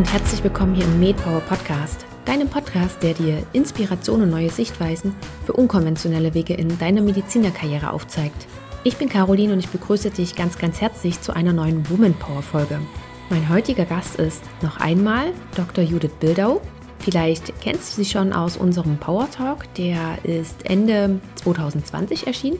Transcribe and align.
und 0.00 0.10
herzlich 0.10 0.42
willkommen 0.42 0.74
hier 0.74 0.86
im 0.86 0.98
MedPower 0.98 1.40
Podcast, 1.40 2.06
deinem 2.24 2.48
Podcast, 2.48 3.02
der 3.02 3.12
dir 3.12 3.42
Inspiration 3.52 4.22
und 4.22 4.30
neue 4.30 4.48
Sichtweisen 4.48 5.14
für 5.44 5.52
unkonventionelle 5.52 6.32
Wege 6.32 6.54
in 6.54 6.78
deiner 6.78 7.02
Medizinerkarriere 7.02 7.90
aufzeigt. 7.90 8.46
Ich 8.82 8.96
bin 8.96 9.10
Caroline 9.10 9.52
und 9.52 9.58
ich 9.58 9.68
begrüße 9.68 10.10
dich 10.10 10.36
ganz, 10.36 10.56
ganz 10.56 10.80
herzlich 10.80 11.20
zu 11.20 11.36
einer 11.36 11.52
neuen 11.52 11.86
Woman 11.90 12.14
Power 12.14 12.40
Folge. 12.40 12.80
Mein 13.28 13.50
heutiger 13.50 13.84
Gast 13.84 14.16
ist 14.16 14.42
noch 14.62 14.78
einmal 14.78 15.34
Dr. 15.54 15.84
Judith 15.84 16.12
Bildau. 16.18 16.62
Vielleicht 17.00 17.60
kennst 17.60 17.92
du 17.92 18.02
sie 18.02 18.10
schon 18.10 18.32
aus 18.32 18.56
unserem 18.56 18.96
Power 18.96 19.30
Talk, 19.30 19.66
der 19.74 20.16
ist 20.22 20.64
Ende 20.64 21.20
2020 21.34 22.26
erschienen 22.26 22.58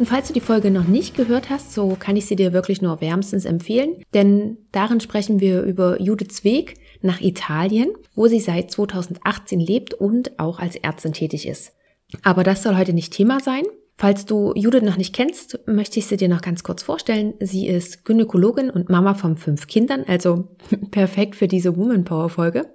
und 0.00 0.06
falls 0.06 0.28
du 0.28 0.32
die 0.32 0.40
Folge 0.40 0.70
noch 0.70 0.86
nicht 0.86 1.14
gehört 1.14 1.50
hast, 1.50 1.74
so 1.74 1.94
kann 1.94 2.16
ich 2.16 2.24
sie 2.24 2.34
dir 2.34 2.54
wirklich 2.54 2.80
nur 2.80 3.02
wärmstens 3.02 3.44
empfehlen, 3.44 3.96
denn 4.14 4.56
darin 4.72 4.98
sprechen 4.98 5.40
wir 5.40 5.60
über 5.60 6.00
Judiths 6.00 6.42
Weg 6.42 6.76
nach 7.02 7.20
Italien, 7.20 7.90
wo 8.14 8.26
sie 8.26 8.40
seit 8.40 8.70
2018 8.70 9.60
lebt 9.60 9.92
und 9.92 10.40
auch 10.40 10.58
als 10.58 10.76
Ärztin 10.76 11.12
tätig 11.12 11.46
ist. 11.46 11.74
Aber 12.22 12.44
das 12.44 12.62
soll 12.62 12.78
heute 12.78 12.94
nicht 12.94 13.12
Thema 13.12 13.40
sein. 13.40 13.64
Falls 13.98 14.24
du 14.24 14.54
Judith 14.54 14.80
noch 14.80 14.96
nicht 14.96 15.14
kennst, 15.14 15.60
möchte 15.66 15.98
ich 15.98 16.06
sie 16.06 16.16
dir 16.16 16.30
noch 16.30 16.40
ganz 16.40 16.62
kurz 16.62 16.82
vorstellen. 16.82 17.34
Sie 17.38 17.66
ist 17.66 18.06
Gynäkologin 18.06 18.70
und 18.70 18.88
Mama 18.88 19.12
von 19.12 19.36
fünf 19.36 19.66
Kindern, 19.66 20.04
also 20.06 20.48
perfekt 20.90 21.36
für 21.36 21.46
diese 21.46 21.76
Woman 21.76 22.04
Power 22.04 22.30
Folge. 22.30 22.70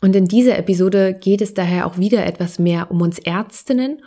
Und 0.00 0.16
in 0.16 0.26
dieser 0.26 0.58
Episode 0.58 1.12
geht 1.12 1.42
es 1.42 1.52
daher 1.52 1.86
auch 1.86 1.98
wieder 1.98 2.24
etwas 2.24 2.58
mehr 2.58 2.90
um 2.90 3.02
uns 3.02 3.18
Ärztinnen 3.18 3.98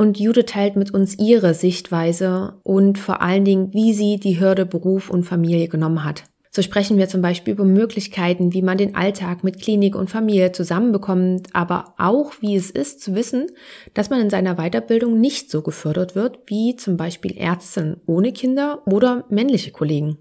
und 0.00 0.18
Jude 0.18 0.46
teilt 0.46 0.76
mit 0.76 0.94
uns 0.94 1.18
ihre 1.18 1.52
Sichtweise 1.52 2.54
und 2.62 2.96
vor 2.96 3.20
allen 3.20 3.44
Dingen, 3.44 3.74
wie 3.74 3.92
sie 3.92 4.16
die 4.16 4.40
Hürde 4.40 4.64
Beruf 4.64 5.10
und 5.10 5.24
Familie 5.24 5.68
genommen 5.68 6.04
hat. 6.04 6.24
So 6.50 6.62
sprechen 6.62 6.96
wir 6.96 7.06
zum 7.06 7.20
Beispiel 7.20 7.52
über 7.52 7.66
Möglichkeiten, 7.66 8.54
wie 8.54 8.62
man 8.62 8.78
den 8.78 8.94
Alltag 8.94 9.44
mit 9.44 9.60
Klinik 9.60 9.94
und 9.94 10.08
Familie 10.08 10.52
zusammenbekommt, 10.52 11.48
aber 11.52 11.96
auch 11.98 12.32
wie 12.40 12.56
es 12.56 12.70
ist 12.70 13.02
zu 13.02 13.14
wissen, 13.14 13.48
dass 13.92 14.08
man 14.08 14.22
in 14.22 14.30
seiner 14.30 14.54
Weiterbildung 14.54 15.20
nicht 15.20 15.50
so 15.50 15.60
gefördert 15.60 16.14
wird 16.14 16.38
wie 16.46 16.76
zum 16.76 16.96
Beispiel 16.96 17.36
Ärzte 17.36 18.00
ohne 18.06 18.32
Kinder 18.32 18.80
oder 18.86 19.26
männliche 19.28 19.70
Kollegen. 19.70 20.16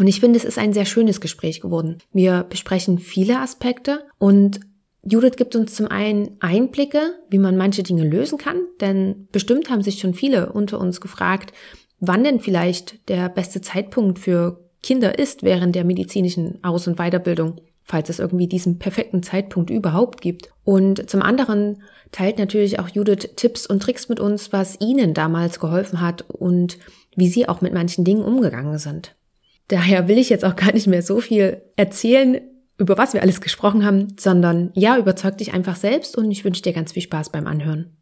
Und 0.00 0.08
ich 0.08 0.18
finde, 0.18 0.36
es 0.36 0.44
ist 0.44 0.58
ein 0.58 0.72
sehr 0.72 0.84
schönes 0.84 1.20
Gespräch 1.20 1.60
geworden. 1.60 1.98
Wir 2.12 2.42
besprechen 2.42 2.98
viele 2.98 3.38
Aspekte 3.38 4.00
und 4.18 4.58
Judith 5.04 5.36
gibt 5.36 5.56
uns 5.56 5.74
zum 5.74 5.88
einen 5.88 6.36
Einblicke, 6.40 7.14
wie 7.28 7.38
man 7.38 7.56
manche 7.56 7.82
Dinge 7.82 8.04
lösen 8.04 8.38
kann, 8.38 8.56
denn 8.80 9.26
bestimmt 9.32 9.68
haben 9.68 9.82
sich 9.82 9.98
schon 9.98 10.14
viele 10.14 10.52
unter 10.52 10.78
uns 10.78 11.00
gefragt, 11.00 11.52
wann 11.98 12.24
denn 12.24 12.40
vielleicht 12.40 13.08
der 13.08 13.28
beste 13.28 13.60
Zeitpunkt 13.60 14.20
für 14.20 14.60
Kinder 14.82 15.18
ist 15.18 15.42
während 15.42 15.74
der 15.74 15.84
medizinischen 15.84 16.62
Aus- 16.62 16.86
und 16.86 16.98
Weiterbildung, 16.98 17.60
falls 17.82 18.08
es 18.10 18.20
irgendwie 18.20 18.46
diesen 18.46 18.78
perfekten 18.78 19.22
Zeitpunkt 19.22 19.70
überhaupt 19.70 20.20
gibt. 20.20 20.50
Und 20.64 21.08
zum 21.08 21.22
anderen 21.22 21.82
teilt 22.10 22.38
natürlich 22.38 22.78
auch 22.78 22.88
Judith 22.88 23.30
Tipps 23.36 23.66
und 23.66 23.82
Tricks 23.82 24.08
mit 24.08 24.20
uns, 24.20 24.52
was 24.52 24.80
ihnen 24.80 25.14
damals 25.14 25.58
geholfen 25.58 26.00
hat 26.00 26.22
und 26.28 26.78
wie 27.16 27.28
sie 27.28 27.48
auch 27.48 27.60
mit 27.60 27.72
manchen 27.72 28.04
Dingen 28.04 28.24
umgegangen 28.24 28.78
sind. 28.78 29.14
Daher 29.68 30.08
will 30.08 30.18
ich 30.18 30.28
jetzt 30.28 30.44
auch 30.44 30.56
gar 30.56 30.72
nicht 30.72 30.86
mehr 30.86 31.02
so 31.02 31.20
viel 31.20 31.62
erzählen 31.76 32.40
über 32.78 32.98
was 32.98 33.14
wir 33.14 33.22
alles 33.22 33.40
gesprochen 33.40 33.84
haben, 33.84 34.16
sondern 34.18 34.70
ja, 34.74 34.98
überzeug 34.98 35.38
dich 35.38 35.54
einfach 35.54 35.76
selbst 35.76 36.16
und 36.16 36.30
ich 36.30 36.44
wünsche 36.44 36.62
dir 36.62 36.72
ganz 36.72 36.92
viel 36.92 37.02
Spaß 37.02 37.30
beim 37.30 37.46
Anhören. 37.46 37.96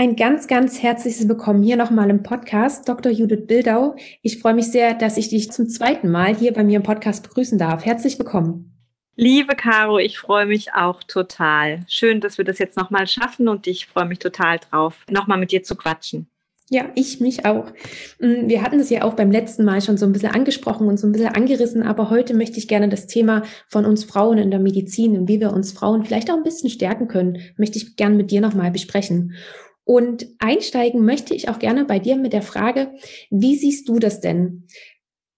Ein 0.00 0.14
ganz, 0.14 0.46
ganz 0.46 0.80
herzliches 0.80 1.28
Willkommen 1.28 1.62
hier 1.62 1.76
nochmal 1.76 2.08
im 2.08 2.22
Podcast, 2.22 2.88
Dr. 2.88 3.10
Judith 3.10 3.46
Bildau. 3.48 3.96
Ich 4.22 4.40
freue 4.40 4.54
mich 4.54 4.70
sehr, 4.70 4.94
dass 4.94 5.16
ich 5.16 5.28
dich 5.28 5.50
zum 5.50 5.68
zweiten 5.68 6.08
Mal 6.08 6.36
hier 6.36 6.52
bei 6.52 6.62
mir 6.62 6.76
im 6.76 6.84
Podcast 6.84 7.24
begrüßen 7.24 7.58
darf. 7.58 7.84
Herzlich 7.84 8.16
willkommen. 8.16 8.78
Liebe 9.16 9.56
Caro, 9.56 9.98
ich 9.98 10.16
freue 10.16 10.46
mich 10.46 10.72
auch 10.72 11.02
total. 11.02 11.80
Schön, 11.88 12.20
dass 12.20 12.38
wir 12.38 12.44
das 12.44 12.60
jetzt 12.60 12.76
nochmal 12.76 13.08
schaffen 13.08 13.48
und 13.48 13.66
ich 13.66 13.86
freue 13.86 14.04
mich 14.04 14.20
total 14.20 14.60
drauf, 14.60 15.04
nochmal 15.10 15.38
mit 15.38 15.50
dir 15.50 15.64
zu 15.64 15.74
quatschen. 15.74 16.30
Ja, 16.70 16.90
ich 16.94 17.18
mich 17.20 17.46
auch. 17.46 17.72
Mm, 18.20 18.48
wir 18.48 18.62
hatten 18.62 18.78
es 18.78 18.90
ja 18.90 19.02
auch 19.02 19.14
beim 19.14 19.30
letzten 19.30 19.64
Mal 19.64 19.80
schon 19.80 19.96
so 19.96 20.04
ein 20.04 20.12
bisschen 20.12 20.32
angesprochen 20.32 20.86
und 20.86 20.98
so 20.98 21.06
ein 21.06 21.12
bisschen 21.12 21.34
angerissen, 21.34 21.82
aber 21.82 22.10
heute 22.10 22.34
möchte 22.34 22.58
ich 22.58 22.68
gerne 22.68 22.90
das 22.90 23.06
Thema 23.06 23.42
von 23.68 23.86
uns 23.86 24.04
Frauen 24.04 24.36
in 24.36 24.50
der 24.50 24.60
Medizin 24.60 25.16
und 25.16 25.28
wie 25.28 25.40
wir 25.40 25.52
uns 25.52 25.72
Frauen 25.72 26.04
vielleicht 26.04 26.30
auch 26.30 26.36
ein 26.36 26.42
bisschen 26.42 26.68
stärken 26.68 27.08
können, 27.08 27.38
möchte 27.56 27.78
ich 27.78 27.96
gerne 27.96 28.16
mit 28.16 28.30
dir 28.30 28.42
nochmal 28.42 28.70
besprechen. 28.70 29.34
Und 29.84 30.26
einsteigen 30.38 31.02
möchte 31.02 31.34
ich 31.34 31.48
auch 31.48 31.58
gerne 31.58 31.86
bei 31.86 31.98
dir 31.98 32.16
mit 32.16 32.34
der 32.34 32.42
Frage, 32.42 32.92
wie 33.30 33.56
siehst 33.56 33.88
du 33.88 33.98
das 33.98 34.20
denn? 34.20 34.66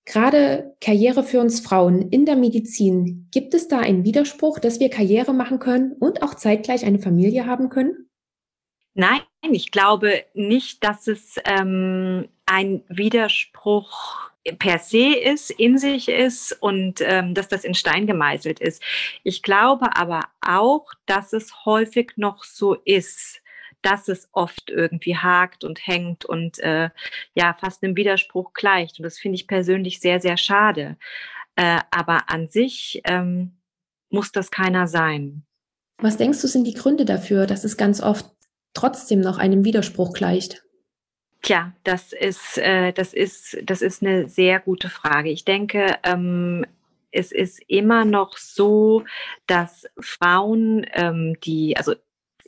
Gerade 0.05 0.75
Karriere 0.81 1.23
für 1.23 1.39
uns 1.39 1.61
Frauen 1.61 2.09
in 2.09 2.27
der 2.27 2.35
Medizin, 2.35 3.29
gibt 3.31 3.55
es 3.55 3.69
da 3.69 3.79
einen 3.79 4.05
Widerspruch, 4.05 4.59
dass 4.59 4.81
wir 4.81 4.91
Karriere 4.91 5.33
machen 5.33 5.61
können 5.61 5.93
und 5.93 6.25
auch 6.25 6.35
zeitgleich 6.35 6.85
eine 6.85 6.99
Familie 6.99 7.47
haben 7.47 7.69
können? 7.69 8.10
Nein, 8.95 9.21
ich 9.43 9.71
glaube 9.71 10.25
nicht, 10.35 10.83
dass 10.85 11.07
es 11.07 11.37
ähm, 11.45 12.29
ein 12.47 12.83
Widerspruch 12.89 14.31
per 14.59 14.79
se 14.79 15.15
ist, 15.15 15.51
in 15.51 15.79
sich 15.79 16.09
ist 16.09 16.53
und 16.61 17.01
ähm, 17.01 17.35
dass 17.35 17.49
das 17.49 17.65
in 17.65 17.75
Stein 17.75 18.07
gemeißelt 18.07 18.59
ist. 18.59 18.83
Ich 19.23 19.43
glaube 19.43 19.97
aber 19.97 20.23
auch, 20.41 20.93
dass 21.07 21.33
es 21.33 21.65
häufig 21.65 22.13
noch 22.17 22.45
so 22.45 22.75
ist, 22.75 23.43
dass 23.83 24.09
es 24.09 24.29
oft 24.33 24.71
irgendwie 24.71 25.17
hakt 25.17 25.65
und 25.65 25.87
hängt 25.87 26.25
und 26.25 26.59
äh, 26.61 26.91
ja 27.35 27.57
fast 27.59 27.83
einem 27.83 27.97
Widerspruch 27.97 28.53
gleicht. 28.53 28.99
Und 28.99 29.05
das 29.05 29.19
finde 29.19 29.37
ich 29.37 29.47
persönlich 29.47 30.01
sehr, 30.01 30.21
sehr 30.21 30.37
schade. 30.37 30.97
Äh, 31.57 31.81
aber 31.91 32.31
an 32.31 32.49
sich 32.49 33.01
ähm, 33.05 33.59
muss 34.11 34.33
das 34.33 34.51
keiner 34.51 34.87
sein. 34.87 35.45
Was 35.99 36.17
denkst 36.17 36.41
du, 36.41 36.49
sind 36.49 36.65
die 36.65 36.75
Gründe 36.75 37.05
dafür, 37.05 37.47
dass 37.47 37.65
es 37.65 37.77
ganz 37.77 38.03
oft 38.03 38.27
trotzdem 38.75 39.21
noch 39.21 39.39
einem 39.39 39.65
Widerspruch 39.65 40.13
gleicht? 40.13 40.65
Tja, 41.43 41.73
das 41.85 42.13
ist, 42.13 42.59
äh, 42.59 42.93
das 42.93 43.15
ist, 43.15 43.57
das 43.65 43.81
ist 43.81 44.03
eine 44.03 44.29
sehr 44.29 44.61
gute 44.61 44.91
Frage. 44.91 45.31
Ich 45.31 45.45
denke, 45.45 45.97
ähm, 46.03 46.67
es 47.13 47.33
ist 47.33 47.61
immer 47.67 48.05
noch 48.05 48.37
so, 48.37 49.05
dass 49.47 49.87
Frauen, 49.99 50.87
ähm, 50.93 51.37
die, 51.43 51.77
also 51.77 51.95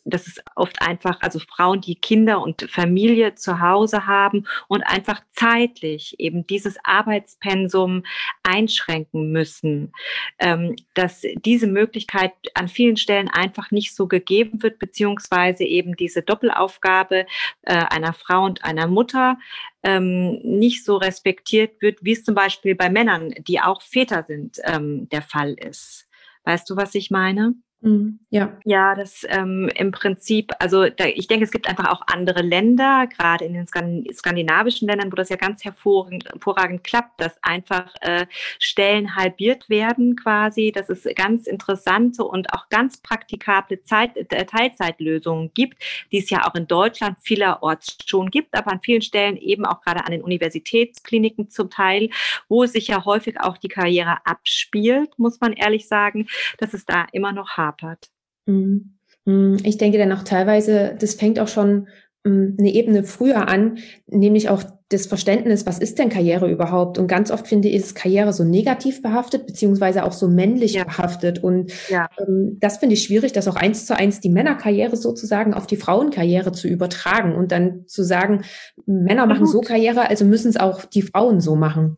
das 0.05 0.27
ist 0.27 0.43
oft 0.57 0.83
einfach, 0.83 1.19
also 1.21 1.39
Frauen, 1.39 1.81
die 1.81 1.95
Kinder 1.95 2.41
und 2.41 2.69
Familie 2.71 3.35
zu 3.35 3.61
Hause 3.61 4.07
haben 4.07 4.47
und 4.69 4.83
einfach 4.83 5.21
zeitlich 5.33 6.17
eben 6.19 6.47
dieses 6.47 6.77
Arbeitspensum 6.85 8.03
einschränken 8.43 9.31
müssen, 9.33 9.93
ähm, 10.39 10.77
dass 10.95 11.23
diese 11.45 11.67
Möglichkeit 11.67 12.33
an 12.55 12.69
vielen 12.69 12.97
Stellen 12.97 13.29
einfach 13.29 13.71
nicht 13.71 13.95
so 13.95 14.07
gegeben 14.09 14.63
wird, 14.63 14.79
beziehungsweise 14.79 15.65
eben 15.65 15.97
diese 15.97 16.23
Doppelaufgabe 16.23 17.27
äh, 17.63 17.75
einer 17.75 18.13
Frau 18.13 18.45
und 18.45 18.65
einer 18.65 18.89
Mutter 18.89 19.39
ähm, 19.83 20.39
nicht 20.43 20.85
so 20.85 20.97
respektiert 20.97 21.81
wird, 21.81 21.99
wie 22.03 22.13
es 22.13 22.25
zum 22.25 22.35
Beispiel 22.35 22.75
bei 22.75 22.89
Männern, 22.89 23.35
die 23.47 23.61
auch 23.61 23.83
Väter 23.83 24.23
sind, 24.23 24.59
ähm, 24.65 25.09
der 25.11 25.23
Fall 25.23 25.55
ist. 25.55 26.09
Weißt 26.45 26.69
du, 26.69 26.77
was 26.77 26.95
ich 26.95 27.11
meine? 27.11 27.55
Mhm. 27.83 28.21
Ja. 28.31 28.57
Ja, 28.65 28.95
das 28.95 29.27
ähm, 29.29 29.69
im 29.75 29.91
Prinzip, 29.91 30.53
also 30.61 30.89
da, 30.89 31.07
ich 31.07 31.27
denke, 31.27 31.45
es 31.45 31.51
gibt 31.51 31.69
einfach 31.69 31.91
auch 31.91 32.03
andere 32.07 32.41
Länder, 32.41 33.09
gerade 33.09 33.45
in 33.45 33.55
den 33.55 33.67
skandinavischen 33.67 34.87
Ländern, 34.87 35.11
wo 35.11 35.17
das 35.17 35.29
ja 35.31 35.37
ganz 35.37 35.65
hervorragend, 35.65 36.27
hervorragend 36.27 36.85
klappt, 36.85 37.21
dass 37.21 37.37
einfach 37.43 37.93
äh, 38.01 38.27
Stellen 38.61 39.17
halbiert 39.17 39.69
werden 39.69 40.15
quasi, 40.15 40.71
dass 40.71 40.89
es 40.91 41.07
ganz 41.17 41.49
interessante 41.49 42.23
und 42.23 42.53
auch 42.55 42.69
ganz 42.69 42.99
praktikable 42.99 43.83
Zeit, 43.83 44.17
äh, 44.17 44.47
Teilzeitlösungen 44.47 45.51
gibt, 45.53 45.83
die 46.13 46.19
es 46.19 46.31
ja 46.31 46.47
auch 46.47 46.55
in 46.55 46.69
Deutschland 46.69 47.19
vielerorts 47.21 47.99
schon 48.07 48.31
gibt, 48.31 48.57
aber 48.57 48.71
an 48.71 48.81
vielen 48.81 49.03
Stellen 49.03 49.37
eben 49.37 49.67
auch 49.67 49.81
gerade 49.81 50.05
an 50.05 50.13
den 50.13 50.23
Universitätskliniken 50.23 51.51
zum 51.51 51.69
Teil, 51.69 52.11
wo 52.49 52.65
sich 52.65 52.87
ja 52.87 53.05
häufig 53.05 53.41
auch 53.41 53.59
die 53.59 53.69
Karriere 53.69 54.19
abspielt, 54.25 55.19
muss 55.19 55.41
man 55.41 55.53
ehrlich 55.53 55.89
sagen, 55.89 56.29
dass 56.59 56.75
es 56.75 56.87
da 56.87 57.07
immer 57.13 57.33
noch 57.33 57.57
haben 57.57 57.72
hapert. 57.73 58.09
Mhm. 58.47 58.95
Mhm. 59.25 59.59
Ich 59.65 59.79
denke 59.79 59.99
dann 59.99 60.13
auch 60.13 60.25
teilweise, 60.25 60.97
das 60.99 61.15
fängt 61.15 61.39
auch 61.39 61.49
schon 61.49 61.89
mm, 62.25 62.57
eine 62.59 62.75
Ebene 62.75 63.05
früher 63.05 63.49
an, 63.49 63.79
nämlich 64.07 64.49
auch 64.49 64.63
das 64.89 65.07
Verständnis, 65.07 65.65
was 65.65 65.79
ist 65.79 65.99
denn 65.99 66.11
Karriere 66.11 66.51
überhaupt? 66.51 66.99
Und 66.99 67.07
ganz 67.07 67.31
oft 67.31 67.47
finde 67.47 67.69
ich, 67.69 67.77
ist 67.77 67.95
Karriere 67.95 68.33
so 68.33 68.45
negativ 68.45 69.01
behaftet, 69.01 69.47
beziehungsweise 69.47 70.05
auch 70.05 70.13
so 70.13 70.29
männlich 70.29 70.75
ja. 70.75 70.85
behaftet. 70.85 71.43
Und 71.43 71.73
ja. 71.89 72.09
ähm, 72.19 72.59
das 72.61 72.79
finde 72.79 72.95
ich 72.95 73.05
schwierig, 73.05 73.33
das 73.33 73.49
auch 73.49 73.57
eins 73.57 73.87
zu 73.87 73.97
eins 73.97 74.21
die 74.21 74.29
Männerkarriere 74.29 74.97
sozusagen 74.97 75.55
auf 75.55 75.67
die 75.67 75.77
Frauenkarriere 75.77 76.53
zu 76.53 76.69
übertragen 76.69 77.35
und 77.35 77.53
dann 77.53 77.87
zu 77.87 78.03
sagen, 78.03 78.43
Männer 78.85 79.27
machen 79.27 79.47
so 79.47 79.61
Karriere, 79.61 80.09
also 80.09 80.25
müssen 80.25 80.49
es 80.49 80.59
auch 80.59 80.85
die 80.85 81.03
Frauen 81.03 81.41
so 81.41 81.57
machen. 81.57 81.97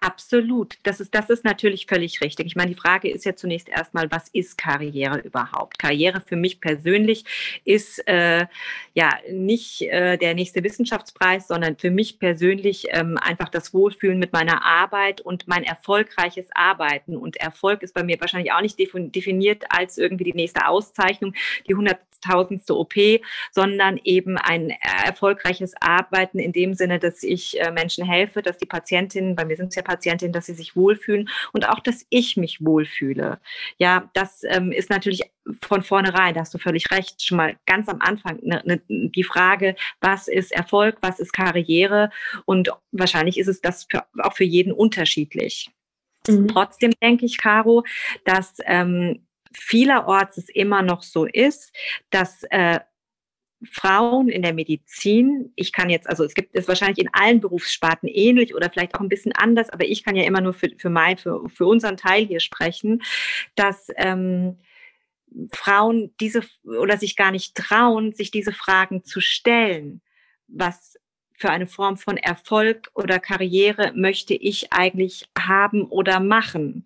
Absolut. 0.00 0.78
Das 0.84 1.00
ist, 1.00 1.12
das 1.12 1.28
ist 1.28 1.44
natürlich 1.44 1.86
völlig 1.86 2.20
richtig. 2.20 2.46
Ich 2.46 2.54
meine, 2.54 2.70
die 2.70 2.80
Frage 2.80 3.10
ist 3.10 3.24
ja 3.24 3.34
zunächst 3.34 3.68
erstmal, 3.68 4.08
was 4.12 4.28
ist 4.28 4.56
Karriere 4.56 5.18
überhaupt? 5.18 5.76
Karriere 5.80 6.20
für 6.20 6.36
mich 6.36 6.60
persönlich 6.60 7.24
ist 7.64 8.06
äh, 8.06 8.46
ja 8.94 9.10
nicht 9.28 9.82
äh, 9.82 10.16
der 10.16 10.34
nächste 10.34 10.62
Wissenschaftspreis, 10.62 11.48
sondern 11.48 11.76
für 11.76 11.90
mich 11.90 12.20
persönlich 12.20 12.86
ähm, 12.90 13.18
einfach 13.20 13.48
das 13.48 13.74
Wohlfühlen 13.74 14.20
mit 14.20 14.32
meiner 14.32 14.64
Arbeit 14.64 15.20
und 15.20 15.48
mein 15.48 15.64
erfolgreiches 15.64 16.46
Arbeiten. 16.54 17.16
Und 17.16 17.36
Erfolg 17.36 17.82
ist 17.82 17.92
bei 17.92 18.04
mir 18.04 18.20
wahrscheinlich 18.20 18.52
auch 18.52 18.60
nicht 18.60 18.78
definiert 18.78 19.64
als 19.68 19.98
irgendwie 19.98 20.24
die 20.24 20.34
nächste 20.34 20.68
Auszeichnung, 20.68 21.34
die 21.68 21.74
hunderttausendste 21.74 22.76
OP, 22.76 22.94
sondern 23.50 23.98
eben 24.04 24.38
ein 24.38 24.70
erfolgreiches 25.06 25.74
Arbeiten 25.80 26.38
in 26.38 26.52
dem 26.52 26.74
Sinne, 26.74 27.00
dass 27.00 27.24
ich 27.24 27.60
äh, 27.60 27.72
Menschen 27.72 28.04
helfe, 28.04 28.42
dass 28.42 28.58
die 28.58 28.66
Patientinnen, 28.66 29.34
bei 29.34 29.44
mir 29.44 29.56
sind 29.56 29.70
es 29.70 29.74
ja 29.74 29.87
Patientin, 29.88 30.32
dass 30.32 30.46
sie 30.46 30.54
sich 30.54 30.76
wohlfühlen 30.76 31.28
und 31.52 31.68
auch, 31.68 31.80
dass 31.80 32.04
ich 32.10 32.36
mich 32.36 32.64
wohlfühle. 32.64 33.40
Ja, 33.78 34.10
das 34.12 34.42
ähm, 34.44 34.70
ist 34.70 34.90
natürlich 34.90 35.22
von 35.62 35.82
vornherein, 35.82 36.34
da 36.34 36.40
hast 36.40 36.52
du 36.52 36.58
völlig 36.58 36.90
recht, 36.90 37.24
schon 37.24 37.38
mal 37.38 37.56
ganz 37.66 37.88
am 37.88 38.00
Anfang 38.00 38.38
ne, 38.42 38.62
ne, 38.64 38.80
die 38.88 39.24
Frage, 39.24 39.74
was 40.00 40.28
ist 40.28 40.52
Erfolg, 40.52 40.98
was 41.00 41.20
ist 41.20 41.32
Karriere 41.32 42.10
und 42.44 42.70
wahrscheinlich 42.92 43.38
ist 43.38 43.48
es 43.48 43.62
das 43.62 43.86
für, 43.90 44.04
auch 44.18 44.34
für 44.34 44.44
jeden 44.44 44.72
unterschiedlich. 44.72 45.70
Mhm. 46.28 46.48
Trotzdem 46.48 46.92
denke 47.02 47.24
ich, 47.24 47.38
Caro, 47.38 47.84
dass 48.24 48.56
ähm, 48.66 49.26
vielerorts 49.54 50.36
es 50.36 50.48
immer 50.50 50.82
noch 50.82 51.02
so 51.02 51.24
ist, 51.24 51.74
dass 52.10 52.44
äh, 52.50 52.80
Frauen 53.64 54.28
in 54.28 54.42
der 54.42 54.54
Medizin, 54.54 55.52
ich 55.56 55.72
kann 55.72 55.90
jetzt, 55.90 56.08
also 56.08 56.24
es 56.24 56.34
gibt 56.34 56.54
es 56.54 56.68
wahrscheinlich 56.68 56.98
in 56.98 57.12
allen 57.12 57.40
Berufssparten 57.40 58.08
ähnlich 58.08 58.54
oder 58.54 58.70
vielleicht 58.70 58.94
auch 58.94 59.00
ein 59.00 59.08
bisschen 59.08 59.32
anders, 59.32 59.70
aber 59.70 59.84
ich 59.84 60.04
kann 60.04 60.14
ja 60.14 60.24
immer 60.24 60.40
nur 60.40 60.54
für, 60.54 60.70
für, 60.76 60.90
mein, 60.90 61.18
für, 61.18 61.48
für 61.48 61.66
unseren 61.66 61.96
Teil 61.96 62.26
hier 62.26 62.40
sprechen, 62.40 63.02
dass 63.56 63.88
ähm, 63.96 64.58
Frauen 65.52 66.14
diese 66.20 66.42
oder 66.64 66.96
sich 66.98 67.16
gar 67.16 67.32
nicht 67.32 67.54
trauen, 67.54 68.12
sich 68.12 68.30
diese 68.30 68.52
Fragen 68.52 69.04
zu 69.04 69.20
stellen. 69.20 70.00
Was 70.46 70.96
für 71.34 71.50
eine 71.50 71.66
Form 71.66 71.96
von 71.96 72.16
Erfolg 72.16 72.90
oder 72.94 73.18
Karriere 73.18 73.92
möchte 73.94 74.34
ich 74.34 74.72
eigentlich 74.72 75.28
haben 75.38 75.84
oder 75.84 76.20
machen? 76.20 76.84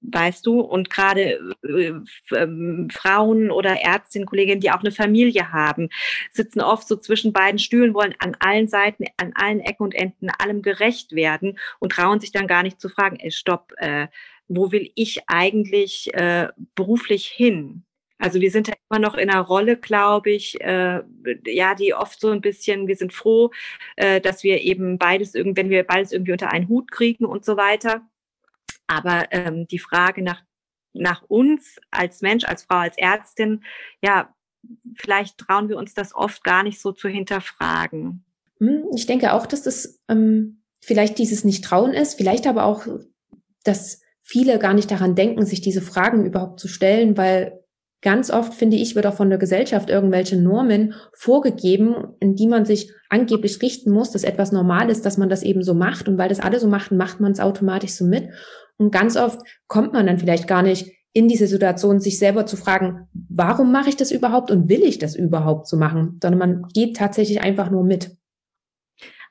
Weißt 0.00 0.46
du, 0.46 0.60
und 0.60 0.90
gerade 0.90 1.54
äh, 1.64 1.92
äh, 2.34 2.88
Frauen 2.92 3.50
oder 3.50 3.80
Ärztinnen, 3.80 4.26
Kolleginnen, 4.26 4.60
die 4.60 4.70
auch 4.70 4.80
eine 4.80 4.92
Familie 4.92 5.52
haben, 5.52 5.88
sitzen 6.32 6.60
oft 6.60 6.88
so 6.88 6.96
zwischen 6.96 7.32
beiden 7.32 7.58
Stühlen, 7.58 7.94
wollen 7.94 8.14
an 8.18 8.36
allen 8.40 8.68
Seiten, 8.68 9.04
an 9.16 9.32
allen 9.34 9.60
Ecken 9.60 9.84
und 9.84 9.94
Enden 9.94 10.30
allem 10.30 10.62
gerecht 10.62 11.12
werden 11.12 11.58
und 11.78 11.92
trauen 11.92 12.20
sich 12.20 12.32
dann 12.32 12.46
gar 12.46 12.62
nicht 12.62 12.80
zu 12.80 12.88
fragen, 12.88 13.16
ey, 13.16 13.30
stopp, 13.30 13.72
äh, 13.76 14.08
wo 14.48 14.72
will 14.72 14.90
ich 14.94 15.28
eigentlich 15.28 16.12
äh, 16.14 16.48
beruflich 16.74 17.26
hin? 17.26 17.84
Also 18.20 18.40
wir 18.40 18.50
sind 18.50 18.68
ja 18.68 18.74
immer 18.90 19.00
noch 19.00 19.14
in 19.14 19.30
einer 19.30 19.40
Rolle, 19.40 19.78
glaube 19.78 20.30
ich, 20.30 20.60
äh, 20.60 21.00
ja, 21.46 21.74
die 21.74 21.94
oft 21.94 22.20
so 22.20 22.28
ein 22.28 22.42
bisschen, 22.42 22.86
wir 22.86 22.96
sind 22.96 23.14
froh, 23.14 23.50
äh, 23.96 24.20
dass 24.20 24.44
wir 24.44 24.60
eben 24.60 24.98
beides, 24.98 25.32
wenn 25.34 25.70
wir 25.70 25.84
beides 25.84 26.12
irgendwie 26.12 26.32
unter 26.32 26.52
einen 26.52 26.68
Hut 26.68 26.90
kriegen 26.90 27.24
und 27.24 27.46
so 27.46 27.56
weiter. 27.56 28.02
Aber 28.90 29.26
ähm, 29.30 29.68
die 29.68 29.78
Frage 29.78 30.20
nach, 30.20 30.42
nach 30.92 31.22
uns 31.28 31.78
als 31.92 32.22
Mensch, 32.22 32.44
als 32.44 32.64
Frau, 32.64 32.78
als 32.78 32.98
Ärztin, 32.98 33.62
ja, 34.02 34.34
vielleicht 34.96 35.38
trauen 35.38 35.68
wir 35.68 35.76
uns 35.76 35.94
das 35.94 36.12
oft 36.12 36.42
gar 36.42 36.64
nicht 36.64 36.80
so 36.80 36.90
zu 36.90 37.08
hinterfragen. 37.08 38.24
Hm, 38.58 38.86
ich 38.92 39.06
denke 39.06 39.32
auch, 39.32 39.46
dass 39.46 39.62
das 39.62 40.00
ähm, 40.08 40.64
vielleicht 40.80 41.18
dieses 41.18 41.44
Nicht-Trauen 41.44 41.92
ist, 41.92 42.14
vielleicht 42.14 42.48
aber 42.48 42.64
auch, 42.64 42.84
dass 43.62 44.02
viele 44.22 44.58
gar 44.58 44.74
nicht 44.74 44.90
daran 44.90 45.14
denken, 45.14 45.46
sich 45.46 45.60
diese 45.60 45.82
Fragen 45.82 46.26
überhaupt 46.26 46.58
zu 46.58 46.66
stellen, 46.66 47.16
weil 47.16 47.60
ganz 48.02 48.30
oft, 48.30 48.54
finde 48.54 48.76
ich, 48.76 48.96
wird 48.96 49.06
auch 49.06 49.14
von 49.14 49.28
der 49.28 49.38
Gesellschaft 49.38 49.88
irgendwelche 49.88 50.36
Normen 50.36 50.94
vorgegeben, 51.12 52.16
in 52.18 52.34
die 52.34 52.48
man 52.48 52.64
sich 52.64 52.92
angeblich 53.08 53.60
richten 53.62 53.90
muss, 53.90 54.10
dass 54.10 54.24
etwas 54.24 54.52
normal 54.52 54.90
ist, 54.90 55.04
dass 55.04 55.18
man 55.18 55.28
das 55.28 55.42
eben 55.42 55.62
so 55.62 55.74
macht. 55.74 56.08
Und 56.08 56.16
weil 56.16 56.28
das 56.28 56.40
alle 56.40 56.58
so 56.58 56.68
machen, 56.68 56.96
macht 56.96 57.20
man 57.20 57.32
es 57.32 57.40
automatisch 57.40 57.92
so 57.92 58.04
mit. 58.04 58.30
Und 58.80 58.92
ganz 58.92 59.16
oft 59.18 59.40
kommt 59.68 59.92
man 59.92 60.06
dann 60.06 60.18
vielleicht 60.18 60.48
gar 60.48 60.62
nicht 60.62 60.90
in 61.12 61.28
diese 61.28 61.46
Situation, 61.46 62.00
sich 62.00 62.18
selber 62.18 62.46
zu 62.46 62.56
fragen, 62.56 63.08
warum 63.28 63.72
mache 63.72 63.90
ich 63.90 63.96
das 63.96 64.10
überhaupt 64.10 64.50
und 64.50 64.70
will 64.70 64.82
ich 64.82 64.98
das 64.98 65.14
überhaupt 65.14 65.66
so 65.68 65.76
machen, 65.76 66.18
sondern 66.22 66.38
man 66.38 66.68
geht 66.72 66.96
tatsächlich 66.96 67.42
einfach 67.42 67.70
nur 67.70 67.84
mit. 67.84 68.16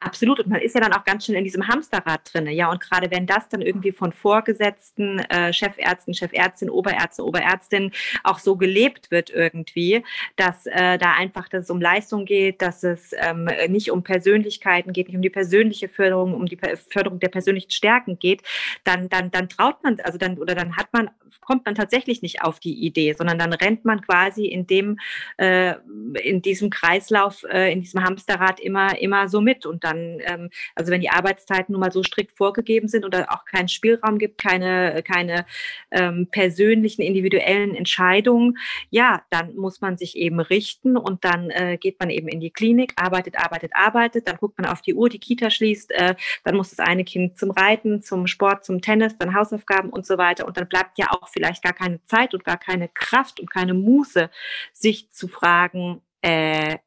Absolut. 0.02 0.40
Und 0.40 0.48
man 0.48 0.62
ist 0.62 0.76
ja 0.76 0.82
dann 0.82 0.94
auch 0.94 1.04
ganz 1.04 1.26
schön 1.26 1.36
in 1.36 1.44
diesem 1.44 1.68
Hamsterrad 1.68 2.22
drinne. 2.32 2.54
Ja, 2.54 2.72
und 2.72 2.80
gerade 2.80 3.12
wenn 3.12 3.26
das 3.26 3.50
dann 3.50 3.62
irgendwie 3.62 3.92
von 3.92 4.14
Vorgesetzten, 4.14 5.20
äh, 5.20 5.52
Chefärzten, 5.52 6.14
Chefärztin, 6.14 6.70
Oberärzte, 6.70 7.26
Oberärztin 7.26 7.92
auch 8.24 8.40
so 8.40 8.56
gelebt 8.56 9.12
wird 9.12 9.30
irgendwie, 9.30 10.06
dass 10.38 10.66
äh, 10.68 10.98
da 10.98 11.16
einfach, 11.16 11.50
dass 11.50 11.66
es 11.66 11.70
um 11.70 11.82
Leistung 11.82 12.24
geht, 12.24 12.62
dass 12.62 12.84
es 12.84 13.14
ähm, 13.18 13.50
nicht 13.68 13.92
um 13.92 14.02
Persönlichkeiten 14.04 14.94
geht, 14.94 15.08
nicht 15.08 15.18
um 15.18 15.22
die 15.22 15.30
persönliche 15.30 15.90
Förderung, 15.90 16.34
um 16.34 16.46
die 16.46 16.58
Förderung 16.90 17.20
der 17.20 17.30
persönlichen 17.30 17.72
Stärken 17.72 18.20
geht, 18.20 18.42
dann, 18.86 19.10
dann, 19.10 19.32
dann 19.32 19.50
traut 19.50 19.84
man, 19.84 20.00
also 20.00 20.18
dann, 20.18 20.38
oder 20.38 20.56
dann 20.56 20.78
hat 20.78 20.94
man, 20.94 21.10
kommt 21.42 21.66
man 21.66 21.76
tatsächlich 21.76 22.22
nicht 22.22 22.44
auf 22.44 22.60
die 22.60 22.86
Idee, 22.86 23.14
sondern 23.14 23.40
dann 23.40 23.52
rennt 23.54 23.84
man 23.84 24.02
quasi 24.02 24.46
in 24.46 24.68
dem, 24.68 25.00
äh, 25.38 25.74
in 26.22 26.42
diesem 26.42 26.70
Kreislauf, 26.70 27.44
äh, 27.52 27.74
in 27.74 27.82
diesem 27.82 28.04
Hamsterrad 28.04 28.60
immer, 28.60 29.02
immer 29.02 29.28
so 29.28 29.42
mit. 29.42 29.66
Und 29.66 29.84
dann, 29.90 30.20
ähm, 30.22 30.50
also 30.76 30.92
wenn 30.92 31.02
die 31.02 31.10
Arbeitszeiten 31.10 31.74
nun 31.74 31.82
mal 31.82 31.92
so 31.92 32.04
strikt 32.04 32.38
vorgegeben 32.38 32.88
sind 32.88 33.06
oder 33.06 33.32
auch 33.32 33.46
keinen 33.46 33.68
Spielraum 33.68 34.18
gibt, 34.18 34.38
keine, 34.42 35.04
keine 35.04 35.46
ähm, 35.92 36.28
persönlichen, 36.32 37.02
individuellen 37.02 37.76
Entscheidungen, 37.76 38.58
ja, 38.90 39.24
dann 39.30 39.56
muss 39.56 39.82
man 39.82 39.98
sich 39.98 40.16
eben 40.18 40.40
richten 40.40 40.98
und 40.98 41.26
dann 41.26 41.50
äh, 41.50 41.78
geht 41.78 42.00
man 42.00 42.10
eben 42.10 42.28
in 42.28 42.40
die 42.40 42.52
Klinik, 42.52 42.94
arbeitet, 42.96 43.38
arbeitet, 43.38 43.72
arbeitet, 43.74 44.28
dann 44.28 44.38
guckt 44.38 44.58
man 44.58 44.70
auf 44.70 44.82
die 44.82 44.94
Uhr, 44.94 45.10
die 45.10 45.20
Kita 45.20 45.50
schließt, 45.50 45.92
äh, 45.92 46.16
dann 46.44 46.56
muss 46.56 46.70
das 46.70 46.80
eine 46.80 47.04
Kind 47.04 47.38
zum 47.38 47.52
Reiten, 47.52 48.02
zum 48.02 48.28
Sport, 48.28 48.66
zum 48.66 48.82
Tennis, 48.82 49.18
dann 49.18 49.36
Hausaufgaben 49.36 49.90
und 49.90 50.06
so 50.06 50.18
weiter 50.18 50.48
und 50.48 50.58
dann 50.58 50.68
bleibt 50.68 50.98
ja 50.98 51.08
auch 51.12 51.28
vielleicht 51.30 51.64
gar 51.64 51.74
keine 51.74 52.04
Zeit 52.06 52.34
und 52.34 52.44
gar 52.44 52.58
keine 52.58 52.90
Kraft 52.90 53.40
und 53.40 53.50
keine 53.50 53.74
Muße, 53.74 54.30
sich 54.74 55.10
zu 55.12 55.28
fragen, 55.28 56.02
äh, 56.22 56.78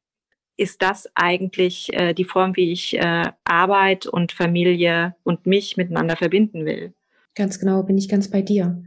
ist 0.62 0.80
das 0.80 1.08
eigentlich 1.14 1.92
äh, 1.92 2.14
die 2.14 2.24
Form, 2.24 2.54
wie 2.56 2.70
ich 2.70 2.96
äh, 2.96 3.24
Arbeit 3.44 4.06
und 4.06 4.30
Familie 4.30 5.16
und 5.24 5.44
mich 5.44 5.76
miteinander 5.76 6.16
verbinden 6.16 6.64
will. 6.64 6.94
Ganz 7.34 7.58
genau, 7.58 7.82
bin 7.82 7.98
ich 7.98 8.08
ganz 8.08 8.30
bei 8.30 8.42
dir. 8.42 8.82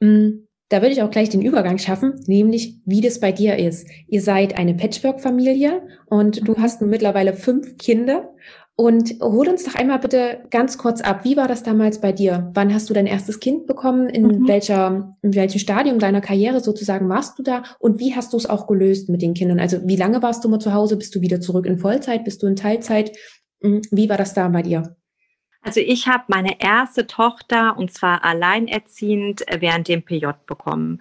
Mm, 0.00 0.44
da 0.68 0.82
würde 0.82 0.92
ich 0.92 1.02
auch 1.02 1.10
gleich 1.10 1.30
den 1.30 1.40
Übergang 1.40 1.78
schaffen, 1.78 2.20
nämlich 2.26 2.74
wie 2.84 3.00
das 3.00 3.20
bei 3.20 3.32
dir 3.32 3.56
ist. 3.56 3.88
Ihr 4.06 4.20
seid 4.20 4.58
eine 4.58 4.74
Patchwork-Familie 4.74 5.82
und 6.06 6.46
du 6.46 6.52
mhm. 6.52 6.62
hast 6.62 6.80
nun 6.80 6.90
mittlerweile 6.90 7.32
fünf 7.32 7.78
Kinder 7.78 8.34
und 8.76 9.14
hol 9.20 9.48
uns 9.48 9.64
doch 9.64 9.76
einmal 9.76 10.00
bitte 10.00 10.42
ganz 10.50 10.78
kurz 10.78 11.00
ab. 11.00 11.24
Wie 11.24 11.36
war 11.36 11.46
das 11.46 11.62
damals 11.62 12.00
bei 12.00 12.10
dir? 12.10 12.50
Wann 12.54 12.74
hast 12.74 12.90
du 12.90 12.94
dein 12.94 13.06
erstes 13.06 13.38
Kind 13.38 13.66
bekommen? 13.66 14.08
In 14.08 14.26
mhm. 14.26 14.48
welcher, 14.48 15.16
in 15.22 15.34
welchem 15.34 15.60
Stadium 15.60 16.00
deiner 16.00 16.20
Karriere 16.20 16.60
sozusagen 16.60 17.08
warst 17.08 17.38
du 17.38 17.44
da? 17.44 17.62
Und 17.78 18.00
wie 18.00 18.16
hast 18.16 18.32
du 18.32 18.36
es 18.36 18.46
auch 18.46 18.66
gelöst 18.66 19.08
mit 19.08 19.22
den 19.22 19.34
Kindern? 19.34 19.60
Also 19.60 19.78
wie 19.84 19.96
lange 19.96 20.22
warst 20.22 20.44
du 20.44 20.48
mal 20.48 20.58
zu 20.58 20.72
Hause? 20.74 20.96
Bist 20.96 21.14
du 21.14 21.20
wieder 21.20 21.40
zurück 21.40 21.66
in 21.66 21.78
Vollzeit? 21.78 22.24
Bist 22.24 22.42
du 22.42 22.48
in 22.48 22.56
Teilzeit? 22.56 23.16
Hm, 23.62 23.82
wie 23.92 24.08
war 24.08 24.16
das 24.16 24.34
da 24.34 24.48
bei 24.48 24.62
dir? 24.62 24.96
Also 25.64 25.80
ich 25.80 26.06
habe 26.06 26.24
meine 26.28 26.60
erste 26.60 27.06
Tochter 27.06 27.76
und 27.78 27.90
zwar 27.90 28.22
alleinerziehend 28.22 29.48
äh, 29.48 29.60
während 29.60 29.88
dem 29.88 30.02
PJ 30.02 30.26
bekommen. 30.46 31.00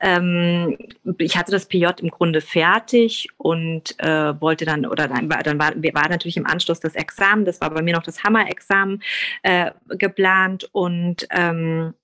Ähm, 0.00 0.76
ich 1.18 1.36
hatte 1.36 1.52
das 1.52 1.66
PJ 1.66 1.86
im 2.00 2.10
Grunde 2.10 2.40
fertig 2.40 3.28
und 3.36 3.98
äh, 4.00 4.40
wollte 4.40 4.64
dann 4.64 4.84
oder 4.84 5.06
dann 5.06 5.30
war, 5.30 5.42
dann 5.44 5.60
war, 5.60 5.72
war 5.76 6.08
natürlich 6.08 6.36
im 6.36 6.46
Anschluss 6.46 6.80
das 6.80 6.96
Examen. 6.96 7.44
Das 7.44 7.60
war 7.60 7.70
bei 7.70 7.82
mir 7.82 7.94
noch 7.94 8.02
das 8.02 8.24
Hammer-Examen 8.24 9.00
äh, 9.42 9.70
geplant 9.88 10.68
und 10.72 11.28
ähm, 11.30 11.94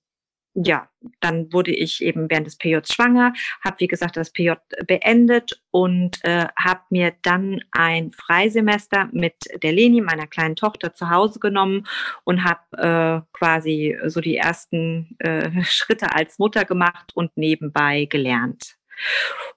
ja, 0.59 0.89
dann 1.19 1.53
wurde 1.53 1.71
ich 1.71 2.03
eben 2.03 2.31
während 2.31 2.47
des 2.47 2.57
PJs 2.57 2.91
schwanger, 2.91 3.33
habe 3.63 3.79
wie 3.79 3.87
gesagt 3.87 4.17
das 4.17 4.31
PJ 4.31 4.53
beendet 4.87 5.61
und 5.69 6.17
äh, 6.23 6.47
habe 6.57 6.81
mir 6.89 7.13
dann 7.21 7.61
ein 7.71 8.11
Freisemester 8.11 9.07
mit 9.11 9.35
der 9.61 9.71
Leni, 9.71 10.01
meiner 10.01 10.25
kleinen 10.25 10.55
Tochter, 10.55 10.95
zu 10.95 11.11
Hause 11.11 11.39
genommen 11.39 11.87
und 12.23 12.43
habe 12.43 13.23
äh, 13.23 13.37
quasi 13.37 13.97
so 14.07 14.19
die 14.19 14.37
ersten 14.37 15.15
äh, 15.19 15.51
Schritte 15.63 16.15
als 16.15 16.39
Mutter 16.39 16.65
gemacht 16.65 17.11
und 17.13 17.37
nebenbei 17.37 18.05
gelernt. 18.05 18.77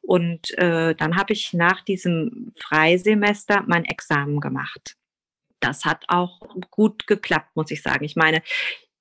Und 0.02 0.50
äh, 0.58 0.94
dann 0.94 1.16
habe 1.16 1.32
ich 1.32 1.54
nach 1.54 1.80
diesem 1.80 2.52
Freisemester 2.58 3.64
mein 3.66 3.86
Examen 3.86 4.38
gemacht. 4.38 4.96
Das 5.60 5.86
hat 5.86 6.04
auch 6.08 6.40
gut 6.70 7.06
geklappt, 7.06 7.48
muss 7.54 7.70
ich 7.70 7.80
sagen. 7.80 8.04
Ich 8.04 8.16
meine, 8.16 8.42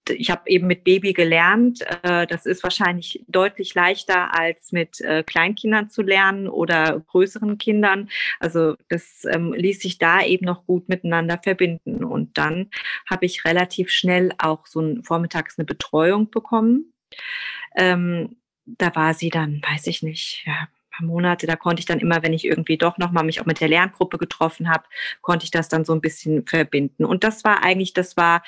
ich 0.09 0.29
habe 0.29 0.49
eben 0.49 0.67
mit 0.67 0.83
Baby 0.83 1.13
gelernt. 1.13 1.81
Äh, 2.03 2.27
das 2.27 2.45
ist 2.45 2.63
wahrscheinlich 2.63 3.23
deutlich 3.27 3.75
leichter 3.75 4.37
als 4.37 4.71
mit 4.71 5.01
äh, 5.01 5.23
Kleinkindern 5.23 5.89
zu 5.89 6.01
lernen 6.01 6.47
oder 6.47 6.99
größeren 7.07 7.57
Kindern. 7.57 8.09
Also 8.39 8.75
das 8.89 9.25
ähm, 9.25 9.53
ließ 9.53 9.79
sich 9.79 9.97
da 9.97 10.23
eben 10.23 10.45
noch 10.45 10.65
gut 10.65 10.89
miteinander 10.89 11.39
verbinden. 11.41 12.03
Und 12.03 12.37
dann 12.37 12.69
habe 13.09 13.25
ich 13.25 13.45
relativ 13.45 13.89
schnell 13.89 14.31
auch 14.37 14.65
so 14.65 14.81
ein, 14.81 15.03
vormittags 15.03 15.57
eine 15.57 15.65
Betreuung 15.65 16.29
bekommen. 16.29 16.93
Ähm, 17.75 18.37
da 18.65 18.95
war 18.95 19.13
sie 19.13 19.29
dann, 19.29 19.61
weiß 19.67 19.87
ich 19.87 20.03
nicht, 20.03 20.43
ja, 20.45 20.67
paar 20.99 21.07
Monate, 21.07 21.47
da 21.47 21.55
konnte 21.55 21.79
ich 21.79 21.85
dann 21.85 21.99
immer, 21.99 22.21
wenn 22.23 22.33
ich 22.33 22.45
irgendwie 22.45 22.77
doch 22.77 22.97
nochmal 22.97 23.23
mich 23.23 23.41
auch 23.41 23.45
mit 23.45 23.59
der 23.59 23.67
Lerngruppe 23.67 24.17
getroffen 24.17 24.69
habe, 24.69 24.83
konnte 25.21 25.45
ich 25.45 25.51
das 25.51 25.69
dann 25.69 25.85
so 25.85 25.93
ein 25.93 26.01
bisschen 26.01 26.45
verbinden. 26.45 27.05
Und 27.05 27.23
das 27.23 27.43
war 27.43 27.63
eigentlich, 27.63 27.93
das 27.93 28.17
war 28.17 28.43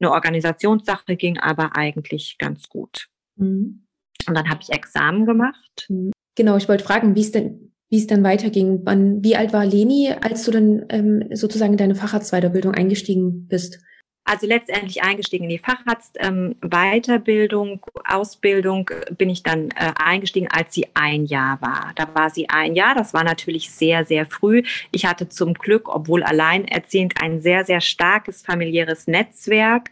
eine 0.00 0.10
Organisationssache, 0.10 1.16
ging 1.16 1.38
aber 1.38 1.76
eigentlich 1.76 2.36
ganz 2.38 2.68
gut. 2.68 3.08
Mhm. 3.36 3.84
Und 4.26 4.34
dann 4.34 4.48
habe 4.48 4.60
ich 4.62 4.70
Examen 4.70 5.26
gemacht. 5.26 5.86
Mhm. 5.88 6.12
Genau, 6.36 6.56
ich 6.56 6.68
wollte 6.68 6.84
fragen, 6.84 7.14
wie 7.16 7.20
es 7.20 7.32
denn, 7.32 7.72
wie 7.90 7.98
es 7.98 8.06
dann 8.06 8.22
weiterging. 8.22 8.80
Wann, 8.84 9.24
wie 9.24 9.36
alt 9.36 9.52
war 9.52 9.66
Leni, 9.66 10.12
als 10.20 10.44
du 10.44 10.50
dann 10.50 10.84
ähm, 10.90 11.24
sozusagen 11.32 11.72
in 11.72 11.78
deine 11.78 11.94
Facharztweiterbildung 11.94 12.74
eingestiegen 12.74 13.48
bist? 13.48 13.80
Also 14.28 14.46
letztendlich 14.46 15.02
eingestiegen 15.02 15.44
in 15.44 15.50
die 15.50 15.58
Facharzt-Weiterbildung, 15.58 17.68
ähm, 17.70 17.80
Ausbildung 18.04 18.90
bin 19.16 19.30
ich 19.30 19.42
dann 19.42 19.70
äh, 19.70 19.94
eingestiegen, 19.98 20.48
als 20.50 20.74
sie 20.74 20.86
ein 20.92 21.24
Jahr 21.24 21.62
war. 21.62 21.92
Da 21.94 22.14
war 22.14 22.28
sie 22.28 22.50
ein 22.50 22.74
Jahr, 22.74 22.94
das 22.94 23.14
war 23.14 23.24
natürlich 23.24 23.70
sehr, 23.70 24.04
sehr 24.04 24.26
früh. 24.26 24.62
Ich 24.92 25.06
hatte 25.06 25.30
zum 25.30 25.54
Glück, 25.54 25.88
obwohl 25.88 26.22
alleinerziehend, 26.22 27.22
ein 27.22 27.40
sehr, 27.40 27.64
sehr 27.64 27.80
starkes 27.80 28.42
familiäres 28.42 29.06
Netzwerk 29.06 29.88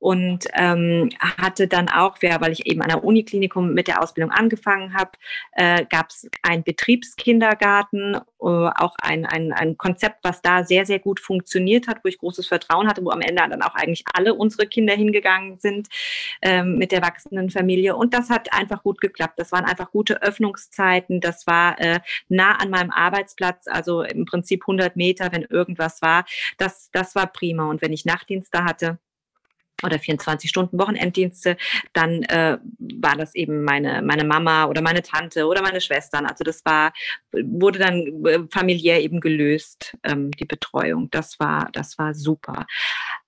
und 0.00 0.46
ähm, 0.54 1.10
hatte 1.20 1.68
dann 1.68 1.88
auch, 1.90 2.16
weil 2.22 2.52
ich 2.52 2.66
eben 2.66 2.80
an 2.82 2.88
der 2.88 3.04
Uniklinikum 3.04 3.74
mit 3.74 3.86
der 3.86 4.02
Ausbildung 4.02 4.32
angefangen 4.32 4.94
habe, 4.94 5.10
äh, 5.52 5.84
gab 5.84 6.08
es 6.08 6.28
einen 6.42 6.64
Betriebskindergarten, 6.64 8.14
äh, 8.14 8.20
auch 8.40 8.96
ein, 9.02 9.26
ein, 9.26 9.52
ein 9.52 9.76
Konzept, 9.76 10.24
was 10.24 10.40
da 10.40 10.64
sehr, 10.64 10.86
sehr 10.86 11.00
gut 11.00 11.20
funktioniert 11.20 11.86
hat, 11.86 11.98
wo 12.02 12.08
ich 12.08 12.18
großes 12.18 12.48
Vertrauen 12.48 12.88
hatte, 12.88 13.04
wo 13.04 13.10
am 13.10 13.20
Ende 13.20 13.46
dann 13.46 13.62
auch 13.62 13.74
eigentlich 13.74 14.04
alle 14.14 14.34
unsere 14.34 14.66
Kinder 14.66 14.94
hingegangen 14.94 15.58
sind 15.58 15.88
ähm, 16.40 16.78
mit 16.78 16.92
der 16.92 17.02
wachsenden 17.02 17.50
Familie. 17.50 17.94
Und 17.94 18.14
das 18.14 18.30
hat 18.30 18.54
einfach 18.54 18.82
gut 18.82 19.02
geklappt. 19.02 19.34
Das 19.38 19.52
waren 19.52 19.66
einfach 19.66 19.90
gute 19.90 20.22
Öffnungszeiten. 20.22 21.20
Das 21.20 21.46
war 21.46 21.78
äh, 21.78 22.00
nah 22.28 22.52
an 22.52 22.70
meinem 22.70 22.90
Arbeitsplatz, 22.90 23.66
also 23.68 24.02
im 24.02 24.24
Prinzip 24.24 24.62
100 24.62 24.96
Meter, 24.96 25.30
wenn 25.30 25.42
irgendwas 25.42 26.00
war. 26.00 26.24
Das, 26.56 26.90
das 26.90 27.14
war 27.14 27.26
prima. 27.26 27.68
Und 27.68 27.82
wenn 27.82 27.92
ich 27.92 28.06
Nachtdienste 28.06 28.64
hatte, 28.64 28.98
oder 29.84 29.98
24 29.98 30.48
Stunden 30.48 30.78
Wochenenddienste, 30.78 31.56
dann 31.92 32.22
äh, 32.24 32.58
war 32.78 33.16
das 33.16 33.34
eben 33.34 33.64
meine, 33.64 34.02
meine 34.02 34.24
Mama 34.24 34.66
oder 34.66 34.82
meine 34.82 35.02
Tante 35.02 35.46
oder 35.46 35.62
meine 35.62 35.80
Schwestern. 35.80 36.26
Also 36.26 36.44
das 36.44 36.64
war, 36.64 36.92
wurde 37.32 37.78
dann 37.78 38.24
äh, 38.26 38.40
familiär 38.50 39.00
eben 39.02 39.20
gelöst, 39.20 39.96
ähm, 40.04 40.30
die 40.32 40.44
Betreuung. 40.44 41.10
Das 41.10 41.38
war, 41.40 41.68
das 41.72 41.98
war 41.98 42.14
super. 42.14 42.66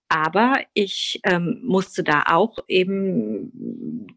Aber 0.09 0.61
ich 0.75 1.21
ähm, 1.25 1.61
musste 1.65 2.03
da 2.03 2.25
auch 2.29 2.59
eben 2.69 4.13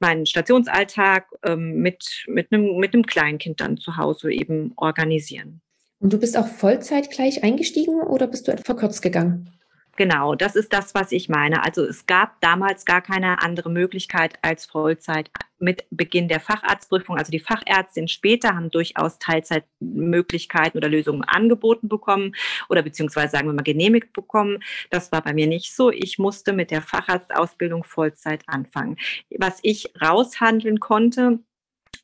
meinen 0.00 0.26
Stationsalltag 0.26 1.28
ähm, 1.44 1.82
mit, 1.82 2.24
mit, 2.26 2.52
einem, 2.52 2.78
mit 2.78 2.94
einem 2.94 3.04
Kleinkind 3.04 3.60
dann 3.60 3.76
zu 3.76 3.96
Hause 3.96 4.32
eben 4.32 4.72
organisieren. 4.76 5.60
Und 5.98 6.12
du 6.12 6.18
bist 6.18 6.36
auch 6.36 6.46
Vollzeit 6.46 7.10
gleich 7.10 7.42
eingestiegen 7.42 8.00
oder 8.00 8.26
bist 8.26 8.48
du 8.48 8.56
verkürzt 8.58 9.02
gegangen? 9.02 9.55
Genau, 9.96 10.34
das 10.34 10.56
ist 10.56 10.72
das, 10.72 10.94
was 10.94 11.10
ich 11.10 11.28
meine. 11.28 11.64
Also 11.64 11.82
es 11.82 12.06
gab 12.06 12.40
damals 12.42 12.84
gar 12.84 13.00
keine 13.00 13.42
andere 13.42 13.70
Möglichkeit 13.70 14.34
als 14.42 14.66
Vollzeit 14.66 15.30
mit 15.58 15.86
Beginn 15.90 16.28
der 16.28 16.40
Facharztprüfung. 16.40 17.16
Also 17.16 17.32
die 17.32 17.40
Fachärztinnen 17.40 18.08
später 18.08 18.54
haben 18.54 18.70
durchaus 18.70 19.18
Teilzeitmöglichkeiten 19.18 20.76
oder 20.76 20.90
Lösungen 20.90 21.24
angeboten 21.24 21.88
bekommen 21.88 22.34
oder 22.68 22.82
beziehungsweise 22.82 23.30
sagen 23.30 23.48
wir 23.48 23.54
mal 23.54 23.62
genehmigt 23.62 24.12
bekommen. 24.12 24.62
Das 24.90 25.12
war 25.12 25.22
bei 25.22 25.32
mir 25.32 25.46
nicht 25.46 25.74
so. 25.74 25.90
Ich 25.90 26.18
musste 26.18 26.52
mit 26.52 26.70
der 26.70 26.82
Facharztausbildung 26.82 27.84
Vollzeit 27.84 28.42
anfangen. 28.46 28.96
Was 29.38 29.60
ich 29.62 29.92
raushandeln 30.00 30.78
konnte, 30.78 31.38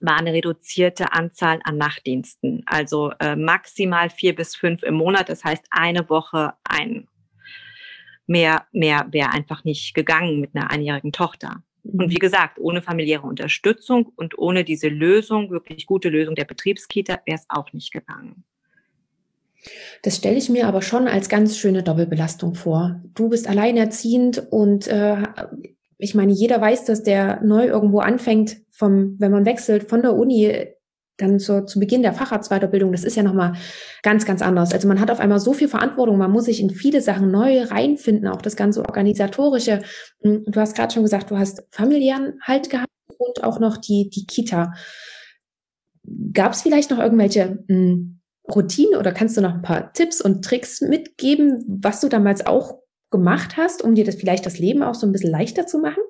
war 0.00 0.16
eine 0.16 0.32
reduzierte 0.32 1.12
Anzahl 1.12 1.60
an 1.64 1.78
Nachtdiensten, 1.78 2.62
also 2.66 3.12
äh, 3.20 3.36
maximal 3.36 4.10
vier 4.10 4.34
bis 4.34 4.56
fünf 4.56 4.82
im 4.82 4.94
Monat. 4.94 5.28
Das 5.28 5.44
heißt 5.44 5.64
eine 5.70 6.08
Woche 6.08 6.54
ein 6.64 7.06
mehr, 8.26 8.66
mehr 8.72 9.06
wäre 9.10 9.30
einfach 9.30 9.64
nicht 9.64 9.94
gegangen 9.94 10.40
mit 10.40 10.54
einer 10.54 10.70
einjährigen 10.70 11.12
Tochter. 11.12 11.62
Und 11.84 12.10
wie 12.10 12.14
mhm. 12.14 12.20
gesagt, 12.20 12.58
ohne 12.60 12.82
familiäre 12.82 13.26
Unterstützung 13.26 14.12
und 14.16 14.38
ohne 14.38 14.64
diese 14.64 14.88
Lösung, 14.88 15.50
wirklich 15.50 15.86
gute 15.86 16.08
Lösung 16.08 16.34
der 16.34 16.44
Betriebskita, 16.44 17.20
wäre 17.24 17.38
es 17.38 17.46
auch 17.48 17.72
nicht 17.72 17.92
gegangen. 17.92 18.44
Das 20.02 20.16
stelle 20.16 20.36
ich 20.36 20.48
mir 20.48 20.66
aber 20.66 20.82
schon 20.82 21.06
als 21.06 21.28
ganz 21.28 21.56
schöne 21.56 21.82
Doppelbelastung 21.82 22.54
vor. 22.54 23.00
Du 23.14 23.28
bist 23.28 23.48
alleinerziehend 23.48 24.46
und 24.50 24.88
äh, 24.88 25.22
ich 25.98 26.14
meine, 26.14 26.32
jeder 26.32 26.60
weiß, 26.60 26.84
dass 26.84 27.04
der 27.04 27.40
neu 27.42 27.66
irgendwo 27.66 28.00
anfängt, 28.00 28.56
vom, 28.70 29.16
wenn 29.20 29.30
man 29.30 29.44
wechselt 29.44 29.88
von 29.88 30.02
der 30.02 30.14
Uni 30.14 30.66
dann 31.16 31.38
zur, 31.38 31.66
zu 31.66 31.78
Beginn 31.78 32.02
der 32.02 32.14
Facharztweiterbildung, 32.14 32.92
das 32.92 33.04
ist 33.04 33.16
ja 33.16 33.22
nochmal 33.22 33.54
ganz, 34.02 34.24
ganz 34.24 34.42
anders. 34.42 34.72
Also 34.72 34.88
man 34.88 35.00
hat 35.00 35.10
auf 35.10 35.20
einmal 35.20 35.40
so 35.40 35.52
viel 35.52 35.68
Verantwortung, 35.68 36.18
man 36.18 36.30
muss 36.30 36.46
sich 36.46 36.60
in 36.60 36.70
viele 36.70 37.00
Sachen 37.00 37.30
neu 37.30 37.62
reinfinden, 37.62 38.28
auch 38.28 38.42
das 38.42 38.56
ganze 38.56 38.80
organisatorische. 38.80 39.82
Hm, 40.22 40.44
du 40.46 40.60
hast 40.60 40.74
gerade 40.74 40.92
schon 40.92 41.02
gesagt, 41.02 41.30
du 41.30 41.38
hast 41.38 41.62
familiären 41.70 42.38
Halt 42.42 42.70
gehabt 42.70 42.88
und 43.18 43.44
auch 43.44 43.60
noch 43.60 43.76
die, 43.76 44.10
die 44.10 44.26
Kita. 44.26 44.72
Gab 46.32 46.52
es 46.52 46.62
vielleicht 46.62 46.90
noch 46.90 46.98
irgendwelche 46.98 47.58
mh, 47.68 47.74
hm, 47.74 48.20
Routinen 48.52 48.96
oder 48.96 49.12
kannst 49.12 49.36
du 49.36 49.40
noch 49.40 49.54
ein 49.54 49.62
paar 49.62 49.92
Tipps 49.92 50.20
und 50.20 50.44
Tricks 50.44 50.80
mitgeben, 50.80 51.64
was 51.68 52.00
du 52.00 52.08
damals 52.08 52.44
auch 52.44 52.80
gemacht 53.10 53.56
hast, 53.56 53.82
um 53.82 53.94
dir 53.94 54.04
das 54.04 54.16
vielleicht 54.16 54.46
das 54.46 54.58
Leben 54.58 54.82
auch 54.82 54.94
so 54.94 55.06
ein 55.06 55.12
bisschen 55.12 55.30
leichter 55.30 55.66
zu 55.66 55.78
machen? 55.78 56.02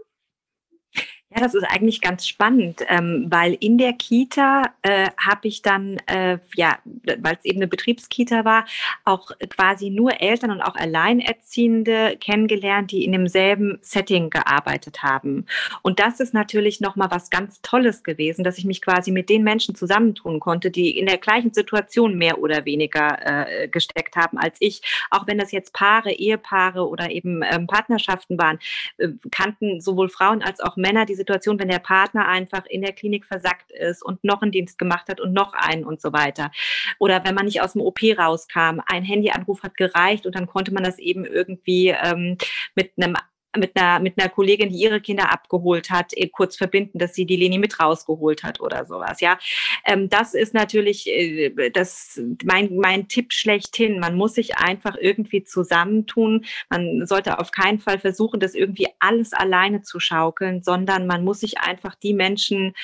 Ja, 1.35 1.41
das 1.41 1.55
ist 1.55 1.65
eigentlich 1.65 2.03
ganz 2.03 2.27
spannend, 2.27 2.85
ähm, 2.89 3.27
weil 3.31 3.57
in 3.59 3.79
der 3.79 3.95
Kita 3.95 4.65
äh, 4.83 5.09
habe 5.17 5.49
ich 5.49 5.63
dann, 5.63 5.97
äh, 6.07 6.39
ja, 6.55 6.79
weil 6.85 7.37
es 7.37 7.45
eben 7.47 7.59
eine 7.59 7.69
Betriebskita 7.69 8.45
war, 8.45 8.67
auch 9.07 9.31
quasi 9.49 9.89
nur 9.89 10.21
Eltern 10.21 10.51
und 10.51 10.61
auch 10.61 10.75
Alleinerziehende 10.75 12.19
kennengelernt, 12.21 12.91
die 12.91 13.07
in 13.07 13.13
demselben 13.13 13.79
Setting 13.81 14.29
gearbeitet 14.29 15.03
haben. 15.03 15.47
Und 15.81 16.01
das 16.01 16.21
ist 16.21 16.35
natürlich 16.35 16.83
nochmal 16.83 17.11
was 17.11 17.31
ganz 17.31 17.63
Tolles 17.63 18.03
gewesen, 18.03 18.45
dass 18.45 18.59
ich 18.59 18.67
mich 18.67 18.83
quasi 18.83 19.11
mit 19.11 19.31
den 19.31 19.43
Menschen 19.43 19.75
zusammentun 19.75 20.39
konnte, 20.39 20.71
die 20.71 20.99
in 20.99 21.07
der 21.07 21.17
gleichen 21.17 21.55
Situation 21.55 22.19
mehr 22.19 22.41
oder 22.41 22.67
weniger 22.67 23.19
äh, 23.25 23.69
gesteckt 23.69 24.17
haben 24.17 24.37
als 24.37 24.57
ich. 24.61 24.83
Auch 25.09 25.27
wenn 25.27 25.39
das 25.39 25.51
jetzt 25.51 25.73
Paare, 25.73 26.13
Ehepaare 26.13 26.87
oder 26.87 27.11
eben 27.11 27.41
ähm, 27.43 27.67
Partnerschaften 27.67 28.37
waren, 28.37 28.59
äh, 28.99 29.09
kannten 29.31 29.81
sowohl 29.81 30.11
Frauen 30.11 30.43
als 30.43 30.61
auch 30.61 30.77
Männer 30.77 31.07
diese 31.07 31.22
Situation, 31.23 31.59
wenn 31.59 31.69
der 31.69 31.79
Partner 31.79 32.29
einfach 32.29 32.67
in 32.67 32.83
der 32.83 32.93
Klinik 32.93 33.25
versackt 33.25 33.71
ist 33.73 34.03
und 34.03 34.23
noch 34.25 34.43
einen 34.43 34.53
Dienst 34.53 34.79
gemacht 34.79 35.09
hat 35.09 35.21
und 35.21 35.33
noch 35.33 35.55
einen 35.55 35.85
und 35.85 36.01
so 36.01 36.13
weiter. 36.13 36.51
Oder 36.99 37.25
wenn 37.25 37.35
man 37.35 37.47
nicht 37.47 37.63
aus 37.63 37.73
dem 37.73 37.83
OP 37.83 38.01
rauskam, 38.19 38.81
ein 38.87 39.05
Handyanruf 39.05 39.63
hat 39.63 39.77
gereicht 39.77 40.27
und 40.27 40.35
dann 40.35 40.47
konnte 40.47 40.73
man 40.73 40.83
das 40.83 40.99
eben 40.99 41.25
irgendwie 41.25 41.89
ähm, 41.89 42.37
mit 42.75 42.93
einem 42.97 43.17
mit 43.57 43.77
einer, 43.77 44.01
mit 44.01 44.19
einer 44.19 44.29
Kollegin, 44.29 44.71
die 44.71 44.79
ihre 44.79 45.01
Kinder 45.01 45.33
abgeholt 45.33 45.91
hat, 45.91 46.13
eh, 46.17 46.29
kurz 46.29 46.57
verbinden, 46.57 46.99
dass 46.99 47.15
sie 47.15 47.27
die 47.27 47.37
Leni 47.37 47.59
mit 47.59 47.79
rausgeholt 47.79 48.43
hat 48.43 48.61
oder 48.61 48.87
sowas. 48.87 49.21
Ja, 49.21 49.39
ähm, 49.85 50.09
das 50.09 50.35
ist 50.35 50.55
natürlich 50.55 51.09
äh, 51.09 51.71
das, 51.71 52.21
mein, 52.45 52.77
mein 52.77 53.09
Tipp 53.09 53.33
schlechthin. 53.33 53.99
Man 53.99 54.17
muss 54.17 54.35
sich 54.35 54.57
einfach 54.57 54.97
irgendwie 54.99 55.45
zusammentun. 55.45 56.45
Man 56.71 57.07
sollte 57.07 57.39
auf 57.39 57.51
keinen 57.51 57.79
Fall 57.79 57.99
versuchen, 57.99 58.41
das 58.41 58.55
irgendwie 58.55 58.89
alles 58.99 59.33
alleine 59.33 59.83
zu 59.83 60.01
schaukeln, 60.01 60.63
sondern 60.63 61.07
man 61.07 61.25
muss 61.25 61.41
sich 61.41 61.59
einfach 61.59 61.95
die 61.95 62.15
Menschen 62.15 62.75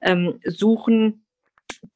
ähm, 0.00 0.40
suchen, 0.44 1.21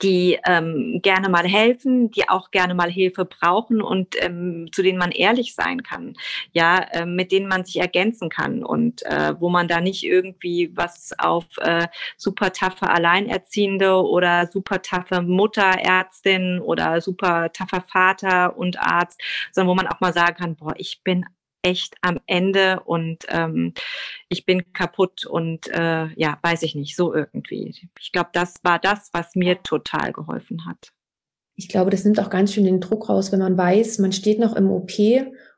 die 0.02 0.38
ähm, 0.46 1.00
gerne 1.02 1.28
mal 1.28 1.46
helfen, 1.46 2.10
die 2.10 2.28
auch 2.28 2.50
gerne 2.50 2.74
mal 2.74 2.90
Hilfe 2.90 3.24
brauchen 3.24 3.80
und 3.80 4.14
ähm, 4.22 4.68
zu 4.72 4.82
denen 4.82 4.98
man 4.98 5.10
ehrlich 5.10 5.54
sein 5.54 5.82
kann, 5.82 6.14
ja, 6.52 6.78
äh, 6.92 7.06
mit 7.06 7.32
denen 7.32 7.48
man 7.48 7.64
sich 7.64 7.80
ergänzen 7.80 8.28
kann 8.28 8.64
und 8.64 9.04
äh, 9.06 9.34
wo 9.38 9.48
man 9.48 9.68
da 9.68 9.80
nicht 9.80 10.04
irgendwie 10.04 10.72
was 10.74 11.12
auf 11.18 11.44
äh, 11.58 11.86
super 12.16 12.52
taffe 12.52 12.88
Alleinerziehende 12.88 14.02
oder 14.02 14.48
super 14.48 14.82
taffe 14.82 15.22
Mutterärztin 15.22 16.60
oder 16.60 17.00
super 17.00 17.52
taffer 17.52 17.82
Vater 17.82 18.56
und 18.56 18.80
Arzt, 18.80 19.20
sondern 19.52 19.70
wo 19.70 19.74
man 19.74 19.86
auch 19.86 20.00
mal 20.00 20.12
sagen 20.12 20.36
kann, 20.36 20.56
boah, 20.56 20.74
ich 20.76 21.00
bin 21.02 21.24
echt 21.66 21.96
am 22.00 22.20
Ende 22.26 22.80
und 22.84 23.24
ähm, 23.28 23.74
ich 24.28 24.46
bin 24.46 24.72
kaputt 24.72 25.26
und 25.26 25.66
äh, 25.66 26.06
ja, 26.14 26.38
weiß 26.40 26.62
ich 26.62 26.76
nicht, 26.76 26.94
so 26.94 27.12
irgendwie. 27.12 27.74
Ich 27.98 28.12
glaube, 28.12 28.30
das 28.32 28.54
war 28.62 28.78
das, 28.78 29.10
was 29.12 29.34
mir 29.34 29.60
total 29.64 30.12
geholfen 30.12 30.64
hat. 30.64 30.92
Ich 31.56 31.68
glaube, 31.68 31.90
das 31.90 32.04
nimmt 32.04 32.20
auch 32.20 32.30
ganz 32.30 32.52
schön 32.52 32.64
den 32.64 32.80
Druck 32.80 33.08
raus, 33.08 33.32
wenn 33.32 33.40
man 33.40 33.58
weiß, 33.58 33.98
man 33.98 34.12
steht 34.12 34.38
noch 34.38 34.54
im 34.54 34.70
OP 34.70 34.92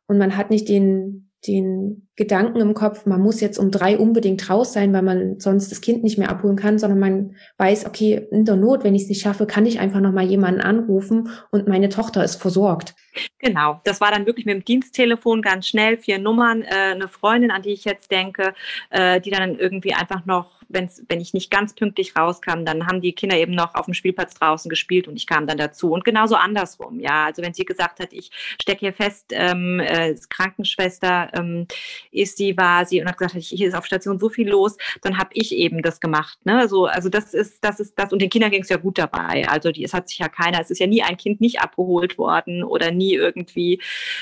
und 0.06 0.16
man 0.16 0.34
hat 0.38 0.48
nicht 0.48 0.68
den 0.70 1.27
den 1.46 2.08
Gedanken 2.16 2.60
im 2.60 2.74
Kopf, 2.74 3.06
man 3.06 3.20
muss 3.20 3.40
jetzt 3.40 3.58
um 3.58 3.70
drei 3.70 3.96
unbedingt 3.96 4.50
raus 4.50 4.72
sein, 4.72 4.92
weil 4.92 5.02
man 5.02 5.38
sonst 5.38 5.70
das 5.70 5.80
Kind 5.80 6.02
nicht 6.02 6.18
mehr 6.18 6.30
abholen 6.30 6.56
kann, 6.56 6.78
sondern 6.78 6.98
man 6.98 7.36
weiß, 7.58 7.86
okay, 7.86 8.26
in 8.32 8.44
der 8.44 8.56
Not, 8.56 8.82
wenn 8.82 8.96
ich 8.96 9.02
es 9.02 9.08
nicht 9.08 9.22
schaffe, 9.22 9.46
kann 9.46 9.64
ich 9.64 9.78
einfach 9.78 10.00
nochmal 10.00 10.24
jemanden 10.24 10.60
anrufen 10.60 11.30
und 11.50 11.68
meine 11.68 11.90
Tochter 11.90 12.24
ist 12.24 12.40
versorgt. 12.40 12.96
Genau, 13.38 13.80
das 13.84 14.00
war 14.00 14.10
dann 14.10 14.26
wirklich 14.26 14.46
mit 14.46 14.56
dem 14.56 14.64
Diensttelefon 14.64 15.42
ganz 15.42 15.68
schnell, 15.68 15.96
vier 15.96 16.18
Nummern, 16.18 16.62
äh, 16.62 16.92
eine 16.92 17.06
Freundin, 17.06 17.52
an 17.52 17.62
die 17.62 17.72
ich 17.72 17.84
jetzt 17.84 18.10
denke, 18.10 18.52
äh, 18.90 19.20
die 19.20 19.30
dann 19.30 19.56
irgendwie 19.56 19.94
einfach 19.94 20.26
noch 20.26 20.57
wenn's, 20.68 21.02
wenn 21.08 21.20
ich 21.20 21.34
nicht 21.34 21.50
ganz 21.50 21.74
pünktlich 21.74 22.16
rauskam, 22.16 22.64
dann 22.64 22.86
haben 22.86 23.00
die 23.00 23.12
Kinder 23.12 23.36
eben 23.36 23.54
noch 23.54 23.74
auf 23.74 23.86
dem 23.86 23.94
Spielplatz 23.94 24.34
draußen 24.34 24.68
gespielt 24.68 25.08
und 25.08 25.16
ich 25.16 25.26
kam 25.26 25.46
dann 25.46 25.58
dazu. 25.58 25.92
Und 25.92 26.04
genauso 26.04 26.36
andersrum, 26.36 27.00
ja. 27.00 27.26
Also 27.26 27.42
wenn 27.42 27.54
sie 27.54 27.64
gesagt 27.64 28.00
hat, 28.00 28.12
ich 28.12 28.30
stecke 28.60 28.80
hier 28.80 28.92
fest, 28.92 29.26
ähm, 29.30 29.80
äh, 29.80 30.14
Krankenschwester 30.28 31.30
ähm, 31.34 31.66
ist 32.10 32.36
sie, 32.36 32.56
war 32.56 32.84
sie 32.86 33.00
und 33.00 33.08
hat 33.08 33.18
gesagt, 33.18 33.36
hier 33.36 33.68
ist 33.68 33.74
auf 33.74 33.86
Station 33.86 34.18
so 34.18 34.28
viel 34.28 34.48
los, 34.48 34.76
dann 35.02 35.18
habe 35.18 35.30
ich 35.32 35.52
eben 35.52 35.82
das 35.82 36.00
gemacht. 36.00 36.38
Ne? 36.44 36.68
So, 36.68 36.86
also 36.86 37.08
das 37.08 37.34
ist, 37.34 37.64
das 37.64 37.80
ist 37.80 37.98
das, 37.98 38.12
und 38.12 38.20
den 38.20 38.30
Kindern 38.30 38.50
ging 38.50 38.62
es 38.62 38.68
ja 38.68 38.76
gut 38.76 38.98
dabei. 38.98 39.46
Also 39.48 39.70
die, 39.70 39.84
es 39.84 39.94
hat 39.94 40.08
sich 40.08 40.18
ja 40.18 40.28
keiner, 40.28 40.60
es 40.60 40.70
ist 40.70 40.78
ja 40.78 40.86
nie 40.86 41.02
ein 41.02 41.16
Kind 41.16 41.40
nicht 41.40 41.60
abgeholt 41.60 42.18
worden 42.18 42.62
oder 42.62 42.90
nie 42.90 43.14
irgendwie 43.14 43.80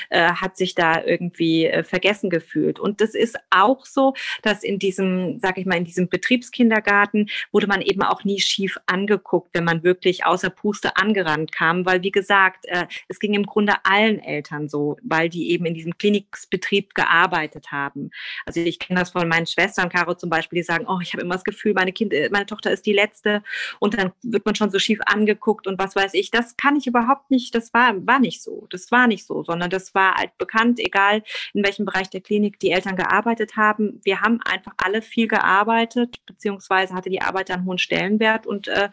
äh, 0.09 0.31
hat 0.31 0.57
sich 0.57 0.75
da 0.75 1.03
irgendwie 1.03 1.65
äh, 1.65 1.83
vergessen 1.83 2.29
gefühlt. 2.29 2.79
Und 2.79 3.01
das 3.01 3.15
ist 3.15 3.37
auch 3.49 3.85
so, 3.85 4.13
dass 4.41 4.63
in 4.63 4.79
diesem, 4.79 5.39
sag 5.39 5.57
ich 5.57 5.65
mal, 5.65 5.77
in 5.77 5.85
diesem 5.85 6.09
Betrieb 6.09 6.36
Betriebskindergarten 6.37 7.29
wurde 7.51 7.67
man 7.67 7.81
eben 7.81 8.03
auch 8.03 8.23
nie 8.23 8.39
schief 8.39 8.77
angeguckt, 8.85 9.49
wenn 9.53 9.63
man 9.63 9.83
wirklich 9.83 10.25
außer 10.25 10.49
Puste 10.49 10.95
angerannt 10.97 11.51
kam, 11.51 11.85
weil 11.85 12.03
wie 12.03 12.11
gesagt, 12.11 12.65
äh, 12.65 12.85
es 13.07 13.19
ging 13.19 13.33
im 13.33 13.45
Grunde 13.45 13.73
allen 13.83 14.19
Eltern 14.19 14.69
so, 14.69 14.97
weil 15.01 15.29
die 15.29 15.51
eben 15.51 15.65
in 15.65 15.73
diesem 15.73 15.97
Klinikbetrieb 15.97 16.93
gearbeitet 16.93 17.71
haben. 17.71 18.11
Also 18.45 18.61
ich 18.61 18.79
kenne 18.79 18.99
das 18.99 19.11
von 19.11 19.27
meinen 19.27 19.47
Schwestern, 19.47 19.89
Caro 19.89 20.13
zum 20.13 20.29
Beispiel, 20.29 20.57
die 20.57 20.63
sagen, 20.63 20.85
oh, 20.87 20.99
ich 21.01 21.13
habe 21.13 21.23
immer 21.23 21.35
das 21.35 21.43
Gefühl, 21.43 21.73
meine 21.73 21.91
Kind, 21.91 22.13
äh, 22.13 22.29
meine 22.31 22.45
Tochter 22.45 22.71
ist 22.71 22.85
die 22.85 22.93
letzte 22.93 23.43
und 23.79 23.97
dann 23.97 24.11
wird 24.21 24.45
man 24.45 24.55
schon 24.55 24.69
so 24.69 24.79
schief 24.79 24.99
angeguckt 25.05 25.67
und 25.67 25.79
was 25.79 25.95
weiß 25.95 26.13
ich. 26.13 26.31
Das 26.31 26.55
kann 26.57 26.75
ich 26.75 26.87
überhaupt 26.87 27.31
nicht, 27.31 27.55
das 27.55 27.73
war, 27.73 27.95
war 28.05 28.19
nicht 28.19 28.43
so. 28.43 28.67
Das 28.69 28.91
war 28.91 29.07
nicht 29.07 29.25
so, 29.25 29.43
sondern 29.43 29.69
das 29.69 29.95
war 29.95 30.15
halt 30.15 30.37
bekannt, 30.37 30.79
egal 30.79 31.23
in 31.53 31.63
welchem 31.63 31.85
Bereich 31.85 32.09
der 32.09 32.21
Klinik 32.21 32.59
die 32.59 32.71
Eltern 32.71 32.95
gearbeitet 32.95 33.55
haben. 33.55 33.99
Wir 34.03 34.21
haben 34.21 34.39
einfach 34.45 34.73
alle 34.77 35.01
viel 35.01 35.27
gearbeitet, 35.27 36.19
beziehungsweise 36.27 36.93
hatte 36.93 37.09
die 37.09 37.21
Arbeit 37.21 37.49
einen 37.49 37.65
hohen 37.65 37.79
Stellenwert 37.79 38.45
und 38.45 38.67
äh, 38.67 38.89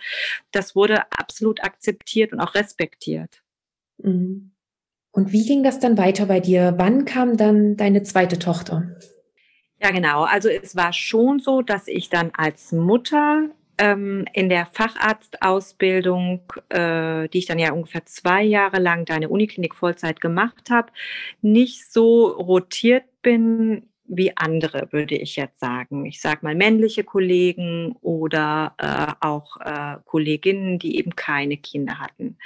das 0.53 0.75
wurde 0.75 1.13
absolut 1.13 1.63
akzeptiert 1.63 2.33
und 2.33 2.41
auch 2.41 2.55
respektiert. 2.55 3.43
Mhm. 3.99 4.53
Und 5.13 5.33
wie 5.33 5.47
ging 5.47 5.63
das 5.63 5.79
dann 5.79 5.97
weiter 5.97 6.27
bei 6.27 6.41
dir? 6.41 6.75
Wann 6.77 7.05
kam 7.05 7.37
dann 7.37 7.77
deine 7.77 8.03
zweite 8.03 8.39
Tochter? 8.39 8.97
Ja, 9.81 9.91
genau. 9.91 10.25
Also 10.25 10.49
es 10.49 10.75
war 10.75 10.93
schon 10.93 11.39
so, 11.39 11.63
dass 11.63 11.87
ich 11.87 12.09
dann 12.09 12.33
als 12.35 12.73
Mutter 12.73 13.51
ähm, 13.79 14.25
in 14.33 14.49
der 14.49 14.67
Facharztausbildung, 14.67 16.43
äh, 16.69 17.29
die 17.29 17.39
ich 17.39 17.47
dann 17.47 17.59
ja 17.59 17.73
ungefähr 17.73 18.05
zwei 18.07 18.43
Jahre 18.43 18.79
lang 18.79 19.05
da 19.05 19.15
in 19.15 19.21
der 19.21 19.31
Uniklinik 19.31 19.75
Vollzeit 19.75 20.21
gemacht 20.21 20.71
habe, 20.71 20.91
nicht 21.43 21.93
so 21.93 22.27
rotiert 22.27 23.05
bin 23.23 23.89
wie 24.07 24.37
andere, 24.37 24.89
würde 24.91 25.17
ich 25.17 25.37
jetzt 25.37 25.61
sagen. 25.61 26.05
Ich 26.05 26.21
sage 26.21 26.41
mal 26.43 26.55
männliche 26.55 27.05
Kollegen 27.05 27.97
oder 28.01 28.75
äh, 28.79 29.27
auch 29.27 29.57
äh, 29.61 29.97
Kolleginnen, 30.05 30.79
die 30.79 30.99
eben 30.99 31.17
keine 31.17 31.57
Kinder 31.57 31.99
hatten. 31.99 32.37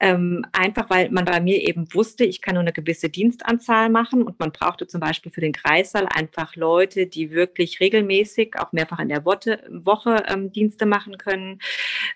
Ähm, 0.00 0.44
einfach 0.52 0.90
weil 0.90 1.10
man 1.10 1.24
bei 1.24 1.40
mir 1.40 1.66
eben 1.66 1.92
wusste, 1.94 2.24
ich 2.24 2.42
kann 2.42 2.54
nur 2.54 2.62
eine 2.62 2.72
gewisse 2.72 3.08
Dienstanzahl 3.08 3.88
machen 3.88 4.22
und 4.22 4.38
man 4.38 4.52
brauchte 4.52 4.86
zum 4.86 5.00
Beispiel 5.00 5.32
für 5.32 5.40
den 5.40 5.52
Kreissaal 5.52 6.06
einfach 6.06 6.56
Leute, 6.56 7.06
die 7.06 7.30
wirklich 7.30 7.80
regelmäßig, 7.80 8.58
auch 8.58 8.72
mehrfach 8.72 8.98
in 8.98 9.08
der 9.08 9.24
Woche, 9.24 10.22
ähm, 10.28 10.52
Dienste 10.52 10.86
machen 10.86 11.18
können. 11.18 11.60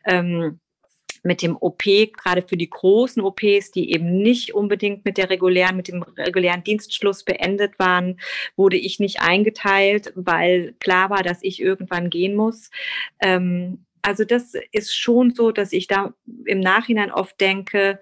Ähm, 0.04 0.60
mit 1.22 1.42
dem 1.42 1.56
OP, 1.56 1.82
gerade 1.82 2.42
für 2.42 2.56
die 2.56 2.70
großen 2.70 3.22
OPs, 3.22 3.70
die 3.70 3.92
eben 3.92 4.18
nicht 4.22 4.54
unbedingt 4.54 5.04
mit 5.04 5.18
der 5.18 5.30
regulären, 5.30 5.76
mit 5.76 5.88
dem 5.88 6.02
regulären 6.02 6.62
Dienstschluss 6.62 7.24
beendet 7.24 7.78
waren, 7.78 8.20
wurde 8.56 8.76
ich 8.76 9.00
nicht 9.00 9.20
eingeteilt, 9.20 10.12
weil 10.14 10.74
klar 10.80 11.10
war, 11.10 11.22
dass 11.22 11.42
ich 11.42 11.60
irgendwann 11.60 12.10
gehen 12.10 12.34
muss. 12.34 12.70
Ähm, 13.20 13.84
also 14.02 14.24
das 14.24 14.54
ist 14.72 14.94
schon 14.94 15.34
so, 15.34 15.50
dass 15.52 15.72
ich 15.72 15.86
da 15.86 16.14
im 16.46 16.60
Nachhinein 16.60 17.10
oft 17.10 17.40
denke, 17.40 18.00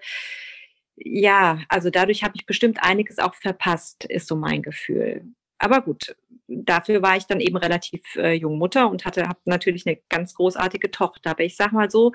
ja, 0.97 1.61
also 1.69 1.91
dadurch 1.91 2.23
habe 2.23 2.35
ich 2.37 2.47
bestimmt 2.47 2.79
einiges 2.83 3.19
auch 3.19 3.35
verpasst, 3.35 4.05
ist 4.05 4.29
so 4.29 4.37
mein 4.37 4.63
Gefühl. 4.63 5.25
Aber 5.59 5.81
gut, 5.83 6.17
dafür 6.49 7.03
war 7.03 7.17
ich 7.17 7.27
dann 7.27 7.41
eben 7.41 7.57
relativ 7.57 8.03
äh, 8.17 8.33
jung 8.35 8.59
Mutter 8.59 8.91
und 8.91 9.05
hatte 9.05 9.29
hab 9.29 9.39
natürlich 9.47 9.87
eine 9.87 9.99
ganz 10.09 10.35
großartige 10.35 10.91
Tochter. 10.91 11.31
Aber 11.31 11.45
ich 11.45 11.57
sag 11.57 11.73
mal 11.73 11.91
so, 11.91 12.13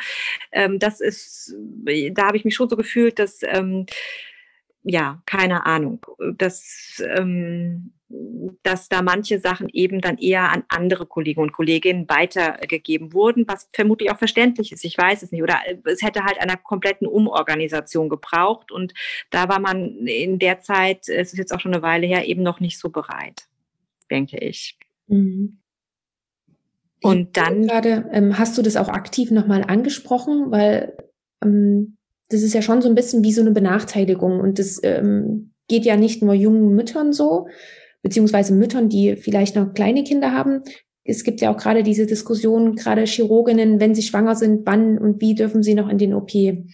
ähm, 0.52 0.80
das 0.80 1.02
ist, 1.02 1.56
da 2.12 2.28
habe 2.28 2.38
ich 2.38 2.46
mich 2.46 2.56
schon 2.56 2.70
so 2.70 2.78
gefühlt, 2.78 3.20
dass 3.20 3.40
ähm, 3.44 3.86
ja, 4.84 5.22
keine 5.26 5.66
Ahnung, 5.66 6.06
dass, 6.38 7.02
ähm, 7.16 7.94
dass 8.64 8.90
da 8.90 9.02
manche 9.02 9.40
Sachen 9.40 9.70
eben 9.70 10.02
dann 10.02 10.18
eher 10.18 10.52
an 10.52 10.64
andere 10.70 11.06
Kollegen 11.06 11.42
und 11.42 11.54
Kolleginnen 11.54 12.10
weitergegeben 12.10 13.14
wurden, 13.14 13.46
was 13.48 13.70
vermutlich 13.74 14.12
auch 14.12 14.18
verständlich 14.18 14.72
ist. 14.72 14.86
Ich 14.86 14.98
weiß 14.98 15.24
es 15.24 15.32
nicht. 15.32 15.44
Oder 15.44 15.60
es 15.86 16.02
hätte 16.02 16.24
halt 16.24 16.40
einer 16.40 16.58
kompletten 16.58 17.08
Umorganisation 17.08 18.10
gebraucht. 18.10 18.72
Und 18.72 18.94
da 19.30 19.50
war 19.50 19.60
man 19.60 20.08
in 20.08 20.40
der 20.40 20.62
Zeit, 20.62 21.08
es 21.08 21.34
ist 21.34 21.38
jetzt 21.38 21.54
auch 21.54 21.60
schon 21.60 21.74
eine 21.74 21.84
Weile 21.84 22.08
her, 22.08 22.28
eben 22.28 22.44
noch 22.44 22.60
nicht 22.60 22.80
so 22.80 22.90
bereit 22.90 23.48
denke 24.12 24.38
ich. 24.38 24.78
Mhm. 25.08 25.58
Und 27.02 27.38
dann. 27.38 27.66
Gerade, 27.66 28.10
ähm, 28.12 28.38
hast 28.38 28.58
du 28.58 28.62
das 28.62 28.76
auch 28.76 28.90
aktiv 28.90 29.32
nochmal 29.32 29.64
angesprochen, 29.64 30.52
weil 30.52 30.96
ähm, 31.44 31.98
das 32.30 32.44
ist 32.44 32.54
ja 32.54 32.62
schon 32.62 32.84
so 32.84 32.90
ein 32.90 32.96
bisschen 32.96 33.24
wie 33.24 33.32
so 33.32 33.42
eine 33.42 33.52
Benachteiligung 33.52 34.40
und 34.40 34.60
das 34.60 34.80
ähm, 34.84 35.54
geht 35.68 35.86
ja 35.86 35.98
nicht 35.98 36.22
nur 36.22 36.34
jungen 36.34 36.76
Müttern 36.76 37.12
so, 37.12 37.48
beziehungsweise 38.02 38.54
Müttern, 38.54 38.90
die 38.90 39.16
vielleicht 39.16 39.56
noch 39.56 39.74
kleine 39.74 40.04
Kinder 40.04 40.32
haben. 40.32 40.64
Es 41.04 41.24
gibt 41.24 41.42
ja 41.42 41.52
auch 41.52 41.58
gerade 41.58 41.84
diese 41.84 42.06
Diskussion, 42.06 42.76
gerade 42.76 43.06
Chirurginnen, 43.06 43.80
wenn 43.80 43.96
sie 43.96 44.04
schwanger 44.04 44.36
sind, 44.36 44.66
wann 44.66 44.98
und 44.98 45.22
wie 45.22 45.36
dürfen 45.36 45.64
sie 45.64 45.74
noch 45.74 45.90
in 45.90 45.98
den 45.98 46.14
OP? 46.14 46.34
Ähm, 46.36 46.66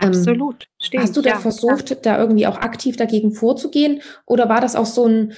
Absolut. 0.00 0.68
Stimmt, 0.80 1.02
hast 1.02 1.16
du 1.16 1.22
da 1.22 1.30
ja, 1.30 1.38
versucht, 1.38 1.90
ja. 1.90 1.96
da 1.96 2.18
irgendwie 2.18 2.46
auch 2.46 2.58
aktiv 2.58 2.96
dagegen 2.96 3.32
vorzugehen? 3.32 4.02
Oder 4.26 4.48
war 4.48 4.60
das 4.60 4.76
auch 4.76 4.86
so 4.86 5.06
ein, 5.06 5.32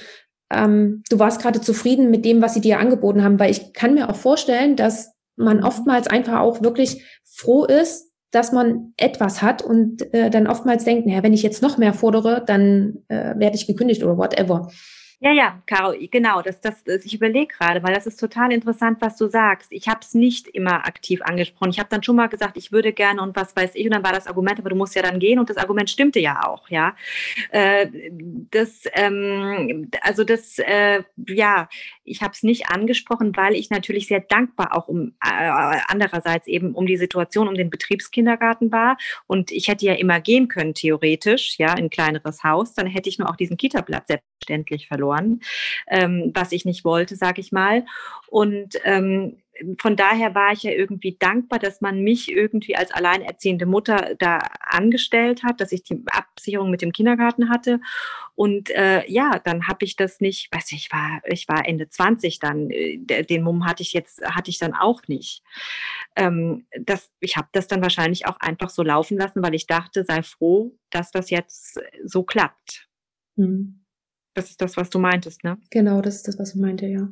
ähm, 0.51 1.03
du 1.09 1.19
warst 1.19 1.41
gerade 1.41 1.61
zufrieden 1.61 2.09
mit 2.09 2.25
dem, 2.25 2.41
was 2.41 2.53
sie 2.53 2.61
dir 2.61 2.79
angeboten 2.79 3.23
haben, 3.23 3.39
weil 3.39 3.51
ich 3.51 3.73
kann 3.73 3.93
mir 3.93 4.09
auch 4.09 4.15
vorstellen, 4.15 4.75
dass 4.75 5.13
man 5.35 5.63
oftmals 5.63 6.07
einfach 6.07 6.39
auch 6.39 6.61
wirklich 6.63 7.03
froh 7.23 7.63
ist, 7.63 8.08
dass 8.31 8.51
man 8.51 8.93
etwas 8.97 9.41
hat 9.41 9.61
und 9.61 10.13
äh, 10.13 10.29
dann 10.29 10.47
oftmals 10.47 10.83
denkt, 10.83 11.07
naja, 11.07 11.23
wenn 11.23 11.33
ich 11.33 11.43
jetzt 11.43 11.61
noch 11.61 11.77
mehr 11.77 11.93
fordere, 11.93 12.43
dann 12.45 12.99
äh, 13.07 13.33
werde 13.37 13.55
ich 13.55 13.67
gekündigt 13.67 14.03
oder 14.03 14.17
whatever. 14.17 14.69
Ja, 15.21 15.33
ja, 15.33 15.61
Caro, 15.65 15.93
genau, 16.11 16.41
das, 16.41 16.61
das, 16.61 16.81
das 16.85 17.03
ich 17.03 17.13
überlege 17.13 17.47
gerade, 17.47 17.83
weil 17.83 17.93
das 17.93 18.07
ist 18.07 18.21
total 18.21 18.53
interessant, 18.53 19.01
was 19.01 19.17
du 19.17 19.27
sagst. 19.27 19.69
Ich 19.69 19.89
habe 19.89 19.99
es 20.01 20.13
nicht 20.13 20.47
immer 20.47 20.87
aktiv 20.87 21.21
angesprochen. 21.21 21.71
Ich 21.71 21.79
habe 21.79 21.89
dann 21.89 22.03
schon 22.03 22.15
mal 22.15 22.27
gesagt, 22.27 22.55
ich 22.55 22.71
würde 22.71 22.93
gerne 22.93 23.21
und 23.21 23.35
was 23.35 23.53
weiß 23.53 23.71
ich, 23.73 23.85
und 23.85 23.93
dann 23.93 24.03
war 24.03 24.13
das 24.13 24.27
Argument, 24.27 24.59
aber 24.59 24.69
du 24.69 24.77
musst 24.77 24.95
ja 24.95 25.01
dann 25.01 25.19
gehen 25.19 25.37
und 25.37 25.49
das 25.49 25.57
Argument 25.57 25.89
stimmte 25.89 26.21
ja 26.21 26.47
auch, 26.47 26.69
ja. 26.69 26.95
Äh, 27.51 27.87
das, 28.49 28.83
ähm, 28.93 29.91
also 30.03 30.23
das, 30.23 30.57
äh, 30.59 31.03
ja, 31.27 31.67
ich 32.09 32.21
habe 32.21 32.33
es 32.33 32.43
nicht 32.43 32.69
angesprochen, 32.69 33.35
weil 33.35 33.55
ich 33.55 33.69
natürlich 33.69 34.07
sehr 34.07 34.21
dankbar 34.21 34.75
auch 34.75 34.87
um 34.87 35.13
äh, 35.23 35.79
andererseits 35.87 36.47
eben 36.47 36.73
um 36.73 36.85
die 36.85 36.97
Situation 36.97 37.47
um 37.47 37.55
den 37.55 37.69
Betriebskindergarten 37.69 38.71
war 38.71 38.97
und 39.27 39.51
ich 39.51 39.67
hätte 39.67 39.85
ja 39.85 39.93
immer 39.93 40.19
gehen 40.19 40.47
können 40.47 40.73
theoretisch, 40.73 41.57
ja, 41.57 41.73
in 41.73 41.85
ein 41.85 41.89
kleineres 41.89 42.43
Haus, 42.43 42.73
dann 42.73 42.87
hätte 42.87 43.09
ich 43.09 43.19
nur 43.19 43.29
auch 43.29 43.35
diesen 43.35 43.57
Kita-Platz 43.57 44.07
selbstverständlich 44.07 44.87
verloren 44.87 45.41
ähm, 45.87 46.31
was 46.33 46.51
ich 46.51 46.65
nicht 46.65 46.85
wollte, 46.85 47.15
sage 47.15 47.41
ich 47.41 47.51
mal. 47.51 47.85
Und 48.27 48.75
ähm, 48.83 49.37
von 49.79 49.95
daher 49.95 50.35
war 50.35 50.51
ich 50.51 50.63
ja 50.63 50.71
irgendwie 50.71 51.17
dankbar, 51.19 51.59
dass 51.59 51.81
man 51.81 52.01
mich 52.01 52.31
irgendwie 52.31 52.75
als 52.75 52.91
alleinerziehende 52.91 53.65
Mutter 53.65 54.15
da 54.19 54.39
angestellt 54.61 55.43
hat, 55.43 55.61
dass 55.61 55.71
ich 55.71 55.83
die 55.83 56.03
Absicherung 56.07 56.71
mit 56.71 56.81
dem 56.81 56.91
Kindergarten 56.91 57.49
hatte. 57.49 57.79
Und 58.35 58.69
äh, 58.69 59.09
ja, 59.09 59.39
dann 59.43 59.67
habe 59.67 59.85
ich 59.85 59.95
das 59.95 60.21
nicht, 60.21 60.53
weiß 60.53 60.71
ich, 60.71 60.91
war, 60.91 61.21
ich 61.25 61.47
war 61.47 61.67
Ende 61.67 61.89
20 61.89 62.39
dann, 62.39 62.69
äh, 62.69 63.23
den 63.23 63.43
Mumm 63.43 63.65
hatte 63.65 63.83
ich 63.83 63.93
jetzt, 63.93 64.21
hatte 64.23 64.49
ich 64.49 64.59
dann 64.59 64.73
auch 64.73 65.01
nicht. 65.07 65.43
Ähm, 66.15 66.65
das, 66.79 67.09
ich 67.19 67.37
habe 67.37 67.49
das 67.51 67.67
dann 67.67 67.81
wahrscheinlich 67.81 68.27
auch 68.27 68.39
einfach 68.39 68.69
so 68.69 68.83
laufen 68.83 69.17
lassen, 69.17 69.43
weil 69.43 69.55
ich 69.55 69.67
dachte, 69.67 70.05
sei 70.05 70.23
froh, 70.23 70.75
dass 70.89 71.11
das 71.11 71.29
jetzt 71.29 71.79
so 72.05 72.23
klappt. 72.23 72.87
Mhm. 73.35 73.85
Das 74.33 74.49
ist 74.49 74.61
das, 74.61 74.77
was 74.77 74.89
du 74.89 74.99
meintest, 74.99 75.43
ne? 75.43 75.57
Genau, 75.69 76.01
das 76.01 76.15
ist 76.15 76.27
das, 76.27 76.39
was 76.39 76.55
ich 76.55 76.61
meinte, 76.61 76.85
ja. 76.85 77.09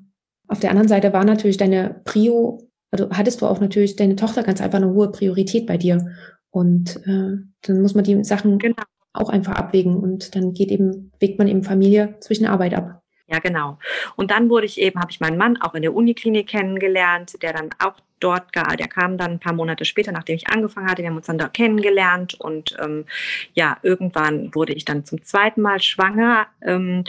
Auf 0.47 0.59
der 0.59 0.69
anderen 0.69 0.87
Seite 0.87 1.13
war 1.13 1.25
natürlich 1.25 1.57
deine 1.57 2.01
Prio, 2.05 2.69
also 2.91 3.09
hattest 3.11 3.41
du 3.41 3.45
auch 3.45 3.59
natürlich 3.59 3.95
deine 3.95 4.15
Tochter 4.15 4.43
ganz 4.43 4.61
einfach 4.61 4.77
eine 4.77 4.93
hohe 4.93 5.11
Priorität 5.11 5.67
bei 5.67 5.77
dir. 5.77 6.15
Und 6.49 6.97
äh, 7.05 7.37
dann 7.61 7.81
muss 7.81 7.95
man 7.95 8.03
die 8.03 8.23
Sachen 8.23 8.57
genau. 8.57 8.83
auch 9.13 9.29
einfach 9.29 9.53
abwägen 9.53 9.97
und 9.97 10.35
dann 10.35 10.53
geht 10.53 10.71
eben, 10.71 11.11
wägt 11.19 11.37
man 11.37 11.47
eben 11.47 11.63
Familie 11.63 12.15
zwischen 12.21 12.45
Arbeit 12.45 12.73
ab. 12.73 13.03
Ja, 13.29 13.39
genau. 13.39 13.77
Und 14.15 14.31
dann 14.31 14.49
wurde 14.49 14.65
ich 14.65 14.79
eben, 14.79 15.01
habe 15.01 15.11
ich 15.11 15.19
meinen 15.19 15.37
Mann 15.37 15.57
auch 15.57 15.75
in 15.75 15.81
der 15.81 15.93
Uniklinik 15.93 16.47
kennengelernt, 16.47 17.41
der 17.43 17.51
dann 17.51 17.69
auch 17.79 17.95
dort, 18.21 18.55
der 18.55 18.87
kam 18.87 19.17
dann 19.17 19.31
ein 19.31 19.39
paar 19.39 19.53
Monate 19.53 19.83
später, 19.83 20.13
nachdem 20.13 20.37
ich 20.37 20.47
angefangen 20.47 20.89
hatte. 20.89 21.01
Wir 21.01 21.09
haben 21.09 21.17
uns 21.17 21.27
dann 21.27 21.37
dort 21.37 21.53
kennengelernt 21.53 22.35
und 22.39 22.77
ähm, 22.81 23.05
ja, 23.53 23.77
irgendwann 23.83 24.55
wurde 24.55 24.73
ich 24.73 24.85
dann 24.85 25.03
zum 25.03 25.23
zweiten 25.23 25.61
Mal 25.61 25.81
schwanger. 25.81 26.47
Ähm, 26.61 27.03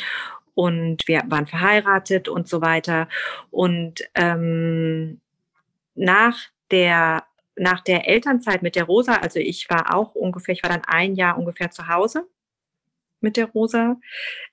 und 0.58 1.06
wir 1.06 1.22
waren 1.28 1.46
verheiratet 1.46 2.28
und 2.28 2.48
so 2.48 2.60
weiter. 2.60 3.06
Und 3.52 4.02
ähm, 4.16 5.20
nach 5.94 6.36
der 6.72 7.22
nach 7.54 7.80
der 7.80 8.08
Elternzeit 8.08 8.62
mit 8.62 8.74
der 8.74 8.84
Rosa, 8.84 9.14
also 9.14 9.38
ich 9.38 9.70
war 9.70 9.94
auch 9.94 10.16
ungefähr, 10.16 10.54
ich 10.54 10.64
war 10.64 10.70
dann 10.70 10.82
ein 10.84 11.14
Jahr 11.14 11.38
ungefähr 11.38 11.70
zu 11.70 11.86
Hause 11.86 12.26
mit 13.20 13.36
der 13.36 13.46
Rosa, 13.46 13.96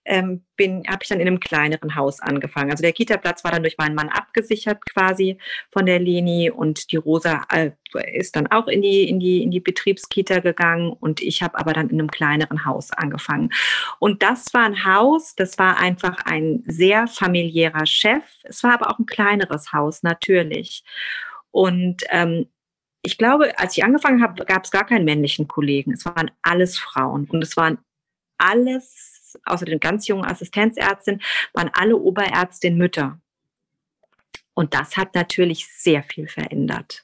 ähm, 0.06 0.45
bin, 0.56 0.84
habe 0.88 0.99
ich 1.01 1.10
dann 1.10 1.19
in 1.19 1.28
einem 1.28 1.39
kleineren 1.39 1.95
Haus 1.95 2.19
angefangen. 2.19 2.71
Also 2.71 2.82
der 2.82 2.93
Kita-Platz 2.93 3.43
war 3.43 3.51
dann 3.51 3.63
durch 3.63 3.78
meinen 3.78 3.95
Mann 3.95 4.10
abgesichert 4.10 4.86
quasi 4.86 5.38
von 5.71 5.86
der 5.86 5.99
Leni 5.99 6.49
und 6.49 6.91
die 6.91 6.97
Rosa 6.97 7.43
äh, 7.51 7.71
ist 8.13 8.36
dann 8.36 8.47
auch 8.47 8.67
in 8.67 8.82
die, 8.82 9.08
in 9.08 9.19
die, 9.19 9.43
in 9.43 9.51
die 9.51 9.60
Betriebskita 9.60 10.39
gegangen 10.39 10.91
und 10.91 11.21
ich 11.21 11.41
habe 11.41 11.58
aber 11.58 11.73
dann 11.73 11.89
in 11.89 11.99
einem 11.99 12.12
kleineren 12.12 12.65
Haus 12.65 12.91
angefangen. 12.91 13.49
Und 13.99 14.23
das 14.23 14.54
war 14.54 14.65
ein 14.65 14.86
Haus, 14.86 15.36
das 15.36 15.58
war 15.58 15.78
einfach 15.78 16.25
ein 16.25 16.63
sehr 16.67 17.08
familiärer 17.08 17.86
Chef. 17.86 18.23
Es 18.43 18.63
war 18.63 18.73
aber 18.73 18.91
auch 18.91 18.99
ein 18.99 19.06
kleineres 19.06 19.73
Haus, 19.73 20.04
natürlich. 20.04 20.84
Und 21.51 22.04
ähm, 22.10 22.47
ich 23.06 23.17
glaube, 23.17 23.58
als 23.60 23.78
ich 23.78 23.84
angefangen 23.84 24.21
habe, 24.21 24.43
gab 24.45 24.65
es 24.65 24.71
gar 24.71 24.86
keinen 24.86 25.06
männlichen 25.06 25.47
Kollegen. 25.47 25.93
Es 25.93 26.06
waren 26.06 26.32
alles 26.41 26.78
Frauen 26.78 27.25
und 27.30 27.43
es 27.43 27.56
waren 27.56 27.78
alles, 28.37 29.37
außer 29.45 29.65
den 29.65 29.79
ganz 29.79 30.07
jungen 30.07 30.25
Assistenzärztinnen, 30.25 31.21
waren 31.53 31.71
alle 31.73 31.97
Oberärztinnen 31.97 32.77
Mütter. 32.77 33.19
Und 34.53 34.73
das 34.73 34.97
hat 34.97 35.15
natürlich 35.15 35.67
sehr 35.67 36.03
viel 36.03 36.27
verändert. 36.27 37.03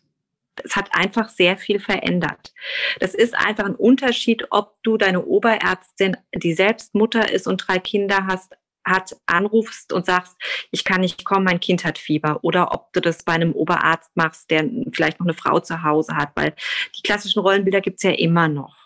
Es 0.63 0.75
hat 0.75 0.89
einfach 0.93 1.29
sehr 1.29 1.57
viel 1.57 1.79
verändert. 1.79 2.53
Das 2.99 3.13
ist 3.13 3.35
einfach 3.35 3.65
ein 3.65 3.75
Unterschied, 3.75 4.47
ob 4.49 4.81
du 4.83 4.97
deine 4.97 5.25
Oberärztin, 5.25 6.17
die 6.35 6.53
selbst 6.53 6.93
Mutter 6.93 7.31
ist 7.31 7.47
und 7.47 7.57
drei 7.57 7.79
Kinder 7.79 8.27
hast, 8.27 8.53
hat, 8.85 9.15
anrufst 9.25 9.93
und 9.93 10.05
sagst, 10.05 10.35
ich 10.71 10.83
kann 10.83 11.01
nicht 11.01 11.23
kommen, 11.23 11.45
mein 11.45 11.59
Kind 11.59 11.85
hat 11.85 11.97
Fieber. 11.97 12.39
Oder 12.43 12.73
ob 12.73 12.91
du 12.93 12.99
das 12.99 13.23
bei 13.23 13.33
einem 13.33 13.53
Oberarzt 13.53 14.11
machst, 14.15 14.49
der 14.49 14.69
vielleicht 14.91 15.19
noch 15.19 15.27
eine 15.27 15.35
Frau 15.35 15.59
zu 15.59 15.83
Hause 15.83 16.15
hat, 16.15 16.31
weil 16.35 16.55
die 16.97 17.01
klassischen 17.03 17.39
Rollenbilder 17.39 17.81
gibt's 17.81 18.03
ja 18.03 18.11
immer 18.11 18.47
noch. 18.47 18.80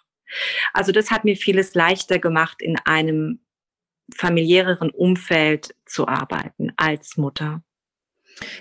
Also 0.74 0.92
das 0.92 1.12
hat 1.12 1.24
mir 1.24 1.36
vieles 1.36 1.74
leichter 1.76 2.20
gemacht, 2.20 2.62
in 2.62 2.78
einem 2.86 3.40
familiäreren 4.14 4.92
Umfeld 4.92 5.76
zu 5.86 6.08
arbeiten 6.08 6.72
als 6.78 7.18
Mutter. 7.18 7.64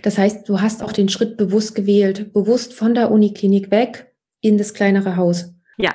Das 0.03 0.19
heißt, 0.19 0.49
du 0.49 0.61
hast 0.61 0.83
auch 0.83 0.93
den 0.93 1.09
Schritt 1.09 1.37
bewusst 1.37 1.75
gewählt, 1.75 2.33
bewusst 2.33 2.75
von 2.75 2.95
der 2.95 3.11
Uniklinik 3.11 3.71
weg 3.71 4.13
in 4.41 4.57
das 4.57 4.75
kleinere 4.75 5.17
Haus. 5.17 5.53
Ja, 5.77 5.95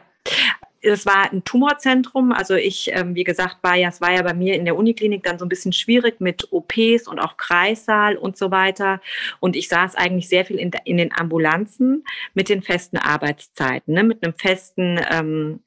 es 0.82 1.06
war 1.06 1.32
ein 1.32 1.44
Tumorzentrum. 1.44 2.32
Also 2.32 2.56
ich, 2.56 2.92
ähm, 2.94 3.16
wie 3.16 3.24
gesagt, 3.24 3.58
war 3.62 3.76
ja, 3.76 3.90
es 3.90 4.02
war 4.02 4.12
ja 4.12 4.22
bei 4.22 4.34
mir 4.34 4.56
in 4.56 4.66
der 4.66 4.76
Uniklinik 4.76 5.24
dann 5.24 5.40
so 5.40 5.46
ein 5.46 5.50
bisschen 5.50 5.74
schwierig 5.74 6.20
mit 6.20 6.52
OPs 6.52 7.08
und 7.08 7.20
auch 7.20 7.38
Kreissaal 7.38 8.18
und 8.18 8.38
so 8.38 8.52
weiter. 8.52 9.02
Und 9.40 9.56
ich 9.56 9.70
saß 9.70 9.96
eigentlich 9.96 10.28
sehr 10.28 10.46
viel 10.46 10.58
in, 10.58 10.72
in 10.86 10.98
den 10.98 11.14
Ambulanzen 11.14 12.04
mit 12.34 12.50
den 12.50 12.62
festen 12.62 12.98
Arbeitszeiten, 12.98 13.94
ne, 13.94 14.04
mit 14.04 14.24
einem 14.24 14.34
festen 14.34 15.00
ähm, 15.10 15.62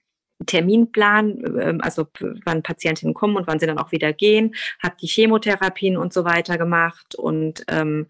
Terminplan, 0.46 1.42
ähm, 1.60 1.80
also 1.82 2.06
wann 2.44 2.62
Patientinnen 2.62 3.14
kommen 3.14 3.36
und 3.36 3.46
wann 3.46 3.58
sie 3.58 3.66
dann 3.66 3.78
auch 3.78 3.92
wieder 3.92 4.12
gehen, 4.12 4.54
habe 4.82 4.96
die 5.00 5.06
Chemotherapien 5.06 5.96
und 5.96 6.12
so 6.12 6.24
weiter 6.24 6.58
gemacht 6.58 7.14
und 7.14 7.64
ähm, 7.68 8.06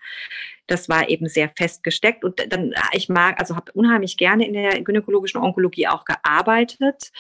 das 0.67 0.89
war 0.89 1.09
eben 1.09 1.29
sehr 1.29 1.51
festgesteckt 1.57 2.25
und 2.25 2.41
dann 2.51 2.73
ich 2.93 3.09
mag 3.09 3.39
also 3.39 3.57
habe 3.57 3.73
unheimlich 3.73 4.17
gerne 4.17 4.47
in 4.47 4.55
der 4.55 4.81
gynäkologischen 4.83 5.41
Onkologie 5.41 5.89
auch 5.89 6.05
gearbeitet. 6.05 7.13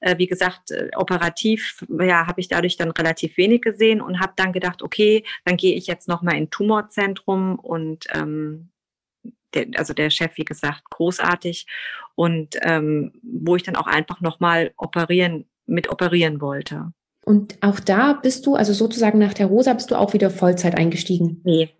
Äh, 0.00 0.18
wie 0.18 0.26
gesagt, 0.26 0.70
äh, 0.70 0.90
operativ 0.96 1.84
ja 1.98 2.26
habe 2.26 2.40
ich 2.40 2.48
dadurch 2.48 2.76
dann 2.76 2.90
relativ 2.90 3.36
wenig 3.36 3.62
gesehen 3.62 4.00
und 4.00 4.20
habe 4.20 4.32
dann 4.36 4.52
gedacht, 4.52 4.82
okay, 4.82 5.24
dann 5.44 5.56
gehe 5.56 5.74
ich 5.74 5.86
jetzt 5.86 6.08
noch 6.08 6.22
mal 6.22 6.36
in 6.36 6.50
Tumorzentrum 6.50 7.58
und 7.58 8.06
ähm, 8.14 8.69
der, 9.54 9.66
also 9.76 9.94
der 9.94 10.10
Chef, 10.10 10.36
wie 10.36 10.44
gesagt, 10.44 10.90
großartig 10.90 11.66
und 12.14 12.56
ähm, 12.62 13.12
wo 13.22 13.56
ich 13.56 13.62
dann 13.62 13.76
auch 13.76 13.86
einfach 13.86 14.20
nochmal 14.20 14.72
operieren, 14.76 15.46
mit 15.66 15.90
operieren 15.90 16.40
wollte. 16.40 16.92
Und 17.24 17.58
auch 17.60 17.80
da 17.80 18.14
bist 18.14 18.46
du, 18.46 18.56
also 18.56 18.72
sozusagen 18.72 19.18
nach 19.18 19.34
der 19.34 19.46
Rosa, 19.46 19.74
bist 19.74 19.90
du 19.90 19.96
auch 19.96 20.14
wieder 20.14 20.30
Vollzeit 20.30 20.76
eingestiegen? 20.76 21.40
Nee, 21.44 21.70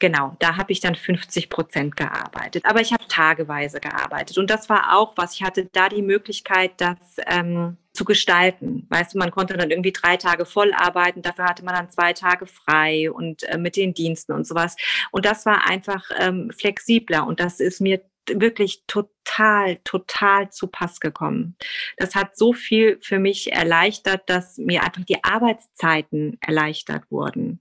Genau, 0.00 0.34
da 0.38 0.56
habe 0.56 0.72
ich 0.72 0.80
dann 0.80 0.94
50 0.94 1.50
Prozent 1.50 1.94
gearbeitet. 1.94 2.64
Aber 2.64 2.80
ich 2.80 2.92
habe 2.92 3.06
tageweise 3.06 3.80
gearbeitet. 3.80 4.38
Und 4.38 4.48
das 4.48 4.70
war 4.70 4.96
auch 4.96 5.12
was. 5.16 5.34
Ich 5.34 5.42
hatte 5.42 5.68
da 5.72 5.90
die 5.90 6.00
Möglichkeit, 6.00 6.72
das 6.78 6.96
ähm, 7.26 7.76
zu 7.92 8.06
gestalten. 8.06 8.86
Weißt 8.88 9.12
du, 9.12 9.18
man 9.18 9.30
konnte 9.30 9.58
dann 9.58 9.70
irgendwie 9.70 9.92
drei 9.92 10.16
Tage 10.16 10.46
voll 10.46 10.72
arbeiten. 10.72 11.20
Dafür 11.20 11.44
hatte 11.44 11.62
man 11.66 11.74
dann 11.74 11.90
zwei 11.90 12.14
Tage 12.14 12.46
frei 12.46 13.10
und 13.10 13.42
äh, 13.42 13.58
mit 13.58 13.76
den 13.76 13.92
Diensten 13.92 14.32
und 14.32 14.46
sowas. 14.46 14.74
Und 15.10 15.26
das 15.26 15.44
war 15.44 15.68
einfach 15.68 16.10
ähm, 16.18 16.50
flexibler. 16.50 17.26
Und 17.26 17.38
das 17.38 17.60
ist 17.60 17.82
mir 17.82 18.00
wirklich 18.26 18.84
total, 18.86 19.76
total 19.84 20.50
zu 20.50 20.68
Pass 20.68 21.00
gekommen. 21.00 21.56
Das 21.98 22.14
hat 22.14 22.38
so 22.38 22.54
viel 22.54 22.98
für 23.02 23.18
mich 23.18 23.52
erleichtert, 23.52 24.22
dass 24.30 24.56
mir 24.56 24.82
einfach 24.82 25.04
die 25.04 25.22
Arbeitszeiten 25.22 26.38
erleichtert 26.40 27.10
wurden. 27.10 27.60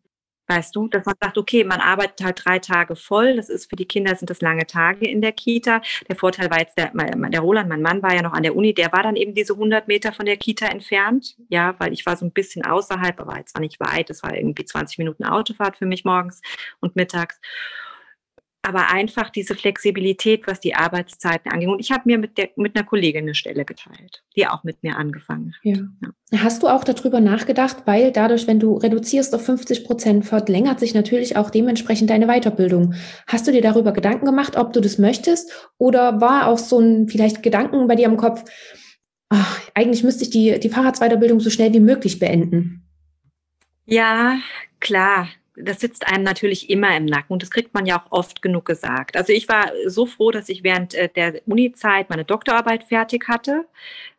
Weißt 0.50 0.76
du, 0.76 0.88
dass 0.88 1.06
man 1.06 1.14
sagt, 1.22 1.38
okay, 1.38 1.64
man 1.64 1.80
arbeitet 1.80 2.26
halt 2.26 2.44
drei 2.44 2.58
Tage 2.58 2.96
voll. 2.96 3.36
Das 3.36 3.50
ist 3.50 3.70
für 3.70 3.76
die 3.76 3.86
Kinder 3.86 4.16
sind 4.16 4.32
das 4.32 4.42
lange 4.42 4.66
Tage 4.66 5.08
in 5.08 5.22
der 5.22 5.32
Kita. 5.32 5.82
Der 6.10 6.16
Vorteil 6.16 6.50
war 6.50 6.60
jetzt, 6.60 6.76
der, 6.76 6.92
der 6.92 7.40
Roland, 7.40 7.70
mein 7.70 7.84
Mann 7.84 8.02
war 8.02 8.16
ja 8.16 8.24
noch 8.24 8.34
an 8.34 8.42
der 8.42 8.56
Uni, 8.56 8.74
der 8.74 8.92
war 8.92 9.04
dann 9.04 9.16
eben 9.16 9.36
diese 9.36 9.54
100 9.54 9.88
Meter 9.88 10.12
von 10.12 10.26
der 10.26 10.38
Kita 10.38 10.66
entfernt. 10.66 11.36
Ja, 11.50 11.76
weil 11.78 11.94
ich 11.94 12.04
war 12.08 12.18
so 12.18 12.26
ein 12.26 12.32
bisschen 12.32 12.66
außerhalb, 12.66 13.20
aber 13.20 13.38
jetzt 13.38 13.54
war 13.54 13.62
nicht 13.62 13.80
weit. 13.80 14.10
Das 14.10 14.24
war 14.24 14.36
irgendwie 14.36 14.66
20 14.66 14.98
Minuten 14.98 15.24
Autofahrt 15.24 15.78
für 15.78 15.86
mich 15.86 16.04
morgens 16.04 16.42
und 16.80 16.96
mittags 16.96 17.40
aber 18.62 18.91
einfach 18.91 19.30
diese 19.30 19.56
Flexibilität, 19.56 20.45
was 20.45 20.60
die 20.60 20.76
Arbeitszeiten 20.76 21.52
anging. 21.52 21.69
Und 21.69 21.80
ich 21.80 21.91
habe 21.91 22.04
mir 22.06 22.17
mit, 22.17 22.38
der, 22.38 22.50
mit 22.58 22.76
einer 22.76 22.86
Kollegin 22.86 23.24
eine 23.24 23.36
Stelle 23.36 23.63
geteilt, 23.63 24.24
die 24.36 24.48
auch 24.48 24.63
mit 24.63 24.84
mir 24.84 24.98
angefangen 24.98 25.54
hat. 25.54 25.60
Ja. 25.63 25.78
Ja. 26.32 26.43
Hast 26.43 26.62
du 26.62 26.67
auch 26.67 26.84
darüber 26.84 27.22
nachgedacht, 27.22 27.84
weil 27.86 28.12
dadurch, 28.12 28.48
wenn 28.48 28.60
du 28.60 28.76
reduzierst 28.76 29.34
auf 29.34 29.45
50 29.45 29.86
Prozent, 29.86 30.26
verlängert 30.26 30.80
sich 30.80 30.93
natürlich 30.93 31.38
auch 31.38 31.50
dementsprechend 31.50 32.10
deine 32.10 32.28
Weiterbildung. 32.28 32.95
Hast 33.28 33.48
du 33.48 33.52
dir 33.52 33.62
darüber 33.62 33.93
Gedanken 33.93 34.26
gemacht, 34.26 34.58
ob 34.58 34.74
du 34.74 34.82
das 34.82 34.98
möchtest? 34.98 35.72
Oder 35.78 36.19
war 36.19 36.48
auch 36.48 36.60
so 36.60 36.80
ein 36.80 37.08
vielleicht 37.08 37.41
Gedanken 37.41 37.88
bei 37.88 37.95
dir 37.95 38.08
im 38.08 38.17
Kopf, 38.17 38.43
ach, 39.30 39.62
eigentlich 39.74 40.04
müsste 40.04 40.24
ich 40.24 40.32
die, 40.32 40.60
die 40.60 40.69
Fahrradsweiterbildung 40.69 41.39
so 41.39 41.50
schnell 41.50 41.74
wie 41.74 41.80
möglich 41.80 42.19
beenden? 42.19 42.84
Ja, 43.86 44.38
klar 44.80 45.30
das 45.62 45.80
sitzt 45.80 46.08
einem 46.08 46.24
natürlich 46.24 46.69
immer 46.69 46.95
im 46.95 47.06
Nacken 47.06 47.34
und 47.34 47.41
das 47.41 47.52
kriegt 47.52 47.74
man 47.74 47.86
ja 47.86 47.98
auch 47.98 48.12
oft 48.12 48.41
genug 48.41 48.65
gesagt. 48.65 49.17
Also 49.17 49.34
ich 49.34 49.48
war 49.50 49.72
so 49.88 50.06
froh, 50.06 50.32
dass 50.32 50.50
ich 50.50 50.63
während 50.63 50.93
äh, 50.93 51.10
der 51.10 51.41
Uni-Zeit 51.45 52.10
meine 52.10 52.26
Doktorarbeit 52.26 52.86
fertig 52.86 53.28
hatte. 53.28 53.65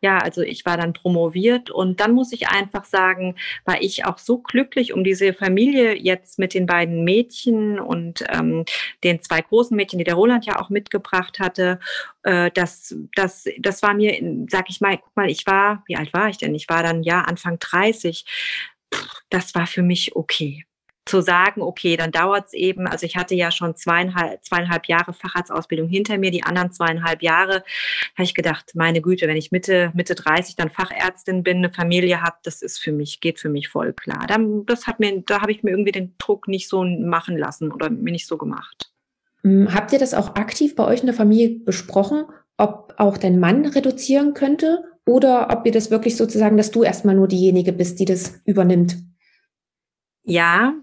Ja, 0.01 0.19
also 0.19 0.41
ich 0.41 0.65
war 0.65 0.77
dann 0.77 0.93
promoviert 0.93 1.71
und 1.71 1.99
dann 1.99 2.13
muss 2.13 2.31
ich 2.31 2.49
einfach 2.49 2.85
sagen, 2.85 3.35
war 3.65 3.81
ich 3.81 4.05
auch 4.05 4.17
so 4.17 4.37
glücklich 4.39 4.93
um 4.93 5.03
diese 5.03 5.33
Familie 5.33 5.95
jetzt 5.95 6.39
mit 6.39 6.53
den 6.53 6.65
beiden 6.65 7.03
Mädchen 7.03 7.79
und 7.79 8.23
ähm, 8.29 8.65
den 9.03 9.21
zwei 9.21 9.41
großen 9.41 9.75
Mädchen, 9.75 9.97
die 9.97 10.05
der 10.05 10.15
Roland 10.15 10.45
ja 10.45 10.59
auch 10.59 10.69
mitgebracht 10.69 11.39
hatte. 11.39 11.79
Äh, 12.23 12.51
das, 12.53 12.95
das, 13.15 13.45
das 13.59 13.81
war 13.81 13.93
mir, 13.93 14.45
sag 14.49 14.69
ich 14.69 14.81
mal, 14.81 14.97
guck 14.97 15.15
mal, 15.15 15.29
ich 15.29 15.45
war, 15.47 15.83
wie 15.87 15.95
alt 15.95 16.13
war 16.13 16.29
ich 16.29 16.37
denn? 16.37 16.53
Ich 16.55 16.69
war 16.69 16.83
dann 16.83 17.03
ja 17.03 17.21
Anfang 17.21 17.57
30. 17.59 18.25
Das 19.29 19.55
war 19.55 19.67
für 19.67 19.81
mich 19.81 20.15
okay 20.15 20.65
zu 21.05 21.21
sagen, 21.21 21.61
okay, 21.61 21.97
dann 21.97 22.11
dauert 22.11 22.47
es 22.47 22.53
eben, 22.53 22.87
also 22.87 23.05
ich 23.05 23.15
hatte 23.15 23.33
ja 23.33 23.51
schon 23.51 23.75
zweieinhalb, 23.75 24.43
zweieinhalb 24.45 24.85
Jahre 24.85 25.13
Facharztausbildung 25.13 25.89
hinter 25.89 26.17
mir, 26.17 26.29
die 26.29 26.43
anderen 26.43 26.71
zweieinhalb 26.71 27.23
Jahre, 27.23 27.63
habe 28.15 28.23
ich 28.23 28.35
gedacht, 28.35 28.71
meine 28.75 29.01
Güte, 29.01 29.27
wenn 29.27 29.37
ich 29.37 29.51
Mitte, 29.51 29.91
Mitte 29.95 30.13
30 30.13 30.55
dann 30.55 30.69
Fachärztin 30.69 31.43
bin, 31.43 31.57
eine 31.57 31.71
Familie 31.71 32.21
habe, 32.21 32.37
das 32.43 32.61
ist 32.61 32.79
für 32.79 32.91
mich, 32.91 33.19
geht 33.19 33.39
für 33.39 33.49
mich 33.49 33.67
voll 33.67 33.93
klar. 33.93 34.25
Dann, 34.27 34.65
das 34.65 34.85
hat 34.85 34.99
mir, 34.99 35.21
da 35.25 35.41
habe 35.41 35.51
ich 35.51 35.63
mir 35.63 35.71
irgendwie 35.71 35.91
den 35.91 36.13
Druck 36.19 36.47
nicht 36.47 36.69
so 36.69 36.83
machen 36.83 37.37
lassen 37.37 37.71
oder 37.71 37.89
mir 37.89 38.11
nicht 38.11 38.27
so 38.27 38.37
gemacht. 38.37 38.91
Hm, 39.43 39.73
habt 39.73 39.91
ihr 39.93 39.99
das 39.99 40.13
auch 40.13 40.35
aktiv 40.35 40.75
bei 40.75 40.85
euch 40.85 40.99
in 40.99 41.07
der 41.07 41.15
Familie 41.15 41.59
besprochen, 41.65 42.25
ob 42.57 42.93
auch 42.97 43.17
dein 43.17 43.39
Mann 43.39 43.65
reduzieren 43.65 44.35
könnte 44.35 44.83
oder 45.05 45.49
ob 45.51 45.65
ihr 45.65 45.71
das 45.71 45.89
wirklich 45.89 46.15
sozusagen, 46.15 46.57
dass 46.57 46.69
du 46.69 46.83
erstmal 46.83 47.15
nur 47.15 47.27
diejenige 47.27 47.73
bist, 47.73 47.99
die 47.99 48.05
das 48.05 48.39
übernimmt? 48.45 48.97
Ja, 50.23 50.75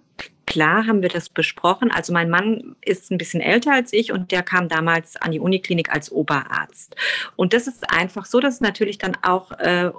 Klar 0.49 0.87
haben 0.87 1.03
wir 1.03 1.11
das 1.11 1.29
besprochen. 1.29 1.91
Also 1.91 2.11
mein 2.11 2.31
Mann 2.31 2.75
ist 2.81 3.11
ein 3.11 3.19
bisschen 3.19 3.43
älter 3.43 3.75
als 3.75 3.93
ich 3.93 4.13
und 4.13 4.33
der 4.33 4.43
kam 4.43 4.67
damals 4.67 5.17
an 5.17 5.31
die 5.31 5.41
Uniklinik 5.41 5.93
als 5.93 6.11
Oberarzt. 6.11 6.97
Und 7.37 7.53
das 7.53 7.67
ist 7.67 7.93
einfach 7.93 8.25
so, 8.25 8.41
dass 8.41 8.63
natürlich 8.63 8.97
dann 8.97 9.15
auch 9.21 9.53
äh, 9.53 9.91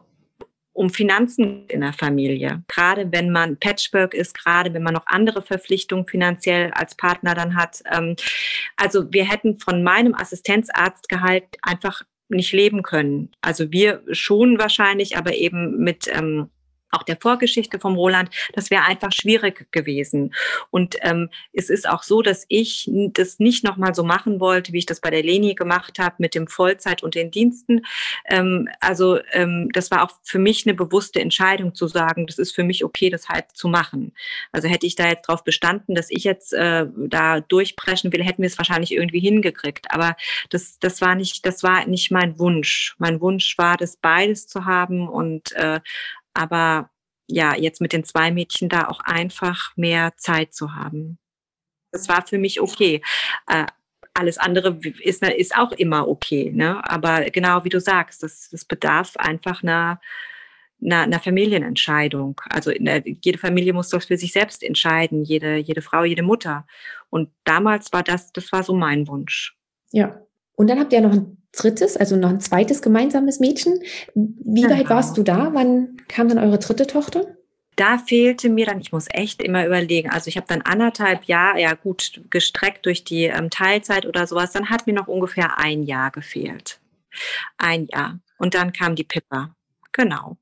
um 0.73 0.89
Finanzen 0.89 1.67
in 1.67 1.81
der 1.81 1.93
Familie. 1.93 2.63
Gerade 2.67 3.11
wenn 3.11 3.29
man 3.29 3.57
Patchwork 3.57 4.15
ist, 4.15 4.33
gerade 4.33 4.73
wenn 4.73 4.81
man 4.81 4.95
noch 4.95 5.05
andere 5.05 5.43
Verpflichtungen 5.43 6.07
finanziell 6.07 6.71
als 6.71 6.95
Partner 6.95 7.35
dann 7.35 7.55
hat. 7.55 7.83
Ähm, 7.93 8.15
also 8.75 9.13
wir 9.13 9.29
hätten 9.29 9.59
von 9.59 9.83
meinem 9.83 10.15
Assistenzarztgehalt 10.15 11.45
einfach 11.61 12.01
nicht 12.27 12.53
leben 12.53 12.81
können. 12.81 13.29
Also 13.41 13.71
wir 13.71 14.01
schon 14.13 14.57
wahrscheinlich, 14.57 15.15
aber 15.15 15.35
eben 15.35 15.77
mit 15.77 16.07
ähm, 16.07 16.49
auch 16.91 17.03
der 17.03 17.17
Vorgeschichte 17.17 17.79
vom 17.79 17.95
Roland, 17.95 18.29
das 18.53 18.69
wäre 18.69 18.83
einfach 18.83 19.11
schwierig 19.11 19.71
gewesen. 19.71 20.33
Und 20.71 20.95
ähm, 21.01 21.29
es 21.53 21.69
ist 21.69 21.87
auch 21.87 22.03
so, 22.03 22.21
dass 22.21 22.45
ich 22.47 22.89
das 23.13 23.39
nicht 23.39 23.63
nochmal 23.63 23.95
so 23.95 24.03
machen 24.03 24.39
wollte, 24.39 24.73
wie 24.73 24.79
ich 24.79 24.85
das 24.85 25.01
bei 25.01 25.09
der 25.09 25.23
Leni 25.23 25.55
gemacht 25.55 25.99
habe 25.99 26.15
mit 26.19 26.35
dem 26.35 26.47
Vollzeit 26.47 27.03
und 27.03 27.15
den 27.15 27.31
Diensten. 27.31 27.81
Ähm, 28.25 28.67
also 28.79 29.19
ähm, 29.31 29.69
das 29.73 29.91
war 29.91 30.03
auch 30.03 30.11
für 30.23 30.39
mich 30.39 30.65
eine 30.65 30.73
bewusste 30.73 31.19
Entscheidung 31.19 31.75
zu 31.75 31.87
sagen, 31.87 32.27
das 32.27 32.37
ist 32.37 32.53
für 32.53 32.63
mich 32.63 32.83
okay, 32.83 33.09
das 33.09 33.29
halt 33.29 33.45
zu 33.53 33.67
machen. 33.67 34.13
Also 34.51 34.67
hätte 34.67 34.85
ich 34.85 34.95
da 34.95 35.07
jetzt 35.07 35.27
drauf 35.27 35.43
bestanden, 35.43 35.95
dass 35.95 36.09
ich 36.09 36.23
jetzt 36.23 36.53
äh, 36.53 36.85
da 36.97 37.41
durchbrechen 37.41 38.11
will, 38.11 38.23
hätten 38.23 38.41
wir 38.41 38.47
es 38.47 38.57
wahrscheinlich 38.57 38.91
irgendwie 38.91 39.19
hingekriegt. 39.19 39.87
Aber 39.91 40.15
das, 40.49 40.79
das 40.79 41.01
war 41.01 41.15
nicht, 41.15 41.45
das 41.45 41.63
war 41.63 41.85
nicht 41.85 42.11
mein 42.11 42.39
Wunsch. 42.39 42.95
Mein 42.97 43.21
Wunsch 43.21 43.57
war, 43.57 43.77
das 43.77 43.97
beides 43.97 44.47
zu 44.47 44.65
haben 44.65 45.07
und 45.07 45.51
äh, 45.53 45.79
aber 46.39 46.89
ja, 47.27 47.55
jetzt 47.55 47.81
mit 47.81 47.93
den 47.93 48.03
zwei 48.03 48.31
Mädchen 48.31 48.69
da 48.69 48.87
auch 48.87 49.01
einfach 49.01 49.75
mehr 49.75 50.13
Zeit 50.17 50.53
zu 50.53 50.75
haben. 50.75 51.19
Das 51.91 52.07
war 52.07 52.25
für 52.25 52.37
mich 52.37 52.61
okay. 52.61 53.01
Äh, 53.47 53.65
alles 54.13 54.37
andere 54.37 54.79
ist, 55.01 55.23
ist 55.23 55.55
auch 55.55 55.71
immer 55.73 56.07
okay. 56.07 56.51
Ne? 56.53 56.81
Aber 56.89 57.25
genau 57.25 57.63
wie 57.63 57.69
du 57.69 57.79
sagst, 57.79 58.23
das, 58.23 58.49
das 58.49 58.65
bedarf 58.65 59.15
einfach 59.17 59.63
einer, 59.63 59.99
einer, 60.81 61.01
einer 61.01 61.19
Familienentscheidung. 61.19 62.41
Also 62.49 62.71
der, 62.71 63.03
jede 63.05 63.37
Familie 63.37 63.73
muss 63.73 63.89
das 63.89 64.05
für 64.05 64.17
sich 64.17 64.31
selbst 64.31 64.63
entscheiden, 64.63 65.23
jede, 65.23 65.57
jede 65.57 65.81
Frau, 65.81 66.03
jede 66.03 66.23
Mutter. 66.23 66.65
Und 67.09 67.29
damals 67.43 67.93
war 67.93 68.03
das, 68.03 68.31
das 68.31 68.51
war 68.51 68.63
so 68.63 68.73
mein 68.73 69.07
Wunsch. 69.07 69.57
Ja. 69.91 70.21
Und 70.55 70.69
dann 70.69 70.79
habt 70.79 70.93
ihr 70.93 71.01
noch 71.01 71.13
ein 71.13 71.38
drittes, 71.51 71.97
also 71.97 72.15
noch 72.15 72.29
ein 72.29 72.39
zweites 72.39 72.81
gemeinsames 72.81 73.39
Mädchen. 73.39 73.81
Wie 74.13 74.61
genau. 74.61 74.75
weit 74.75 74.89
warst 74.89 75.17
du 75.17 75.23
da? 75.23 75.51
Wann 75.53 75.97
kam 76.07 76.29
dann 76.29 76.37
eure 76.37 76.59
dritte 76.59 76.87
Tochter? 76.87 77.35
Da 77.75 77.97
fehlte 77.97 78.49
mir 78.49 78.65
dann, 78.65 78.81
ich 78.81 78.91
muss 78.91 79.07
echt 79.09 79.41
immer 79.41 79.65
überlegen, 79.65 80.09
also 80.09 80.27
ich 80.27 80.35
habe 80.35 80.47
dann 80.47 80.61
anderthalb 80.61 81.23
Jahre, 81.25 81.61
ja 81.61 81.73
gut, 81.75 82.21
gestreckt 82.29 82.85
durch 82.85 83.05
die 83.05 83.23
ähm, 83.23 83.49
Teilzeit 83.49 84.05
oder 84.05 84.27
sowas, 84.27 84.51
dann 84.51 84.69
hat 84.69 84.85
mir 84.85 84.93
noch 84.93 85.07
ungefähr 85.07 85.57
ein 85.57 85.83
Jahr 85.83 86.11
gefehlt. 86.11 86.81
Ein 87.57 87.87
Jahr. 87.87 88.19
Und 88.37 88.53
dann 88.53 88.73
kam 88.73 88.95
die 88.95 89.05
Pippa. 89.05 89.55
Genau. 89.93 90.37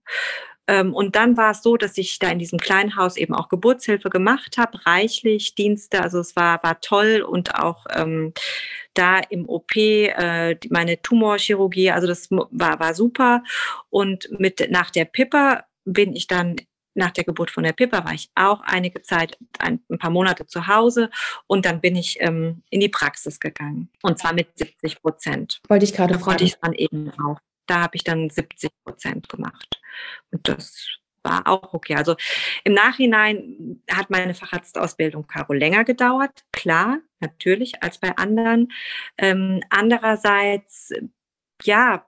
Ähm, 0.68 0.94
und 0.94 1.16
dann 1.16 1.38
war 1.38 1.52
es 1.52 1.64
so, 1.64 1.78
dass 1.78 1.98
ich 1.98 2.20
da 2.20 2.30
in 2.30 2.40
diesem 2.40 2.60
kleinen 2.60 2.96
Haus 2.96 3.18
eben 3.18 3.34
auch 3.34 3.50
Geburtshilfe 3.50 4.10
gemacht 4.10 4.58
habe, 4.58 4.86
reichlich 4.86 5.56
Dienste. 5.56 6.02
Also 6.02 6.20
es 6.20 6.36
war, 6.36 6.62
war 6.64 6.82
toll 6.82 7.22
und 7.22 7.56
auch 7.56 7.86
ähm, 7.94 8.34
da 8.94 9.20
im 9.20 9.48
OP 9.48 9.76
äh, 9.76 10.58
meine 10.70 11.02
Tumorchirurgie, 11.02 11.92
also 11.92 12.08
das 12.08 12.30
war, 12.32 12.80
war 12.80 12.94
super. 12.94 13.44
Und 13.90 14.30
mit 14.40 14.68
nach 14.70 14.92
der 14.92 15.06
Pippa 15.06 15.64
bin 15.86 16.16
ich 16.16 16.28
dann 16.28 16.58
nach 16.96 17.12
der 17.12 17.24
Geburt 17.24 17.52
von 17.52 17.64
der 17.64 17.74
Pippa 17.74 18.04
war 18.04 18.14
ich 18.14 18.32
auch 18.34 18.60
einige 18.62 19.04
Zeit, 19.04 19.38
ein, 19.60 19.80
ein 19.88 20.00
paar 20.00 20.10
Monate 20.10 20.48
zu 20.48 20.66
Hause 20.66 21.12
und 21.46 21.64
dann 21.64 21.80
bin 21.80 21.96
ich 21.96 22.18
ähm, 22.22 22.64
in 22.72 22.80
die 22.80 22.90
Praxis 22.90 23.40
gegangen 23.40 23.90
und 24.02 24.18
zwar 24.18 24.34
mit 24.34 24.58
70 24.58 25.00
Prozent. 25.02 25.62
Wollte 25.68 25.86
ich 25.86 25.94
gerade 25.94 26.16
fragen. 26.16 26.24
Konnte 26.24 26.44
ich 26.44 26.56
dann 26.56 26.74
eben 26.74 27.12
auch. 27.24 27.38
Da 27.68 27.82
habe 27.82 27.96
ich 27.96 28.04
dann 28.04 28.32
70 28.32 28.72
Prozent 28.84 29.30
gemacht 29.30 29.77
und 30.32 30.48
das 30.48 30.98
war 31.24 31.48
auch 31.48 31.74
okay. 31.74 31.96
Also 31.96 32.16
im 32.64 32.74
Nachhinein 32.74 33.82
hat 33.92 34.10
meine 34.10 34.34
Facharztausbildung 34.34 35.28
Caro 35.28 35.54
länger 35.54 35.84
gedauert, 35.84 36.46
klar, 36.52 37.00
natürlich, 37.20 37.84
als 37.84 37.98
bei 37.98 38.16
anderen. 38.18 38.72
Ähm, 39.18 39.62
andererseits, 39.70 40.94
ja, 41.64 42.06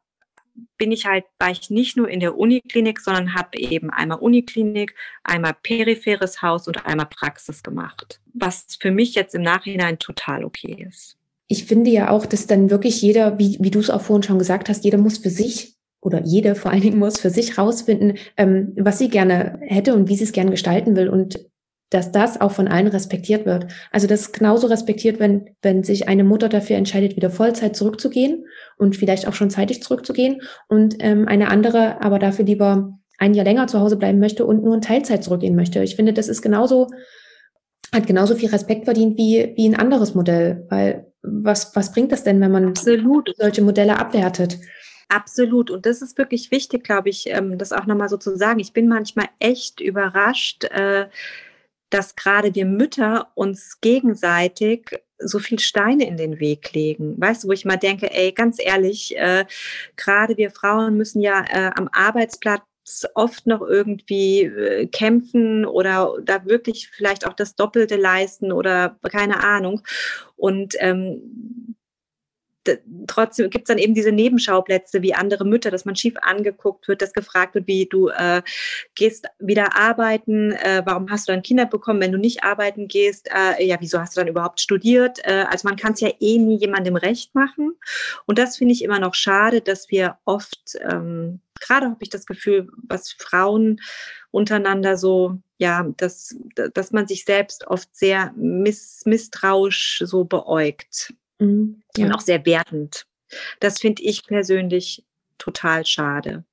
bin 0.78 0.92
ich 0.92 1.06
halt, 1.06 1.26
war 1.38 1.52
ich 1.52 1.70
nicht 1.70 1.96
nur 1.96 2.10
in 2.10 2.20
der 2.20 2.38
Uniklinik, 2.38 3.00
sondern 3.00 3.34
habe 3.34 3.58
eben 3.58 3.90
einmal 3.90 4.20
Uniklinik, 4.20 4.96
einmal 5.24 5.54
peripheres 5.54 6.42
Haus 6.42 6.68
und 6.68 6.86
einmal 6.86 7.06
Praxis 7.06 7.64
gemacht, 7.64 8.20
was 8.34 8.78
für 8.80 8.92
mich 8.92 9.16
jetzt 9.16 9.36
im 9.36 9.42
Nachhinein 9.42 10.00
total 10.00 10.44
okay 10.44 10.86
ist. 10.88 11.18
Ich 11.48 11.66
finde 11.66 11.90
ja 11.90 12.10
auch, 12.10 12.26
dass 12.26 12.46
dann 12.46 12.70
wirklich 12.70 13.02
jeder, 13.02 13.40
wie, 13.40 13.58
wie 13.60 13.72
du 13.72 13.80
es 13.80 13.90
auch 13.90 14.02
vorhin 14.02 14.24
schon 14.24 14.38
gesagt 14.38 14.70
hast, 14.70 14.84
jeder 14.84 14.98
muss 14.98 15.18
für 15.18 15.32
sich 15.32 15.79
oder 16.02 16.22
jede 16.24 16.56
vor 16.56 16.72
allen 16.72 16.82
Dingen 16.82 17.00
muss 17.00 17.20
für 17.20 17.30
sich 17.30 17.58
rausfinden, 17.58 18.18
ähm, 18.38 18.74
was 18.78 19.00
sie 19.00 19.10
gerne 19.10 19.60
hätte 19.62 19.94
und 19.96 20.10
wie 20.10 20.16
sie 20.16 20.24
es 20.24 20.32
gerne 20.32 20.52
gestalten 20.52 20.96
will 20.96 21.10
und 21.10 21.50
dass 21.90 22.12
das 22.12 22.40
auch 22.40 22.52
von 22.52 22.68
allen 22.68 22.88
respektiert 22.88 23.46
wird. 23.46 23.68
Also 23.92 24.06
das 24.06 24.22
ist 24.22 24.34
genauso 24.34 24.68
respektiert, 24.68 25.20
wenn, 25.20 25.50
wenn 25.62 25.84
sich 25.84 26.08
eine 26.08 26.24
Mutter 26.24 26.48
dafür 26.48 26.78
entscheidet, 26.78 27.16
wieder 27.16 27.32
Vollzeit 27.32 27.76
zurückzugehen 27.76 28.46
und 28.78 28.96
vielleicht 28.96 29.28
auch 29.28 29.34
schon 29.34 29.50
zeitig 29.50 29.82
zurückzugehen 29.82 30.42
und 30.68 30.98
ähm, 31.00 31.28
eine 31.28 31.50
andere 31.50 32.02
aber 32.02 32.20
dafür 32.20 32.46
lieber 32.46 33.00
ein 33.18 33.34
Jahr 33.34 33.46
länger 33.46 33.68
zu 33.68 33.80
Hause 33.80 33.98
bleiben 33.98 34.20
möchte 34.20 34.46
und 34.46 34.64
nur 34.64 34.76
in 34.76 34.82
Teilzeit 34.82 35.24
zurückgehen 35.24 35.56
möchte. 35.56 35.84
Ich 35.84 35.96
finde, 35.96 36.14
das 36.14 36.30
ist 36.30 36.42
genauso, 36.42 36.88
hat 37.94 38.08
genauso 38.08 38.36
viel 38.36 38.50
Respekt 38.50 38.86
verdient 38.86 39.18
wie, 39.18 39.54
wie 39.56 39.68
ein 39.68 39.76
anderes 39.76 40.16
Modell, 40.16 40.66
weil 40.70 41.08
was, 41.22 41.76
was 41.76 41.92
bringt 41.92 42.12
das 42.12 42.24
denn, 42.24 42.40
wenn 42.40 42.52
man 42.52 42.70
Absolut. 42.70 43.34
solche 43.38 43.62
Modelle 43.62 44.00
abwertet? 44.00 44.58
Absolut. 45.10 45.72
Und 45.72 45.88
das 45.88 46.04
ist 46.04 46.18
wirklich 46.20 46.52
wichtig, 46.52 46.84
glaube 46.84 47.10
ich, 47.10 47.28
ähm, 47.28 47.58
das 47.58 47.74
auch 47.74 47.88
nochmal 47.88 48.10
so 48.10 48.18
zu 48.18 48.38
sagen. 48.38 48.60
Ich 48.60 48.74
bin 48.74 48.88
manchmal 48.88 49.28
echt 49.40 49.82
überrascht, 49.82 50.66
äh, 50.66 51.08
dass 51.90 52.16
gerade 52.16 52.54
wir 52.54 52.66
Mütter 52.66 53.32
uns 53.34 53.82
gegenseitig 53.82 55.02
so 55.18 55.40
viel 55.40 55.58
Steine 55.60 56.08
in 56.08 56.16
den 56.16 56.40
Weg 56.40 56.74
legen. 56.74 57.20
Weißt 57.20 57.44
du, 57.44 57.48
wo 57.48 57.52
ich 57.54 57.66
mal 57.66 57.78
denke, 57.78 58.14
ey, 58.14 58.32
ganz 58.32 58.58
ehrlich, 58.60 59.18
äh, 59.18 59.46
gerade 59.98 60.38
wir 60.38 60.52
Frauen 60.52 60.96
müssen 60.96 61.22
ja 61.22 61.44
äh, 61.50 61.72
am 61.76 61.90
Arbeitsplatz 61.92 62.62
oft 63.16 63.48
noch 63.48 63.62
irgendwie 63.62 64.88
kämpfen 64.92 65.66
oder 65.66 66.16
da 66.24 66.46
wirklich 66.46 66.90
vielleicht 66.90 67.28
auch 67.28 67.34
das 67.34 67.56
Doppelte 67.56 67.98
leisten 67.98 68.52
oder 68.52 68.98
keine 69.12 69.44
Ahnung. 69.44 69.82
Und 70.38 70.76
ähm, 70.80 71.76
trotzdem 73.08 73.50
gibt 73.50 73.66
es 73.66 73.68
dann 73.68 73.78
eben 73.78 73.94
diese 73.94 74.12
Nebenschauplätze 74.12 75.02
wie 75.02 75.14
andere 75.14 75.46
Mütter, 75.46 75.72
dass 75.72 75.86
man 75.86 75.96
schief 75.96 76.16
angeguckt 76.22 76.88
wird, 76.88 77.02
dass 77.02 77.14
gefragt 77.14 77.56
wird, 77.56 77.68
wie 77.68 77.86
du 77.86 78.10
äh, 78.10 78.42
gehst 78.96 79.28
wieder 79.40 79.76
arbeiten, 79.76 80.52
äh, 80.52 80.82
warum 80.86 81.10
hast 81.10 81.28
du 81.28 81.34
dann 81.34 81.42
Kinder 81.42 81.66
bekommen, 81.66 82.02
wenn 82.02 82.12
du 82.12 82.18
nicht 82.18 82.44
arbeiten 82.44 82.88
gehst, 82.88 83.30
äh, 83.34 83.64
ja, 83.64 83.78
wieso 83.80 84.00
hast 84.00 84.16
du 84.16 84.22
dann 84.22 84.28
überhaupt 84.28 84.60
studiert? 84.62 85.20
Äh, 85.24 85.46
also 85.50 85.68
man 85.68 85.78
kann 85.78 85.94
es 85.94 86.02
ja 86.02 86.10
eh 86.20 86.38
nie 86.38 86.58
jemandem 86.58 86.96
recht 86.96 87.36
machen. 87.36 87.74
Und 88.26 88.38
das 88.38 88.58
finde 88.58 88.74
ich 88.74 88.84
immer 88.84 89.00
noch 89.00 89.14
schade, 89.14 89.62
dass 89.62 89.90
wir 89.90 90.18
oft, 90.26 90.78
ähm, 90.82 91.42
gerade 91.60 91.88
habe 91.88 91.98
ich 92.02 92.10
das 92.10 92.26
Gefühl, 92.26 92.70
was 92.88 93.12
Frauen 93.12 93.80
untereinander 94.32 94.98
so, 94.98 95.40
ja, 95.58 95.86
dass, 95.98 96.36
dass 96.74 96.92
man 96.92 97.08
sich 97.08 97.26
selbst 97.26 97.68
oft 97.68 97.94
sehr 97.96 98.32
miss, 98.36 99.02
misstrauisch 99.06 100.02
so 100.06 100.24
beäugt. 100.24 101.14
Mhm, 101.40 101.82
ja. 101.98 102.06
Und 102.06 102.14
auch 102.14 102.22
sehr 102.22 102.46
wertend. 102.46 103.06
Das 103.60 103.80
finde 103.80 104.04
ich 104.04 104.26
persönlich 104.26 105.04
total 105.38 105.86
schade. 105.86 106.44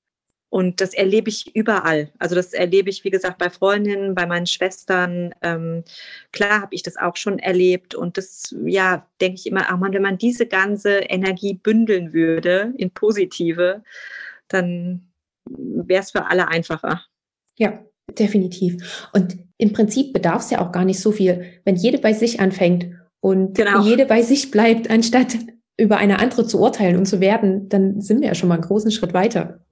Und 0.49 0.81
das 0.81 0.95
erlebe 0.95 1.29
ich 1.29 1.55
überall. 1.55 2.13
Also 2.19 2.35
das 2.35 2.53
erlebe 2.53 2.89
ich, 2.89 3.05
wie 3.05 3.11
gesagt, 3.11 3.39
bei 3.39 3.51
Freundinnen, 3.51 4.15
bei 4.15 4.27
meinen 4.27 4.47
Schwestern. 4.47 5.35
Ähm, 5.43 5.85
klar 6.33 6.63
habe 6.63 6.75
ich 6.75 6.83
das 6.83 6.97
auch 6.97 7.17
schon 7.17 7.39
erlebt. 7.39 7.95
Und 7.95 8.17
das, 8.17 8.55
ja, 8.65 9.07
denke 9.21 9.35
ich 9.41 9.47
immer, 9.47 9.67
ach 9.69 9.77
man, 9.77 9.93
wenn 9.93 10.03
man 10.03 10.19
diese 10.19 10.47
ganze 10.47 10.99
Energie 10.99 11.55
bündeln 11.55 12.13
würde 12.13 12.73
in 12.79 12.91
positive, 12.91 13.83
dann 14.49 15.09
wäre 15.45 16.03
es 16.03 16.13
für 16.13 16.27
alle 16.27 16.49
einfacher. 16.49 17.03
Ja, 17.57 17.85
definitiv. 18.19 19.09
Und 19.13 19.37
im 19.59 19.73
Prinzip 19.73 20.13
bedarf 20.13 20.43
es 20.43 20.51
ja 20.51 20.61
auch 20.61 20.73
gar 20.73 20.85
nicht 20.85 21.01
so 21.01 21.11
viel. 21.11 21.45
Wenn 21.65 21.77
jede 21.77 21.99
bei 21.99 22.13
sich 22.13 22.41
anfängt 22.41 22.87
und 23.27 23.57
genau. 23.57 23.83
jede 23.83 24.07
bei 24.07 24.23
sich 24.23 24.53
bleibt, 24.53 24.89
anstatt 24.91 25.37
über 25.77 25.97
eine 25.97 26.21
andere 26.21 26.47
zu 26.47 26.61
urteilen 26.61 26.97
und 26.97 27.07
zu 27.07 27.19
werden, 27.19 27.69
dann 27.69 28.01
sind 28.01 28.21
wir 28.21 28.29
ja 28.29 28.35
schon 28.37 28.49
mal 28.49 28.55
einen 28.55 28.63
großen 28.63 28.93
Schritt 28.93 29.15
weiter. 29.15 29.67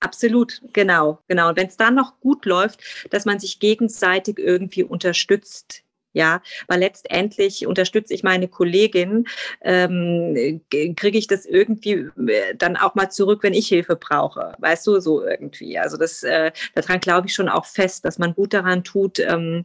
Absolut, 0.00 0.60
genau, 0.74 1.18
genau. 1.26 1.48
Und 1.48 1.56
wenn 1.56 1.68
es 1.68 1.78
dann 1.78 1.94
noch 1.94 2.20
gut 2.20 2.44
läuft, 2.44 3.08
dass 3.08 3.24
man 3.24 3.38
sich 3.38 3.58
gegenseitig 3.58 4.38
irgendwie 4.38 4.84
unterstützt 4.84 5.82
ja, 6.12 6.42
weil 6.66 6.80
letztendlich 6.80 7.66
unterstütze 7.66 8.14
ich 8.14 8.22
meine 8.22 8.48
Kollegin, 8.48 9.26
ähm, 9.62 10.60
kriege 10.96 11.18
ich 11.18 11.26
das 11.28 11.46
irgendwie 11.46 12.08
äh, 12.28 12.54
dann 12.56 12.76
auch 12.76 12.94
mal 12.94 13.10
zurück, 13.10 13.42
wenn 13.42 13.54
ich 13.54 13.68
Hilfe 13.68 13.96
brauche, 13.96 14.54
weißt 14.58 14.86
du, 14.86 15.00
so 15.00 15.24
irgendwie. 15.24 15.78
Also 15.78 15.96
das, 15.96 16.22
äh, 16.22 16.52
daran 16.74 17.00
glaube 17.00 17.28
ich 17.28 17.34
schon 17.34 17.48
auch 17.48 17.66
fest, 17.66 18.04
dass 18.04 18.18
man 18.18 18.34
gut 18.34 18.52
daran 18.54 18.82
tut, 18.82 19.20
ähm, 19.20 19.64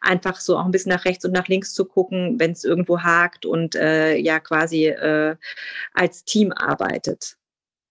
einfach 0.00 0.40
so 0.40 0.58
auch 0.58 0.64
ein 0.64 0.70
bisschen 0.70 0.92
nach 0.92 1.04
rechts 1.06 1.24
und 1.24 1.32
nach 1.32 1.48
links 1.48 1.72
zu 1.72 1.84
gucken, 1.86 2.38
wenn 2.38 2.52
es 2.52 2.64
irgendwo 2.64 3.00
hakt 3.00 3.46
und 3.46 3.74
äh, 3.74 4.16
ja 4.16 4.40
quasi 4.40 4.86
äh, 4.88 5.36
als 5.94 6.24
Team 6.24 6.52
arbeitet. 6.52 7.37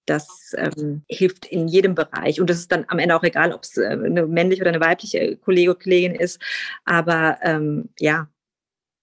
Das 0.07 0.55
ähm, 0.57 1.03
hilft 1.07 1.45
in 1.45 1.67
jedem 1.67 1.93
Bereich. 1.93 2.41
Und 2.41 2.49
das 2.49 2.57
ist 2.57 2.71
dann 2.71 2.85
am 2.87 2.97
Ende 2.97 3.15
auch 3.15 3.23
egal, 3.23 3.53
ob 3.53 3.63
es 3.63 3.77
äh, 3.77 3.85
eine 3.85 4.25
männliche 4.25 4.63
oder 4.63 4.71
eine 4.71 4.81
weibliche 4.81 5.37
Kollege 5.37 5.71
oder 5.71 5.79
Kollegin 5.79 6.15
ist. 6.15 6.41
Aber 6.85 7.37
ähm, 7.43 7.89
ja, 7.99 8.27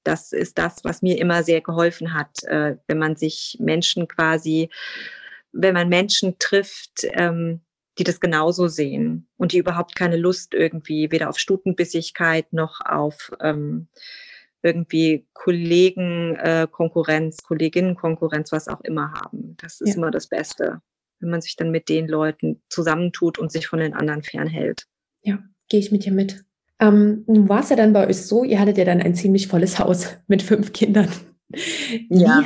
das 0.03 0.33
ist 0.33 0.59
das, 0.59 0.85
was 0.85 1.03
mir 1.03 1.19
immer 1.19 1.43
sehr 1.43 1.61
geholfen 1.61 2.15
hat, 2.15 2.43
äh, 2.45 2.77
wenn 2.87 2.99
man 2.99 3.17
sich 3.17 3.57
Menschen 3.61 4.09
quasi, 4.09 4.71
wenn 5.53 5.75
man 5.75 5.89
Menschen 5.89 6.39
trifft, 6.39 7.07
ähm, 7.13 7.61
die 7.99 8.05
das 8.05 8.21
genauso 8.21 8.69
sehen 8.69 9.29
und 9.37 9.53
die 9.53 9.59
überhaupt 9.59 9.95
keine 9.95 10.17
Lust 10.17 10.55
irgendwie 10.55 11.11
weder 11.11 11.29
auf 11.29 11.39
Stutenbissigkeit 11.39 12.51
noch 12.53 12.81
auf 12.85 13.31
ähm, 13.41 13.89
irgendwie 14.63 15.27
Kollegenkonkurrenz, 15.35 17.39
äh, 17.39 17.43
Kolleginnenkonkurrenz, 17.47 18.51
was 18.51 18.69
auch 18.69 18.81
immer 18.81 19.13
haben. 19.13 19.57
Das 19.59 19.81
ist 19.81 19.91
ja. 19.91 19.97
immer 19.97 20.11
das 20.11 20.27
Beste, 20.27 20.81
wenn 21.25 21.31
man 21.31 21.41
sich 21.41 21.57
dann 21.57 21.71
mit 21.71 21.89
den 21.89 22.07
Leuten 22.07 22.63
zusammentut 22.69 23.39
und 23.39 23.51
sich 23.51 23.67
von 23.67 23.81
den 23.81 23.95
anderen 23.95 24.23
fernhält. 24.23 24.85
Ja, 25.23 25.39
gehe 25.71 25.81
ich 25.81 25.91
mit 25.91 26.05
dir 26.05 26.13
mit. 26.13 26.45
Ähm, 26.79 27.25
nun 27.27 27.49
war 27.49 27.61
es 27.61 27.71
ja 27.71 27.77
dann 27.77 27.95
bei 27.95 28.07
euch 28.07 28.19
so, 28.19 28.45
ihr 28.45 28.61
hattet 28.61 28.77
ja 28.77 28.85
dann 28.85 29.01
ein 29.01 29.15
ziemlich 29.15 29.49
volles 29.49 29.79
Haus 29.79 30.17
mit 30.27 30.43
fünf 30.43 30.73
Kindern. 30.73 31.09
Ja. 32.11 32.43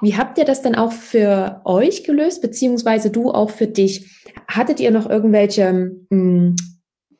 Wie, 0.00 0.08
wie 0.08 0.16
habt 0.16 0.38
ihr 0.38 0.44
das 0.44 0.62
dann 0.62 0.74
auch 0.74 0.92
für 0.92 1.60
euch 1.64 2.04
gelöst, 2.04 2.42
beziehungsweise 2.42 3.10
du 3.10 3.30
auch 3.30 3.50
für 3.50 3.66
dich? 3.66 4.24
Hattet 4.48 4.80
ihr 4.80 4.90
noch 4.90 5.08
irgendwelche 5.08 5.72
mh, 5.72 5.96
hm, 6.10 6.56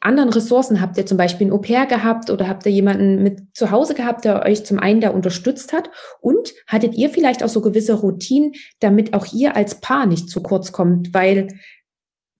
anderen 0.02 0.30
Ressourcen? 0.30 0.80
Habt 0.80 0.96
ihr 0.98 1.06
zum 1.06 1.16
Beispiel 1.16 1.46
ein 1.46 1.52
Au-pair 1.52 1.86
gehabt 1.86 2.30
oder 2.30 2.48
habt 2.48 2.66
ihr 2.66 2.72
jemanden 2.72 3.22
mit 3.22 3.40
zu 3.54 3.70
Hause 3.70 3.94
gehabt, 3.94 4.24
der 4.24 4.44
euch 4.44 4.64
zum 4.64 4.78
einen 4.78 5.00
da 5.00 5.10
unterstützt 5.10 5.72
hat? 5.72 5.90
Und 6.20 6.52
hattet 6.66 6.94
ihr 6.94 7.10
vielleicht 7.10 7.42
auch 7.42 7.48
so 7.48 7.60
gewisse 7.60 7.94
Routinen, 7.94 8.52
damit 8.80 9.14
auch 9.14 9.32
ihr 9.32 9.56
als 9.56 9.80
Paar 9.80 10.06
nicht 10.06 10.28
zu 10.28 10.42
kurz 10.42 10.72
kommt? 10.72 11.14
Weil 11.14 11.48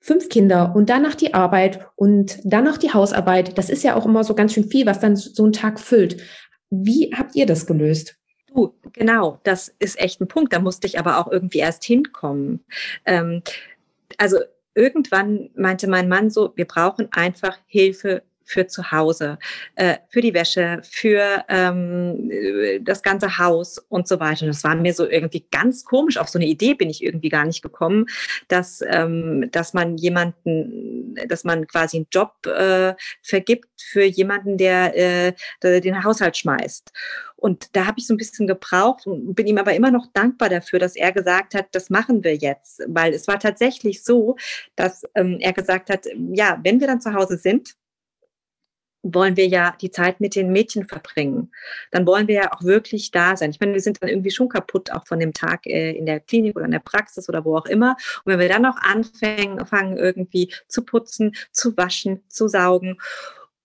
fünf 0.01 0.29
Kinder 0.29 0.75
und 0.75 0.91
danach 0.91 1.15
die 1.15 1.33
Arbeit 1.33 1.87
und 1.95 2.39
danach 2.45 2.77
die 2.77 2.93
Hausarbeit, 2.93 3.57
das 3.57 3.71
ist 3.71 3.85
ja 3.85 3.95
auch 3.95 4.05
immer 4.05 4.25
so 4.25 4.35
ganz 4.35 4.53
schön 4.53 4.69
viel, 4.69 4.85
was 4.85 5.01
dann 5.01 5.17
so 5.17 5.47
ein 5.47 5.53
Tag 5.53 5.79
füllt. 5.79 6.21
Wie 6.71 7.13
habt 7.17 7.37
ihr 7.37 7.47
das 7.47 7.67
gelöst? 7.67 8.17
Du, 8.49 8.75
genau, 8.93 9.39
das 9.45 9.75
ist 9.79 9.99
echt 10.01 10.21
ein 10.21 10.29
Punkt. 10.29 10.53
Da 10.53 10.59
musste 10.59 10.87
ich 10.87 10.99
aber 10.99 11.19
auch 11.19 11.31
irgendwie 11.31 11.59
erst 11.59 11.85
hinkommen. 11.85 12.65
Ähm, 13.07 13.43
also 14.19 14.39
irgendwann 14.75 15.51
meinte 15.55 15.89
mein 15.89 16.09
Mann 16.09 16.31
so, 16.31 16.53
wir 16.57 16.67
brauchen 16.67 17.09
einfach 17.13 17.59
Hilfe 17.67 18.23
für 18.53 18.67
zu 18.67 18.93
Hause, 18.93 19.39
äh, 19.77 19.97
für 20.09 20.21
die 20.21 20.35
Wäsche, 20.35 20.81
für 20.83 21.45
ähm, 21.49 22.31
das 22.83 23.03
ganze 23.03 23.39
Haus 23.39 23.79
und 23.89 24.07
so 24.07 24.21
weiter. 24.21 24.47
Das 24.47 24.63
war 24.63 24.75
mir 24.75 24.93
so 24.93 25.09
irgendwie 25.09 25.47
ganz 25.51 25.85
komisch. 25.85 26.19
Auf 26.19 26.29
so 26.29 26.39
eine 26.39 26.47
Idee 26.47 26.75
bin 26.75 26.91
ich 26.91 27.03
irgendwie 27.03 27.31
gar 27.31 27.47
nicht 27.47 27.63
gekommen, 27.63 28.07
dass, 28.49 28.83
ähm, 28.87 29.49
dass 29.51 29.73
man 29.73 29.97
jemanden, 29.97 31.15
dass 31.29 31.45
man 31.45 31.67
quasi 31.67 31.97
einen 31.99 32.07
Job 32.11 32.47
äh, 32.47 32.95
vergibt 33.23 33.69
für 33.81 34.05
jemanden, 34.05 34.59
der, 34.59 34.97
äh, 34.97 35.33
der 35.63 35.81
den 35.81 36.05
Haushalt 36.05 36.37
schmeißt. 36.37 36.93
Und 37.43 37.75
da 37.75 37.87
habe 37.87 37.99
ich 37.99 38.07
so 38.07 38.15
ein 38.15 38.19
bisschen 38.19 38.47
gebraucht 38.47 39.05
und 39.05 39.35
bin 39.35 39.49
ihm 39.49 39.59
aber 39.59 39.75
immer 39.75 39.91
noch 39.91 40.07
dankbar 40.13 40.49
dafür, 40.49 40.79
dass 40.79 40.95
er 40.95 41.11
gesagt 41.11 41.57
hat, 41.57 41.67
das 41.73 41.91
machen 41.91 42.23
wir 42.23 42.37
jetzt. 42.37 42.83
Weil 42.87 43.13
es 43.15 43.27
war 43.27 43.41
tatsächlich 43.41 44.05
so, 44.05 44.37
dass 44.77 45.03
ähm, 45.17 45.39
er 45.41 45.53
gesagt 45.53 45.91
hat, 45.91 46.07
ja, 46.33 46.61
wenn 46.63 46.79
wir 46.79 46.87
dann 46.87 47.01
zu 47.01 47.15
Hause 47.15 47.37
sind, 47.37 47.75
wollen 49.03 49.37
wir 49.37 49.47
ja 49.47 49.77
die 49.81 49.91
Zeit 49.91 50.21
mit 50.21 50.35
den 50.35 50.53
Mädchen 50.53 50.87
verbringen. 50.87 51.51
Dann 51.91 52.07
wollen 52.07 52.29
wir 52.29 52.35
ja 52.35 52.53
auch 52.53 52.63
wirklich 52.63 53.11
da 53.11 53.37
sein. 53.37 53.51
Ich 53.51 53.61
meine, 53.61 53.75
wir 53.75 53.81
sind 53.81 54.01
dann 54.01 54.09
irgendwie 54.09 54.31
schon 54.31 54.49
kaputt, 54.49 54.93
auch 54.93 55.07
von 55.07 55.19
dem 55.19 55.33
Tag 55.33 55.67
äh, 55.67 55.93
in 55.93 56.07
der 56.07 56.21
Klinik 56.21 56.57
oder 56.57 56.67
in 56.67 56.71
der 56.71 56.79
Praxis 56.79 57.29
oder 57.29 57.45
wo 57.45 57.57
auch 57.57 57.67
immer. 57.67 57.97
Und 58.25 58.33
wenn 58.33 58.39
wir 58.39 58.49
dann 58.49 58.63
noch 58.63 58.77
anfangen, 58.77 59.65
fangen 59.67 59.97
irgendwie 59.97 60.53
zu 60.69 60.85
putzen, 60.85 61.35
zu 61.51 61.77
waschen, 61.77 62.23
zu 62.29 62.49
saugen. 62.49 62.99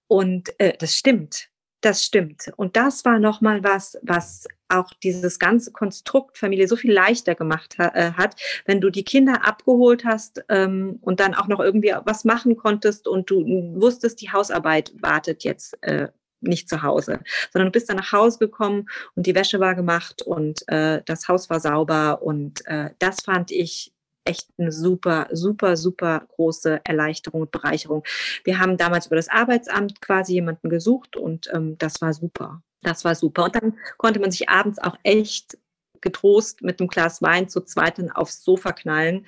Und 0.08 0.60
äh, 0.60 0.73
das 0.78 0.95
stimmt. 0.95 1.50
Das 1.81 2.03
stimmt. 2.03 2.51
Und 2.55 2.75
das 2.75 3.05
war 3.05 3.19
nochmal 3.19 3.63
was, 3.63 3.99
was 4.01 4.47
auch 4.67 4.91
dieses 5.03 5.37
ganze 5.37 5.71
Konstrukt 5.71 6.37
Familie 6.37 6.67
so 6.67 6.75
viel 6.75 6.91
leichter 6.91 7.35
gemacht 7.35 7.75
äh, 7.77 8.11
hat, 8.13 8.35
wenn 8.65 8.81
du 8.81 8.89
die 8.89 9.03
Kinder 9.03 9.45
abgeholt 9.45 10.03
hast 10.03 10.43
ähm, 10.49 10.97
und 11.01 11.19
dann 11.19 11.35
auch 11.35 11.47
noch 11.47 11.59
irgendwie 11.59 11.93
was 12.03 12.25
machen 12.25 12.57
konntest 12.57 13.07
und 13.07 13.29
du 13.29 13.45
wusstest, 13.79 14.21
die 14.21 14.31
Hausarbeit 14.31 14.91
wartet 15.01 15.43
jetzt 15.43 15.77
äh, 15.83 16.07
nicht 16.41 16.69
zu 16.69 16.81
Hause, 16.81 17.21
sondern 17.51 17.67
du 17.67 17.71
bist 17.71 17.89
dann 17.89 17.97
nach 17.97 18.11
Hause 18.11 18.39
gekommen 18.39 18.87
und 19.15 19.25
die 19.25 19.35
Wäsche 19.35 19.59
war 19.59 19.75
gemacht 19.75 20.21
und 20.21 20.67
äh, 20.67 21.01
das 21.05 21.27
Haus 21.27 21.49
war 21.49 21.59
sauber 21.59 22.21
und 22.21 22.65
äh, 22.65 22.91
das 22.99 23.21
fand 23.21 23.51
ich 23.51 23.93
echt 24.27 24.47
eine 24.57 24.71
super, 24.71 25.27
super, 25.31 25.77
super 25.77 26.27
große 26.35 26.81
Erleichterung 26.83 27.41
und 27.41 27.51
Bereicherung. 27.51 28.03
Wir 28.43 28.59
haben 28.59 28.77
damals 28.77 29.07
über 29.07 29.15
das 29.15 29.29
Arbeitsamt 29.29 30.01
quasi 30.01 30.33
jemanden 30.33 30.69
gesucht 30.69 31.15
und 31.15 31.49
ähm, 31.53 31.77
das 31.77 32.01
war 32.01 32.13
super. 32.13 32.61
Das 32.81 33.03
war 33.05 33.15
super. 33.15 33.45
Und 33.45 33.55
dann 33.55 33.77
konnte 33.97 34.19
man 34.19 34.31
sich 34.31 34.49
abends 34.49 34.79
auch 34.79 34.97
echt 35.03 35.57
getrost 36.01 36.61
mit 36.61 36.79
einem 36.79 36.89
Glas 36.89 37.21
Wein 37.21 37.49
zu 37.49 37.61
zweit 37.61 37.99
aufs 38.15 38.43
Sofa 38.43 38.71
knallen. 38.71 39.25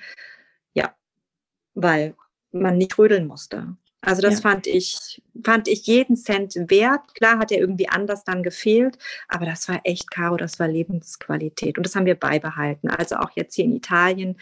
Ja, 0.74 0.94
weil 1.74 2.14
man 2.52 2.78
nicht 2.78 2.96
rödeln 2.98 3.26
musste. 3.26 3.76
Also 4.02 4.22
das 4.22 4.34
ja. 4.34 4.40
fand 4.40 4.66
ich, 4.66 5.22
fand 5.44 5.68
ich 5.68 5.86
jeden 5.86 6.16
Cent 6.16 6.54
wert. 6.68 7.14
Klar 7.14 7.38
hat 7.38 7.52
er 7.52 7.58
irgendwie 7.58 7.88
anders 7.88 8.24
dann 8.24 8.42
gefehlt, 8.42 8.96
aber 9.28 9.44
das 9.44 9.68
war 9.68 9.80
echt 9.84 10.10
Caro, 10.10 10.36
das 10.36 10.58
war 10.58 10.68
Lebensqualität. 10.68 11.76
Und 11.76 11.84
das 11.84 11.94
haben 11.94 12.06
wir 12.06 12.14
beibehalten. 12.14 12.88
Also 12.88 13.16
auch 13.16 13.30
jetzt 13.34 13.54
hier 13.54 13.64
in 13.64 13.76
Italien. 13.76 14.38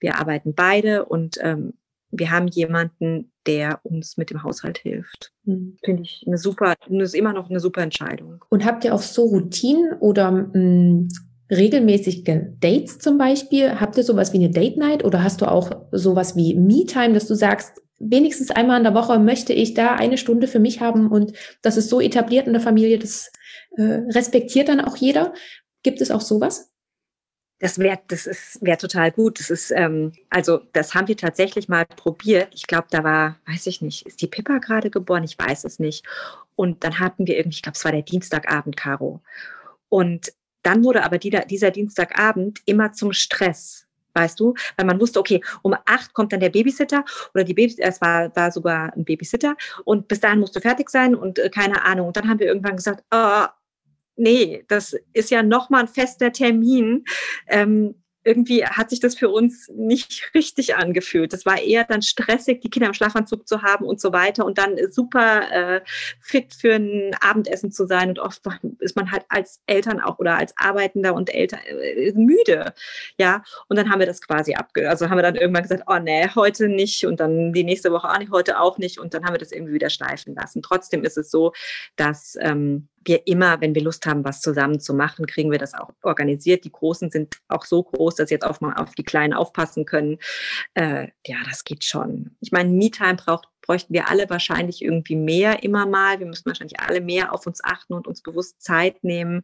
Wir 0.00 0.18
arbeiten 0.18 0.54
beide 0.54 1.04
und 1.04 1.36
ähm, 1.40 1.74
wir 2.10 2.30
haben 2.30 2.48
jemanden, 2.48 3.32
der 3.46 3.80
uns 3.82 4.16
mit 4.16 4.30
dem 4.30 4.42
Haushalt 4.42 4.78
hilft. 4.78 5.32
Mhm. 5.44 5.76
Finde 5.84 6.02
ich 6.02 6.24
eine 6.26 6.38
super, 6.38 6.74
ist 6.88 7.14
immer 7.14 7.32
noch 7.32 7.50
eine 7.50 7.60
super 7.60 7.82
Entscheidung. 7.82 8.44
Und 8.48 8.64
habt 8.64 8.84
ihr 8.84 8.94
auch 8.94 9.02
so 9.02 9.24
Routinen 9.24 9.94
oder 9.98 10.30
mh, 10.30 10.52
hm, 10.54 11.08
regelmäßige 11.50 12.22
Dates 12.60 12.98
zum 12.98 13.18
Beispiel? 13.18 13.80
Habt 13.80 13.96
ihr 13.96 14.04
sowas 14.04 14.32
wie 14.32 14.38
eine 14.38 14.50
Date 14.50 14.76
Night 14.76 15.04
oder 15.04 15.22
hast 15.22 15.40
du 15.40 15.46
auch 15.46 15.70
sowas 15.92 16.36
wie 16.36 16.54
Me-Time, 16.54 17.14
dass 17.14 17.26
du 17.26 17.34
sagst, 17.34 17.82
wenigstens 17.98 18.50
einmal 18.50 18.78
in 18.78 18.84
der 18.84 18.94
Woche 18.94 19.18
möchte 19.18 19.52
ich 19.52 19.74
da 19.74 19.94
eine 19.94 20.18
Stunde 20.18 20.48
für 20.48 20.58
mich 20.58 20.80
haben 20.80 21.08
und 21.08 21.32
das 21.62 21.76
ist 21.76 21.88
so 21.88 22.00
etabliert 22.00 22.46
in 22.46 22.52
der 22.52 22.62
Familie, 22.62 22.98
das 22.98 23.30
äh, 23.76 24.02
respektiert 24.10 24.68
dann 24.68 24.80
auch 24.80 24.96
jeder. 24.96 25.32
Gibt 25.82 26.00
es 26.00 26.10
auch 26.10 26.20
sowas? 26.20 26.70
Das 27.60 27.78
wäre 27.78 28.00
das 28.08 28.26
ist 28.26 28.60
total 28.78 29.12
gut. 29.12 29.38
Das 29.38 29.48
ist 29.48 29.70
ähm, 29.70 30.12
also 30.28 30.60
das 30.72 30.94
haben 30.94 31.08
wir 31.08 31.16
tatsächlich 31.16 31.68
mal 31.68 31.86
probiert. 31.86 32.48
Ich 32.52 32.66
glaube, 32.66 32.88
da 32.90 33.04
war, 33.04 33.38
weiß 33.46 33.66
ich 33.68 33.80
nicht, 33.80 34.06
ist 34.06 34.20
die 34.20 34.26
Pippa 34.26 34.58
gerade 34.58 34.90
geboren? 34.90 35.24
Ich 35.24 35.38
weiß 35.38 35.64
es 35.64 35.78
nicht. 35.78 36.04
Und 36.56 36.84
dann 36.84 36.98
hatten 36.98 37.26
wir 37.26 37.36
irgendwie, 37.36 37.56
ich 37.56 37.62
glaube, 37.62 37.76
es 37.76 37.84
war 37.84 37.92
der 37.92 38.02
Dienstagabend, 38.02 38.76
Caro. 38.76 39.22
Und 39.88 40.32
dann 40.62 40.82
wurde 40.84 41.04
aber 41.04 41.18
dieser, 41.18 41.40
dieser 41.44 41.70
Dienstagabend 41.70 42.60
immer 42.66 42.92
zum 42.92 43.12
Stress 43.12 43.86
weißt 44.14 44.38
du, 44.38 44.54
weil 44.76 44.86
man 44.86 45.00
wusste, 45.00 45.20
okay, 45.20 45.42
um 45.62 45.74
acht 45.86 46.12
kommt 46.14 46.32
dann 46.32 46.40
der 46.40 46.50
Babysitter 46.50 47.04
oder 47.34 47.44
die 47.44 47.54
Baby, 47.54 47.76
es 47.78 48.00
war, 48.00 48.34
war 48.36 48.50
sogar 48.50 48.92
ein 48.94 49.04
Babysitter 49.04 49.56
und 49.84 50.08
bis 50.08 50.20
dahin 50.20 50.40
musst 50.40 50.56
du 50.56 50.60
fertig 50.60 50.90
sein 50.90 51.14
und 51.14 51.38
äh, 51.38 51.50
keine 51.50 51.84
Ahnung. 51.84 52.08
Und 52.08 52.16
dann 52.16 52.28
haben 52.28 52.38
wir 52.38 52.46
irgendwann 52.46 52.76
gesagt, 52.76 53.04
oh, 53.10 53.46
nee, 54.16 54.64
das 54.68 54.96
ist 55.12 55.30
ja 55.30 55.42
nochmal 55.42 55.82
ein 55.82 55.88
fester 55.88 56.32
Termin. 56.32 57.04
Ähm, 57.48 57.94
irgendwie 58.24 58.64
hat 58.64 58.90
sich 58.90 59.00
das 59.00 59.14
für 59.14 59.28
uns 59.28 59.70
nicht 59.74 60.32
richtig 60.34 60.76
angefühlt. 60.76 61.32
Das 61.32 61.46
war 61.46 61.60
eher 61.60 61.84
dann 61.84 62.02
stressig, 62.02 62.60
die 62.60 62.70
Kinder 62.70 62.88
im 62.88 62.94
Schlafanzug 62.94 63.46
zu 63.46 63.62
haben 63.62 63.84
und 63.84 64.00
so 64.00 64.12
weiter 64.12 64.44
und 64.44 64.58
dann 64.58 64.76
super 64.90 65.50
äh, 65.52 65.80
fit 66.20 66.54
für 66.54 66.74
ein 66.74 67.14
Abendessen 67.20 67.70
zu 67.70 67.86
sein. 67.86 68.08
Und 68.08 68.18
oft 68.18 68.42
ist 68.80 68.96
man 68.96 69.10
halt 69.12 69.24
als 69.28 69.60
Eltern 69.66 70.00
auch 70.00 70.18
oder 70.18 70.38
als 70.38 70.54
Arbeitender 70.56 71.14
und 71.14 71.32
Eltern 71.32 71.60
äh, 71.66 72.12
müde. 72.12 72.72
Ja, 73.18 73.42
und 73.68 73.76
dann 73.78 73.90
haben 73.90 74.00
wir 74.00 74.06
das 74.06 74.20
quasi 74.22 74.54
abge, 74.54 74.88
also 74.88 75.08
haben 75.08 75.18
wir 75.18 75.22
dann 75.22 75.36
irgendwann 75.36 75.62
gesagt, 75.62 75.84
oh 75.86 75.98
nee, 75.98 76.28
heute 76.34 76.68
nicht 76.68 77.06
und 77.06 77.20
dann 77.20 77.52
die 77.52 77.64
nächste 77.64 77.92
Woche 77.92 78.08
auch 78.08 78.18
nicht, 78.18 78.32
heute 78.32 78.60
auch 78.60 78.78
nicht 78.78 78.98
und 78.98 79.14
dann 79.14 79.24
haben 79.24 79.34
wir 79.34 79.38
das 79.38 79.52
irgendwie 79.52 79.74
wieder 79.74 79.90
schleifen 79.90 80.34
lassen. 80.34 80.62
Trotzdem 80.62 81.04
ist 81.04 81.18
es 81.18 81.30
so, 81.30 81.52
dass 81.96 82.36
ähm, 82.40 82.88
wir 83.04 83.26
immer, 83.26 83.60
wenn 83.60 83.74
wir 83.74 83.82
Lust 83.82 84.06
haben, 84.06 84.24
was 84.24 84.40
zusammen 84.40 84.80
zu 84.80 84.94
machen, 84.94 85.26
kriegen 85.26 85.50
wir 85.50 85.58
das 85.58 85.74
auch 85.74 85.90
organisiert. 86.02 86.64
Die 86.64 86.72
Großen 86.72 87.10
sind 87.10 87.36
auch 87.48 87.64
so 87.64 87.82
groß, 87.82 88.16
dass 88.16 88.28
sie 88.28 88.34
jetzt 88.34 88.46
auch 88.46 88.60
mal 88.60 88.74
auf 88.74 88.94
die 88.94 89.04
Kleinen 89.04 89.34
aufpassen 89.34 89.84
können. 89.84 90.18
Äh, 90.74 91.08
ja, 91.26 91.36
das 91.48 91.64
geht 91.64 91.84
schon. 91.84 92.36
Ich 92.40 92.52
meine, 92.52 92.70
Me-Time 92.70 93.16
braucht 93.16 93.48
bräuchten 93.64 93.94
wir 93.94 94.10
alle 94.10 94.28
wahrscheinlich 94.28 94.82
irgendwie 94.82 95.16
mehr 95.16 95.62
immer 95.62 95.86
mal. 95.86 96.18
Wir 96.18 96.26
müssen 96.26 96.46
wahrscheinlich 96.46 96.80
alle 96.80 97.00
mehr 97.00 97.32
auf 97.32 97.46
uns 97.46 97.64
achten 97.64 97.94
und 97.94 98.06
uns 98.06 98.22
bewusst 98.22 98.60
Zeit 98.62 99.02
nehmen. 99.02 99.42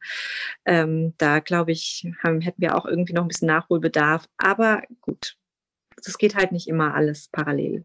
Ähm, 0.67 1.15
da 1.17 1.41
glaube 1.41 1.73
ich, 1.73 2.07
haben, 2.23 2.41
hätten 2.41 2.61
wir 2.61 2.77
auch 2.77 2.85
irgendwie 2.85 3.15
noch 3.15 3.23
ein 3.23 3.29
bisschen 3.29 3.49
Nachholbedarf. 3.49 4.27
Aber 4.37 4.83
gut, 5.01 5.37
es 5.97 6.19
geht 6.19 6.35
halt 6.35 6.53
nicht 6.53 6.69
immer 6.69 6.95
alles 6.95 7.29
parallel. 7.33 7.85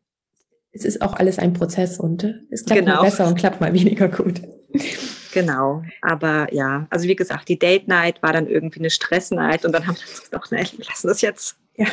Es 0.72 0.84
ist 0.84 1.02
auch 1.02 1.14
alles 1.14 1.40
ein 1.40 1.54
Prozess 1.54 2.00
und 2.00 2.26
es 2.50 2.66
klappt 2.66 2.82
genau. 2.82 2.98
mal 2.98 3.04
besser 3.04 3.28
und 3.28 3.36
klappt 3.36 3.62
mal 3.62 3.74
weniger 3.74 4.10
gut. 4.10 4.42
Genau, 5.36 5.84
aber 6.02 6.48
ja, 6.54 6.88
also 6.90 7.10
wie 7.10 7.16
gesagt, 7.18 7.50
die 7.50 7.60
Date 7.60 7.90
Night 7.90 8.24
war 8.24 8.32
dann 8.32 8.48
irgendwie 8.48 8.80
eine 8.80 8.90
Stress 8.90 9.32
Night 9.32 9.66
und 9.66 9.74
dann 9.74 9.86
haben 9.86 9.98
wir 9.98 10.06
gesagt, 10.06 10.52
nee, 10.54 10.78
wir 10.78 10.86
lassen 10.86 11.08
das 11.08 11.20
jetzt. 11.20 11.58
Ja, 11.76 11.88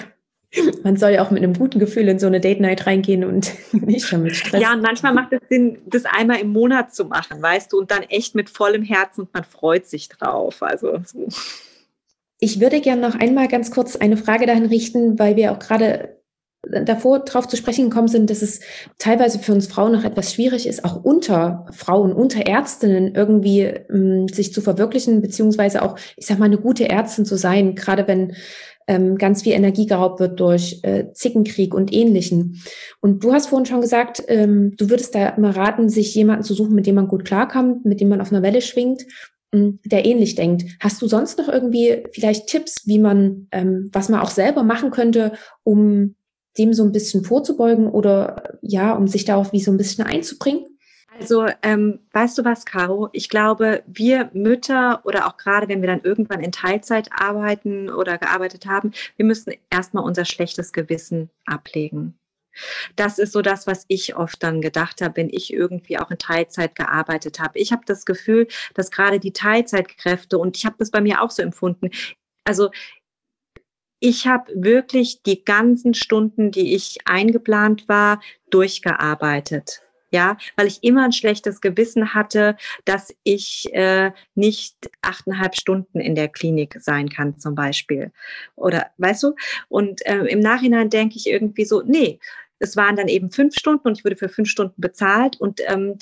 Man 0.85 0.97
soll 0.97 1.11
ja 1.11 1.25
auch 1.25 1.33
mit 1.33 1.43
einem 1.43 1.55
guten 1.55 1.81
Gefühl 1.81 2.07
in 2.07 2.21
so 2.21 2.29
eine 2.29 2.39
Date 2.39 2.61
Night 2.61 2.87
reingehen 2.87 3.25
und 3.25 3.53
nicht 3.73 4.07
schon 4.07 4.23
mit 4.23 4.37
Stress. 4.37 4.63
Ja, 4.63 4.73
und 4.73 4.81
manchmal 4.81 5.13
macht 5.13 5.33
es 5.33 5.41
Sinn, 5.49 5.79
das 5.87 6.05
einmal 6.05 6.39
im 6.39 6.53
Monat 6.53 6.95
zu 6.95 7.07
machen, 7.07 7.43
weißt 7.43 7.73
du, 7.73 7.81
und 7.81 7.91
dann 7.91 8.05
echt 8.05 8.37
mit 8.37 8.49
vollem 8.49 8.85
Herzen 8.85 9.23
und 9.23 9.35
man 9.35 9.43
freut 9.43 9.87
sich 9.87 10.09
drauf. 10.09 10.63
Also 10.63 11.01
so. 11.05 11.27
Ich 12.39 12.61
würde 12.61 12.81
gerne 12.81 13.03
noch 13.03 13.17
einmal 13.17 13.49
ganz 13.49 13.73
kurz 13.73 13.97
eine 13.97 14.17
Frage 14.17 14.47
dahin 14.47 14.67
richten, 14.67 15.19
weil 15.19 15.35
wir 15.35 15.51
auch 15.51 15.59
gerade 15.59 16.17
davor 16.69 17.21
darauf 17.21 17.49
zu 17.49 17.57
sprechen 17.57 17.91
gekommen 17.91 18.09
sind, 18.09 18.31
dass 18.31 18.41
es 18.41 18.61
teilweise 18.99 19.39
für 19.39 19.53
uns 19.53 19.67
Frauen 19.67 19.93
noch 19.93 20.05
etwas 20.05 20.33
schwierig 20.33 20.67
ist, 20.67 20.85
auch 20.85 21.03
unter 21.05 21.67
Frauen, 21.73 22.13
unter 22.13 22.47
Ärztinnen 22.47 23.15
irgendwie 23.15 23.63
ähm, 23.63 24.29
sich 24.29 24.53
zu 24.53 24.61
verwirklichen, 24.61 25.21
beziehungsweise 25.21 25.83
auch, 25.83 25.97
ich 26.17 26.27
sag 26.27 26.39
mal, 26.39 26.47
eine 26.47 26.59
gute 26.59 26.89
Ärztin 26.89 27.25
zu 27.25 27.37
sein, 27.37 27.75
gerade 27.75 28.07
wenn 28.07 28.35
ähm, 28.87 29.17
ganz 29.19 29.43
viel 29.43 29.53
Energie 29.53 29.87
geraubt 29.87 30.21
wird 30.21 30.39
durch 30.39 30.81
äh, 30.83 31.13
Zickenkrieg 31.13 31.75
und 31.75 31.93
Ähnlichen. 31.93 32.63
Und 33.01 33.25
du 33.25 33.33
hast 33.33 33.49
vorhin 33.49 33.67
schon 33.67 33.81
gesagt, 33.81 34.23
ähm, 34.29 34.75
du 34.77 34.89
würdest 34.89 35.15
da 35.15 35.31
immer 35.31 35.57
raten, 35.57 35.89
sich 35.89 36.15
jemanden 36.15 36.45
zu 36.45 36.55
suchen, 36.55 36.75
mit 36.75 36.87
dem 36.87 36.95
man 36.95 37.09
gut 37.09 37.25
klarkommt, 37.25 37.85
mit 37.85 38.01
dem 38.01 38.09
man 38.09 38.21
auf 38.21 38.33
einer 38.33 38.43
Welle 38.43 38.61
schwingt 38.61 39.05
ähm, 39.53 39.81
der 39.85 40.05
ähnlich 40.05 40.35
denkt. 40.35 40.65
Hast 40.81 41.03
du 41.03 41.07
sonst 41.07 41.39
noch 41.39 41.49
irgendwie 41.49 42.05
vielleicht 42.13 42.47
Tipps, 42.47 42.87
wie 42.87 42.99
man, 42.99 43.49
ähm, 43.53 43.91
was 43.93 44.09
man 44.09 44.21
auch 44.21 44.31
selber 44.31 44.63
machen 44.63 44.91
könnte, 44.91 45.33
um 45.63 46.15
dem 46.59 46.73
so 46.73 46.85
ein 46.85 46.93
bisschen 46.93 47.25
vorzubeugen 47.25 47.89
oder 47.89 48.59
ja, 48.63 48.93
um 48.93 49.09
sich 49.09 49.25
da 49.25 49.37
auch 49.37 49.53
wie 49.53 49.61
so 49.61 49.71
ein 49.71 49.79
bisschen 49.79 50.05
einzubringen? 50.05 50.67
Also, 51.19 51.47
ähm, 51.63 52.01
weißt 52.13 52.39
du 52.39 52.45
was, 52.45 52.65
Caro? 52.65 53.11
Ich 53.13 53.29
glaube, 53.29 53.83
wir 53.87 54.31
Mütter 54.33 55.03
oder 55.05 55.27
auch 55.27 55.37
gerade, 55.37 55.69
wenn 55.69 55.83
wir 55.83 55.89
dann 55.89 56.01
irgendwann 56.01 56.41
in 56.41 56.53
Teilzeit 56.53 57.11
arbeiten 57.13 57.91
oder 57.91 58.17
gearbeitet 58.17 58.67
haben, 58.67 58.93
wir 59.17 59.27
müssen 59.27 59.53
erstmal 59.71 60.05
unser 60.05 60.25
schlechtes 60.25 60.73
Gewissen 60.73 61.29
ablegen. 61.45 62.15
Das 62.97 63.19
ist 63.19 63.33
so 63.33 63.43
das, 63.43 63.67
was 63.67 63.85
ich 63.89 64.17
oft 64.17 64.43
dann 64.43 64.61
gedacht 64.61 65.01
habe, 65.01 65.17
wenn 65.17 65.31
ich 65.31 65.53
irgendwie 65.53 65.99
auch 65.99 66.11
in 66.11 66.19
Teilzeit 66.19 66.75
gearbeitet 66.75 67.41
habe. 67.41 67.59
Ich 67.59 67.73
habe 67.73 67.83
das 67.87 68.05
Gefühl, 68.05 68.47
dass 68.75 68.91
gerade 68.91 69.21
die 69.21 69.33
Teilzeitkräfte, 69.33 70.39
und 70.39 70.57
ich 70.57 70.67
habe 70.67 70.77
das 70.79 70.91
bei 70.91 71.01
mir 71.01 71.23
auch 71.23 71.31
so 71.31 71.43
empfunden, 71.43 71.91
also 72.45 72.71
ich 74.03 74.27
habe 74.27 74.53
wirklich 74.55 75.23
die 75.23 75.45
ganzen 75.45 75.95
Stunden, 75.95 76.51
die 76.51 76.75
ich 76.75 76.99
eingeplant 77.05 77.89
war, 77.89 78.21
durchgearbeitet 78.51 79.83
ja, 80.13 80.37
weil 80.57 80.67
ich 80.67 80.85
immer 80.85 81.05
ein 81.05 81.13
schlechtes 81.13 81.63
Gewissen 81.63 82.13
hatte, 82.13 82.57
dass 82.85 83.15
ich 83.25 83.73
äh, 83.73 84.13
nicht 84.35 84.91
achteinhalb 85.01 85.57
Stunden 85.57 86.01
in 86.01 86.15
der 86.15 86.29
Klinik 86.29 86.77
sein 86.81 87.09
kann 87.09 87.39
zum 87.39 87.55
Beispiel. 87.55 88.13
Oder 88.55 88.91
weißt 88.99 89.23
du? 89.23 89.35
Und 89.69 90.05
äh, 90.07 90.27
im 90.27 90.41
Nachhinein 90.41 90.91
denke 90.91 91.17
ich 91.17 91.27
irgendwie 91.27 91.65
so, 91.65 91.83
nee, 91.87 92.21
es 92.59 92.77
waren 92.77 92.95
dann 92.95 93.09
eben 93.09 93.31
fünf 93.31 93.55
Stunden 93.59 93.89
und 93.89 93.99
ich 93.99 94.05
wurde 94.05 94.17
für 94.17 94.29
fünf 94.29 94.51
Stunden 94.51 94.81
bezahlt. 94.81 95.41
Und 95.41 95.63
ähm, 95.67 95.97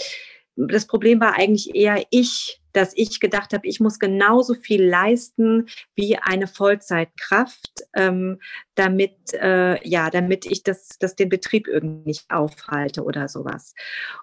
das 0.56 0.86
Problem 0.88 1.20
war 1.20 1.34
eigentlich 1.34 1.74
eher 1.76 2.04
ich, 2.10 2.59
dass 2.72 2.92
ich 2.94 3.20
gedacht 3.20 3.52
habe, 3.52 3.66
ich 3.66 3.80
muss 3.80 3.98
genauso 3.98 4.54
viel 4.54 4.84
leisten 4.84 5.66
wie 5.94 6.16
eine 6.16 6.46
Vollzeitkraft, 6.46 7.84
ähm, 7.94 8.40
damit, 8.74 9.32
äh, 9.34 9.86
ja, 9.86 10.10
damit 10.10 10.46
ich 10.46 10.62
das, 10.62 10.98
das 10.98 11.16
den 11.16 11.28
Betrieb 11.28 11.68
irgendwie 11.68 12.08
nicht 12.08 12.30
aufhalte 12.30 13.04
oder 13.04 13.28
sowas. 13.28 13.74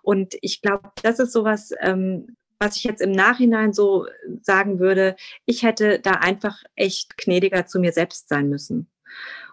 Und 0.02 0.36
ich 0.42 0.62
glaube, 0.62 0.90
das 1.04 1.20
ist 1.20 1.34
sowas, 1.34 1.72
ähm, 1.82 2.36
was 2.60 2.78
ich 2.78 2.84
jetzt 2.84 3.02
im 3.02 3.12
Nachhinein 3.12 3.74
so 3.74 4.08
sagen 4.42 4.80
würde, 4.80 5.16
ich 5.46 5.64
hätte 5.64 6.00
da 6.00 6.12
einfach 6.12 6.64
echt 6.76 7.18
gnädiger 7.18 7.68
zu 7.68 7.80
mir 7.80 7.92
selbst 7.92 8.30
sein 8.30 8.50
müssen 8.50 8.90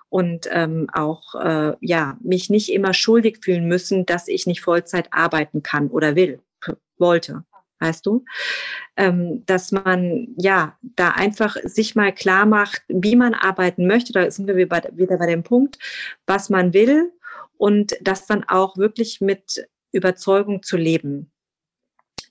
und 0.09 0.49
ähm, 0.51 0.87
auch 0.93 1.35
äh, 1.35 1.75
ja 1.81 2.17
mich 2.23 2.49
nicht 2.49 2.73
immer 2.73 2.95
schuldig 2.95 3.39
fühlen 3.43 3.67
müssen, 3.67 4.07
dass 4.07 4.29
ich 4.29 4.47
nicht 4.47 4.63
Vollzeit 4.63 5.09
arbeiten 5.11 5.63
kann 5.63 5.89
oder 5.89 6.17
will 6.17 6.41
wollte 6.99 7.45
weißt 7.85 8.07
du? 8.07 8.25
Ähm, 8.97 9.45
dass 9.47 9.73
man 9.73 10.29
ja 10.37 10.77
da 10.81 11.11
einfach 11.11 11.57
sich 11.65 11.95
mal 11.95 12.13
klar 12.13 12.47
macht, 12.47 12.83
wie 12.89 13.17
man 13.17 13.35
arbeiten 13.35 13.87
möchte. 13.87 14.13
Da 14.13 14.31
sind 14.31 14.47
wir 14.47 14.57
wieder 14.57 15.19
bei 15.19 15.27
dem 15.27 15.43
Punkt, 15.43 15.79
was 16.27 16.51
man 16.51 16.73
will 16.73 17.13
und 17.57 17.97
das 18.01 18.27
dann 18.27 18.45
auch 18.45 18.77
wirklich 18.77 19.21
mit 19.21 19.67
Überzeugung 19.93 20.63
zu 20.63 20.77
leben. 20.77 21.31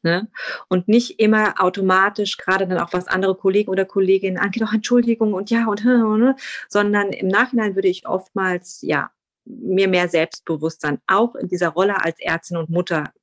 Ne? 0.03 0.27
Und 0.67 0.89
nicht 0.89 1.21
immer 1.21 1.63
automatisch, 1.63 2.35
gerade 2.37 2.67
dann 2.67 2.77
auch 2.77 2.91
was 2.91 3.07
andere 3.07 3.35
Kollegen 3.35 3.69
oder 3.69 3.85
Kolleginnen 3.85 4.37
angeht, 4.37 4.63
auch 4.63 4.73
Entschuldigung 4.73 5.33
und 5.33 5.49
ja 5.49 5.65
und, 5.67 5.85
ne? 5.85 6.35
sondern 6.67 7.13
im 7.13 7.29
Nachhinein 7.29 7.75
würde 7.75 7.87
ich 7.87 8.05
oftmals, 8.05 8.81
ja, 8.81 9.11
mir 9.45 9.87
mehr 9.87 10.09
Selbstbewusstsein 10.09 10.99
auch 11.07 11.35
in 11.35 11.47
dieser 11.47 11.69
Rolle 11.69 12.03
als 12.03 12.19
Ärztin 12.19 12.57
und 12.57 12.69
Mutter 12.69 13.13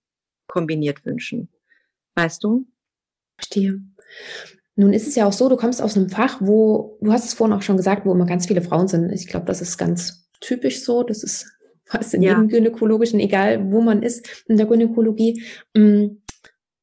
kombiniert 0.47 1.05
wünschen. 1.05 1.49
Weißt 2.21 2.45
du? 2.45 2.67
Verstehe. 3.37 3.81
Nun 4.77 4.93
ist 4.93 5.07
es 5.07 5.15
ja 5.15 5.27
auch 5.27 5.33
so, 5.33 5.49
du 5.49 5.57
kommst 5.57 5.83
aus 5.83 5.97
einem 5.97 6.09
Fach, 6.09 6.39
wo, 6.41 6.99
du 7.01 7.13
hast 7.13 7.25
es 7.25 7.35
vorhin 7.35 7.57
auch 7.57 7.63
schon 7.63 7.77
gesagt, 7.77 8.07
wo 8.07 8.13
immer 8.13 8.27
ganz 8.27 8.47
viele 8.47 8.63
Frauen 8.63 8.89
sind. 8.89 9.11
Ich 9.13 9.27
glaube, 9.27 9.47
das 9.47 9.61
ist 9.61 9.79
ganz 9.79 10.29
typisch 10.41 10.85
so. 10.85 11.03
Das 11.03 11.23
ist 11.23 11.47
fast 11.85 12.15
in 12.15 12.23
ja. 12.23 12.31
jedem 12.31 12.49
Gynäkologischen, 12.49 13.21
egal 13.21 13.73
wo 13.73 13.81
man 13.81 14.03
ist, 14.03 14.45
in 14.47 14.57
der 14.57 14.67
Gynäkologie. 14.67 15.43
Mm, 15.75 16.19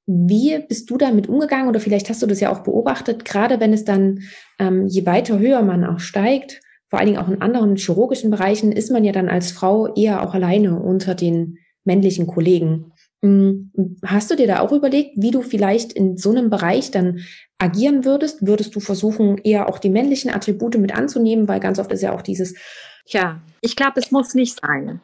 wie 0.05 0.59
bist 0.59 0.89
du 0.89 0.97
damit 0.97 1.27
umgegangen 1.27 1.67
oder 1.67 1.79
vielleicht 1.79 2.09
hast 2.09 2.21
du 2.21 2.27
das 2.27 2.39
ja 2.39 2.51
auch 2.51 2.63
beobachtet, 2.63 3.25
gerade 3.25 3.59
wenn 3.59 3.73
es 3.73 3.83
dann, 3.83 4.21
ähm, 4.57 4.87
je 4.87 5.05
weiter 5.05 5.37
höher 5.37 5.61
man 5.61 5.83
auch 5.83 5.99
steigt, 5.99 6.61
vor 6.89 6.99
allen 6.99 7.07
Dingen 7.07 7.19
auch 7.19 7.27
in 7.27 7.41
anderen 7.41 7.75
chirurgischen 7.75 8.31
Bereichen, 8.31 8.71
ist 8.71 8.89
man 8.89 9.03
ja 9.03 9.11
dann 9.11 9.27
als 9.27 9.51
Frau 9.51 9.93
eher 9.95 10.23
auch 10.23 10.33
alleine 10.33 10.79
unter 10.79 11.13
den 11.13 11.57
männlichen 11.83 12.25
Kollegen. 12.25 12.93
Hm, 13.23 13.71
hast 14.05 14.29
du 14.29 14.35
dir 14.35 14.47
da 14.47 14.59
auch 14.59 14.71
überlegt, 14.71 15.11
wie 15.15 15.31
du 15.31 15.41
vielleicht 15.41 15.93
in 15.93 16.17
so 16.17 16.31
einem 16.31 16.49
Bereich 16.49 16.91
dann 16.91 17.21
agieren 17.57 18.05
würdest? 18.05 18.45
Würdest 18.45 18.75
du 18.75 18.79
versuchen, 18.79 19.39
eher 19.39 19.69
auch 19.69 19.79
die 19.79 19.89
männlichen 19.89 20.31
Attribute 20.31 20.77
mit 20.77 20.93
anzunehmen? 20.95 21.47
Weil 21.47 21.59
ganz 21.59 21.79
oft 21.79 21.91
ist 21.91 22.03
ja 22.03 22.13
auch 22.13 22.21
dieses. 22.21 22.55
Ja, 23.07 23.41
ich 23.61 23.75
glaube, 23.75 23.99
es 23.99 24.11
muss 24.11 24.33
nicht 24.33 24.59
sein. 24.61 25.01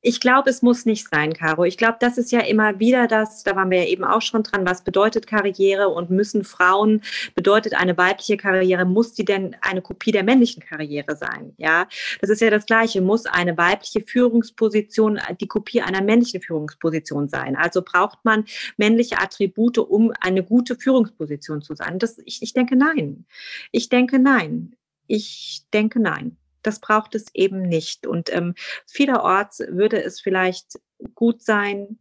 Ich 0.00 0.20
glaube, 0.20 0.50
es 0.50 0.62
muss 0.62 0.86
nicht 0.86 1.08
sein, 1.10 1.32
Caro. 1.32 1.64
Ich 1.64 1.76
glaube, 1.76 1.96
das 2.00 2.16
ist 2.16 2.30
ja 2.30 2.40
immer 2.40 2.78
wieder 2.78 3.08
das, 3.08 3.42
da 3.42 3.56
waren 3.56 3.70
wir 3.70 3.78
ja 3.78 3.88
eben 3.88 4.04
auch 4.04 4.22
schon 4.22 4.42
dran, 4.42 4.66
was 4.66 4.84
bedeutet 4.84 5.26
Karriere 5.26 5.88
und 5.88 6.10
müssen 6.10 6.44
Frauen, 6.44 7.02
bedeutet 7.34 7.74
eine 7.74 7.96
weibliche 7.96 8.36
Karriere, 8.36 8.84
muss 8.84 9.14
die 9.14 9.24
denn 9.24 9.56
eine 9.60 9.82
Kopie 9.82 10.12
der 10.12 10.22
männlichen 10.22 10.62
Karriere 10.62 11.16
sein? 11.16 11.54
Ja, 11.56 11.88
das 12.20 12.30
ist 12.30 12.40
ja 12.40 12.50
das 12.50 12.66
Gleiche. 12.66 13.00
Muss 13.00 13.26
eine 13.26 13.56
weibliche 13.58 14.00
Führungsposition 14.00 15.20
die 15.40 15.48
Kopie 15.48 15.82
einer 15.82 16.02
männlichen 16.02 16.40
Führungsposition 16.40 17.28
sein? 17.28 17.56
Also 17.56 17.82
braucht 17.82 18.24
man 18.24 18.44
männliche 18.76 19.20
Attribute, 19.20 19.78
um 19.78 20.12
eine 20.20 20.44
gute 20.44 20.76
Führungsposition 20.76 21.62
zu 21.62 21.74
sein? 21.74 21.98
Das, 21.98 22.18
ich, 22.24 22.42
ich 22.42 22.52
denke 22.52 22.76
nein. 22.76 23.26
Ich 23.72 23.88
denke 23.88 24.18
nein. 24.18 24.76
Ich 25.08 25.64
denke 25.72 26.00
nein 26.00 26.36
das 26.62 26.80
braucht 26.80 27.14
es 27.14 27.26
eben 27.34 27.62
nicht. 27.62 28.06
Und 28.06 28.32
ähm, 28.34 28.54
vielerorts 28.86 29.60
würde 29.68 30.02
es 30.02 30.20
vielleicht 30.20 30.78
gut 31.14 31.42
sein, 31.42 31.98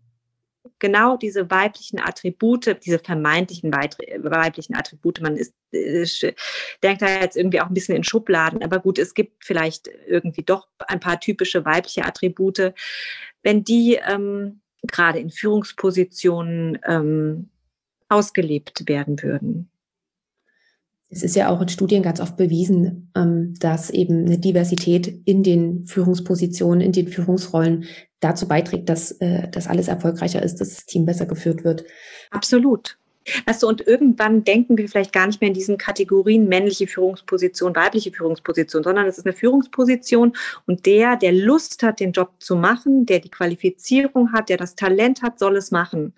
genau 0.79 1.17
diese 1.17 1.49
weiblichen 1.49 1.99
Attribute, 1.99 2.77
diese 2.85 2.99
vermeintlichen 2.99 3.71
weiblichen 3.71 4.75
Attribute, 4.75 5.21
man 5.21 5.37
ist, 5.37 5.53
ist, 5.71 6.25
denkt 6.83 7.01
da 7.01 7.21
jetzt 7.21 7.37
irgendwie 7.37 7.61
auch 7.61 7.67
ein 7.67 7.73
bisschen 7.73 7.95
in 7.95 8.03
Schubladen, 8.03 8.63
aber 8.63 8.79
gut, 8.79 8.99
es 8.99 9.13
gibt 9.13 9.45
vielleicht 9.45 9.89
irgendwie 10.07 10.43
doch 10.43 10.67
ein 10.87 10.99
paar 10.99 11.19
typische 11.19 11.65
weibliche 11.65 12.05
Attribute, 12.05 12.73
wenn 13.43 13.63
die 13.63 13.99
ähm, 14.07 14.61
gerade 14.83 15.19
in 15.19 15.29
Führungspositionen 15.29 16.79
ähm, 16.85 17.49
ausgelebt 18.09 18.87
werden 18.87 19.21
würden. 19.21 19.69
Es 21.09 21.23
ist 21.23 21.35
ja 21.35 21.49
auch 21.49 21.61
in 21.61 21.69
Studien 21.69 22.03
ganz 22.03 22.19
oft 22.19 22.35
bewiesen, 22.35 23.11
ähm, 23.15 23.53
dass 23.59 23.89
eben 23.89 24.25
eine 24.25 24.37
Diversität 24.37 25.07
in 25.25 25.41
den 25.41 25.85
Führungspositionen, 25.85 26.81
in 26.81 26.91
den 26.91 27.07
Führungsrollen 27.07 27.85
dazu 28.19 28.47
beiträgt, 28.47 28.89
dass 28.89 29.11
äh, 29.11 29.47
das 29.49 29.67
alles 29.67 29.87
erfolgreicher 29.87 30.41
ist, 30.43 30.59
dass 30.59 30.75
das 30.75 30.85
Team 30.85 31.05
besser 31.05 31.25
geführt 31.25 31.63
wird. 31.63 31.85
Absolut. 32.31 32.97
Weißt 33.45 33.63
du, 33.63 33.67
und 33.67 33.85
irgendwann 33.85 34.43
denken 34.43 34.77
wir 34.77 34.87
vielleicht 34.87 35.13
gar 35.13 35.27
nicht 35.27 35.41
mehr 35.41 35.49
in 35.49 35.53
diesen 35.53 35.77
Kategorien 35.77 36.47
männliche 36.47 36.87
Führungsposition, 36.87 37.75
weibliche 37.75 38.11
Führungsposition, 38.11 38.83
sondern 38.83 39.05
es 39.05 39.17
ist 39.17 39.25
eine 39.25 39.35
Führungsposition 39.35 40.33
und 40.65 40.85
der, 40.85 41.15
der 41.17 41.31
Lust 41.31 41.83
hat, 41.83 41.99
den 41.99 42.11
Job 42.11 42.31
zu 42.39 42.55
machen, 42.55 43.05
der 43.05 43.19
die 43.19 43.29
Qualifizierung 43.29 44.31
hat, 44.31 44.49
der 44.49 44.57
das 44.57 44.75
Talent 44.75 45.21
hat, 45.21 45.39
soll 45.39 45.57
es 45.57 45.71
machen. 45.71 46.13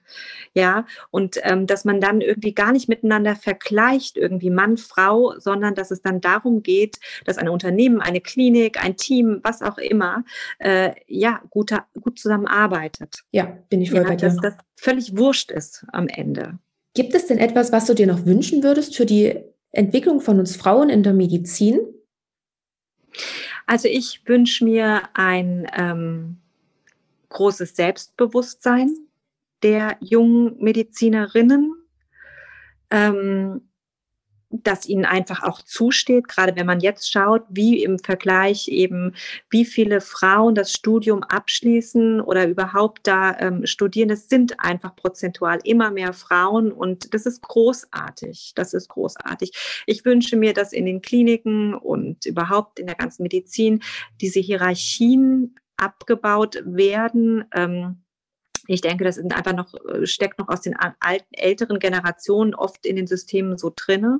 Ja, 0.54 0.86
und 1.12 1.40
ähm, 1.44 1.68
dass 1.68 1.86
man 1.86 2.02
dann 2.02 2.22
irgendwie 2.22 2.54
gar 2.54 2.72
nicht 2.72 2.90
miteinander 2.90 3.36
vergleicht, 3.36 4.18
irgendwie 4.18 4.50
Mann, 4.50 4.78
Frau, 4.78 5.34
sondern 5.38 5.76
dass 5.76 5.92
es 5.92 6.02
dann 6.02 6.22
darum 6.22 6.64
geht, 6.64 7.00
dass 7.26 7.38
ein 7.38 7.50
Unternehmen, 7.50 8.02
eine 8.02 8.22
Klinik, 8.22 8.84
ein 8.84 8.98
Team, 8.98 9.40
was 9.44 9.62
auch 9.62 9.78
immer, 9.78 10.24
äh, 10.60 10.92
ja, 11.08 11.42
gut, 11.50 11.72
gut 12.00 12.20
zusammenarbeitet. 12.20 13.24
Ja, 13.32 13.58
bin 13.70 13.82
ich 13.82 13.92
voll 13.92 14.02
ja, 14.02 14.08
bei 14.08 14.16
dir. 14.16 14.28
Dass 14.28 14.38
das 14.38 14.56
völlig 14.76 15.18
wurscht 15.18 15.52
ist 15.52 15.86
am 15.92 16.08
Ende. 16.08 16.60
Gibt 17.00 17.16
es 17.16 17.28
denn 17.28 17.38
etwas, 17.38 17.72
was 17.72 17.86
du 17.86 17.94
dir 17.94 18.08
noch 18.08 18.26
wünschen 18.26 18.62
würdest 18.62 18.94
für 18.94 19.06
die 19.06 19.42
Entwicklung 19.72 20.20
von 20.20 20.38
uns 20.38 20.58
Frauen 20.58 20.90
in 20.90 21.02
der 21.02 21.14
Medizin? 21.14 21.80
Also 23.66 23.88
ich 23.88 24.28
wünsche 24.28 24.66
mir 24.66 25.04
ein 25.14 25.66
ähm, 25.78 26.40
großes 27.30 27.78
Selbstbewusstsein 27.78 28.94
der 29.64 29.96
jungen 30.02 30.62
Medizinerinnen. 30.62 31.74
Ähm, 32.92 33.69
das 34.52 34.88
ihnen 34.88 35.06
einfach 35.06 35.44
auch 35.44 35.62
zusteht, 35.62 36.28
gerade 36.28 36.56
wenn 36.56 36.66
man 36.66 36.80
jetzt 36.80 37.12
schaut, 37.12 37.44
wie 37.50 37.84
im 37.84 38.00
Vergleich 38.00 38.68
eben, 38.68 39.14
wie 39.50 39.64
viele 39.64 40.02
Frauen 40.02 40.56
das 40.56 40.74
Studium 40.74 41.24
abschließen 41.24 42.20
oder 42.20 42.48
überhaupt 42.48 43.06
da 43.06 43.38
ähm, 43.40 43.66
studieren. 43.68 44.10
Es 44.10 44.28
sind 44.28 44.60
einfach 44.60 44.96
prozentual 44.96 45.60
immer 45.64 45.92
mehr 45.92 46.14
Frauen 46.14 46.72
und 46.72 47.14
das 47.14 47.28
ist 47.28 47.44
großartig. 47.44 48.54
Das 48.56 48.74
ist 48.74 48.90
großartig. 48.90 49.52
Ich 49.86 50.04
wünsche 50.04 50.36
mir, 50.36 50.54
dass 50.54 50.74
in 50.74 50.86
den 50.86 51.02
Kliniken 51.02 51.76
und 51.76 52.26
überhaupt 52.26 52.80
in 52.80 52.88
der 52.88 52.96
ganzen 52.96 53.24
Medizin 53.24 53.84
diese 54.20 54.40
Hierarchien 54.40 55.56
abgebaut 55.78 56.62
werden. 56.66 57.46
Ähm, 57.54 58.04
ich 58.68 58.82
denke, 58.82 59.04
das 59.04 59.16
sind 59.16 59.36
einfach 59.36 59.54
noch, 59.54 59.74
äh, 59.86 60.06
steckt 60.06 60.40
noch 60.40 60.48
aus 60.48 60.62
den 60.62 60.76
alten, 60.76 61.34
älteren 61.34 61.80
Generationen 61.80 62.56
oft 62.56 62.86
in 62.86 62.96
den 62.96 63.08
Systemen 63.08 63.58
so 63.58 63.72
drinne. 63.76 64.20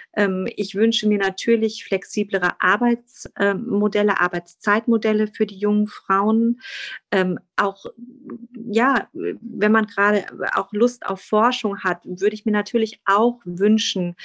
ich 0.55 0.75
wünsche 0.75 1.07
mir 1.07 1.17
natürlich 1.17 1.85
flexiblere 1.85 2.59
Arbeitsmodelle, 2.59 4.19
Arbeitszeitmodelle 4.19 5.27
für 5.27 5.45
die 5.45 5.57
jungen 5.57 5.87
Frauen. 5.87 6.59
Ähm, 7.11 7.39
auch, 7.55 7.85
ja, 8.53 9.07
wenn 9.13 9.71
man 9.71 9.85
gerade 9.85 10.25
auch 10.55 10.73
Lust 10.73 11.05
auf 11.05 11.21
Forschung 11.21 11.79
hat, 11.79 12.01
würde 12.03 12.33
ich 12.33 12.45
mir 12.45 12.51
natürlich 12.51 12.99
auch 13.05 13.39
wünschen, 13.45 14.15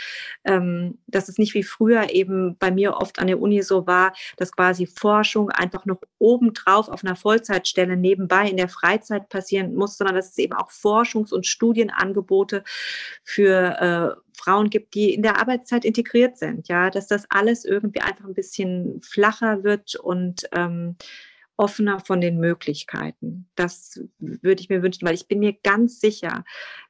ähm, 0.45 0.99
dass 1.07 1.29
es 1.29 1.39
nicht 1.39 1.55
wie 1.55 1.63
früher 1.63 2.11
eben 2.11 2.57
bei 2.59 2.71
mir 2.71 2.97
oft 2.97 3.19
an 3.19 3.27
der 3.27 3.41
Uni 3.41 3.63
so 3.63 3.87
war, 3.87 4.13
dass 4.39 4.53
quasi 4.53 4.87
Forschung 4.87 5.51
einfach 5.51 5.85
noch 5.85 6.01
obendrauf 6.19 6.89
auf 6.89 7.05
einer 7.05 7.17
Vollzeitstelle 7.17 7.97
nebenbei 7.97 8.49
in 8.49 8.57
der 8.57 8.69
Freizeit 8.69 9.29
passieren 9.29 9.75
muss, 9.75 9.99
sondern 9.99 10.17
dass 10.17 10.31
es 10.31 10.39
eben 10.39 10.55
auch 10.55 10.71
Forschungs- 10.71 11.33
und 11.33 11.47
Studienangebote 11.47 12.65
für 13.23 14.17
äh, 14.17 14.21
Frauen 14.37 14.71
gibt, 14.71 14.95
die 14.95 15.15
in 15.15 15.23
der 15.23 15.41
Arbeitszeit 15.41 15.76
integriert 15.85 16.39
sind, 16.39 16.69
ja, 16.69 16.91
dass 16.91 17.07
das 17.07 17.27
alles 17.31 17.65
irgendwie 17.65 18.01
einfach 18.01 18.25
ein 18.25 18.35
bisschen 18.35 19.01
flacher 19.03 19.65
wird 19.65 19.95
und 19.97 20.49
ähm, 20.53 20.97
offener 21.57 22.01
von 22.01 22.21
den 22.21 22.39
Möglichkeiten. 22.39 23.49
Das 23.55 24.01
würde 24.19 24.61
ich 24.61 24.69
mir 24.69 24.83
wünschen, 24.83 25.07
weil 25.07 25.15
ich 25.15 25.29
bin 25.29 25.39
mir 25.39 25.55
ganz 25.63 26.01
sicher, 26.01 26.45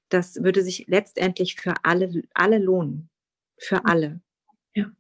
das 0.09 0.43
würde 0.43 0.62
sich 0.62 0.87
letztendlich 0.89 1.57
für 1.57 1.74
alle, 1.82 2.22
alle 2.34 2.59
lohnen. 2.59 3.09
Für 3.59 3.84
alle. 3.87 4.20
Ja. 4.74 4.91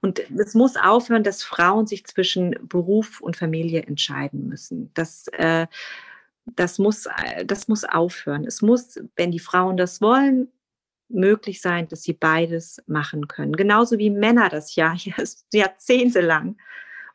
Und 0.00 0.20
es 0.30 0.54
muss 0.54 0.76
aufhören, 0.76 1.24
dass 1.24 1.42
Frauen 1.42 1.86
sich 1.86 2.04
zwischen 2.06 2.56
Beruf 2.62 3.20
und 3.20 3.36
Familie 3.36 3.82
entscheiden 3.82 4.46
müssen. 4.48 4.90
Das, 4.94 5.26
äh, 5.32 5.66
das, 6.46 6.78
muss, 6.78 7.06
äh, 7.06 7.44
das 7.44 7.68
muss 7.68 7.84
aufhören. 7.84 8.44
Es 8.44 8.62
muss, 8.62 9.00
wenn 9.16 9.32
die 9.32 9.40
Frauen 9.40 9.76
das 9.76 10.00
wollen, 10.00 10.48
möglich 11.10 11.60
sein, 11.60 11.88
dass 11.88 12.02
sie 12.02 12.12
beides 12.12 12.82
machen 12.86 13.28
können. 13.28 13.52
Genauso 13.52 13.98
wie 13.98 14.10
Männer 14.10 14.48
das 14.48 14.74
ja 14.76 14.94
jahrzehntelang, 15.52 16.56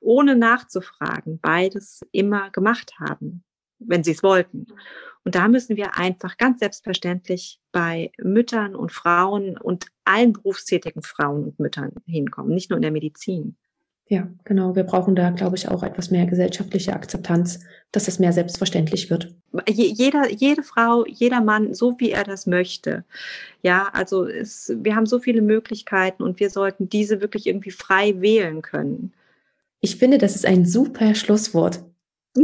ohne 0.01 0.35
nachzufragen, 0.35 1.39
beides 1.39 2.01
immer 2.11 2.49
gemacht 2.51 2.93
haben, 2.99 3.43
wenn 3.79 4.03
sie 4.03 4.11
es 4.11 4.23
wollten. 4.23 4.67
Und 5.23 5.33
da 5.33 5.47
müssen 5.47 5.75
wir 5.75 5.97
einfach 5.97 6.37
ganz 6.37 6.59
selbstverständlich 6.59 7.59
bei 7.71 8.11
Müttern 8.19 8.75
und 8.75 8.91
Frauen 8.91 9.57
und 9.57 9.87
allen 10.03 10.33
berufstätigen 10.33 11.01
Frauen 11.01 11.45
und 11.45 11.59
Müttern 11.59 11.93
hinkommen, 12.05 12.53
nicht 12.53 12.69
nur 12.69 12.77
in 12.77 12.83
der 12.83 12.91
Medizin. 12.91 13.57
Ja, 14.07 14.27
genau. 14.43 14.75
Wir 14.75 14.83
brauchen 14.83 15.15
da, 15.15 15.31
glaube 15.31 15.55
ich, 15.55 15.67
auch 15.67 15.81
etwas 15.81 16.11
mehr 16.11 16.27
gesellschaftliche 16.27 16.93
Akzeptanz, 16.93 17.61
dass 17.91 18.07
es 18.07 18.19
mehr 18.19 18.33
selbstverständlich 18.33 19.09
wird. 19.09 19.33
Jeder, 19.67 20.29
jede 20.29 20.61
Frau, 20.61 21.05
jeder 21.07 21.41
Mann, 21.41 21.73
so 21.73 21.99
wie 21.99 22.11
er 22.11 22.23
das 22.23 22.45
möchte. 22.45 23.03
Ja, 23.63 23.89
also 23.93 24.27
es, 24.27 24.71
wir 24.77 24.95
haben 24.95 25.07
so 25.07 25.17
viele 25.17 25.41
Möglichkeiten 25.41 26.21
und 26.21 26.39
wir 26.39 26.51
sollten 26.51 26.87
diese 26.87 27.19
wirklich 27.19 27.47
irgendwie 27.47 27.71
frei 27.71 28.21
wählen 28.21 28.61
können. 28.61 29.11
Ich 29.81 29.95
finde, 29.95 30.19
das 30.19 30.35
ist 30.35 30.45
ein 30.45 30.65
super 30.65 31.15
Schlusswort. 31.15 31.83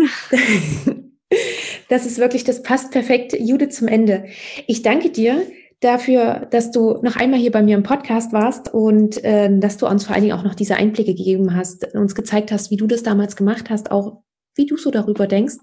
das 1.90 2.08
ist 2.08 2.18
wirklich, 2.18 2.44
das 2.44 2.64
passt 2.64 2.92
perfekt, 2.92 3.36
Judith, 3.40 3.76
zum 3.76 3.88
Ende. 3.88 4.26
Ich 4.66 4.82
danke 4.82 5.12
dir 5.12 5.46
dafür, 5.82 6.48
dass 6.52 6.72
du 6.72 7.00
noch 7.02 7.18
einmal 7.18 7.40
hier 7.40 7.52
bei 7.52 7.62
mir 7.62 7.76
im 7.76 7.84
Podcast 7.84 8.32
warst 8.32 8.74
und 8.74 9.24
äh, 9.24 9.50
dass 9.60 9.78
du 9.78 9.88
uns 9.88 10.06
vor 10.06 10.16
allen 10.16 10.24
Dingen 10.24 10.38
auch 10.38 10.44
noch 10.44 10.56
diese 10.56 10.76
Einblicke 10.76 11.14
gegeben 11.14 11.56
hast, 11.56 11.94
uns 11.94 12.16
gezeigt 12.16 12.52
hast, 12.52 12.72
wie 12.72 12.78
du 12.78 12.88
das 12.88 13.04
damals 13.04 13.36
gemacht 13.36 13.70
hast, 13.70 13.92
auch 13.92 14.22
wie 14.56 14.66
du 14.66 14.78
so 14.78 14.92
darüber 14.92 15.28
denkst. 15.28 15.58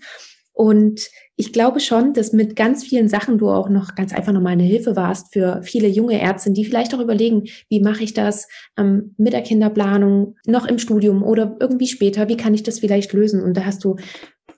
Und 0.53 1.09
ich 1.37 1.53
glaube 1.53 1.79
schon, 1.79 2.15
dass 2.15 2.33
mit 2.33 2.57
ganz 2.57 2.83
vielen 2.83 3.09
Sachen 3.09 3.39
du 3.39 3.49
auch 3.49 3.69
noch 3.69 3.95
ganz 3.95 4.13
einfach 4.13 4.33
nochmal 4.33 4.55
eine 4.55 4.65
Hilfe 4.65 4.97
warst 4.97 5.33
für 5.33 5.63
viele 5.63 5.87
junge 5.87 6.21
Ärzte, 6.21 6.51
die 6.51 6.65
vielleicht 6.65 6.93
auch 6.97 6.99
überlegen, 6.99 7.45
wie 7.69 7.81
mache 7.81 8.03
ich 8.03 8.13
das 8.13 8.49
ähm, 8.77 9.15
mit 9.19 9.35
der 9.35 9.43
Kinderplanung, 9.43 10.35
noch 10.47 10.67
im 10.67 10.81
Studium 10.81 11.23
oder 11.23 11.57
irgendwie 11.61 11.87
später, 11.87 12.29
wie 12.29 12.37
kann 12.37 12.55
ich 12.55 12.65
das 12.65 12.81
vielleicht 12.81 13.13
lösen? 13.13 13.41
Und 13.41 13.57
da 13.57 13.67
hast 13.67 13.85
du 13.85 13.95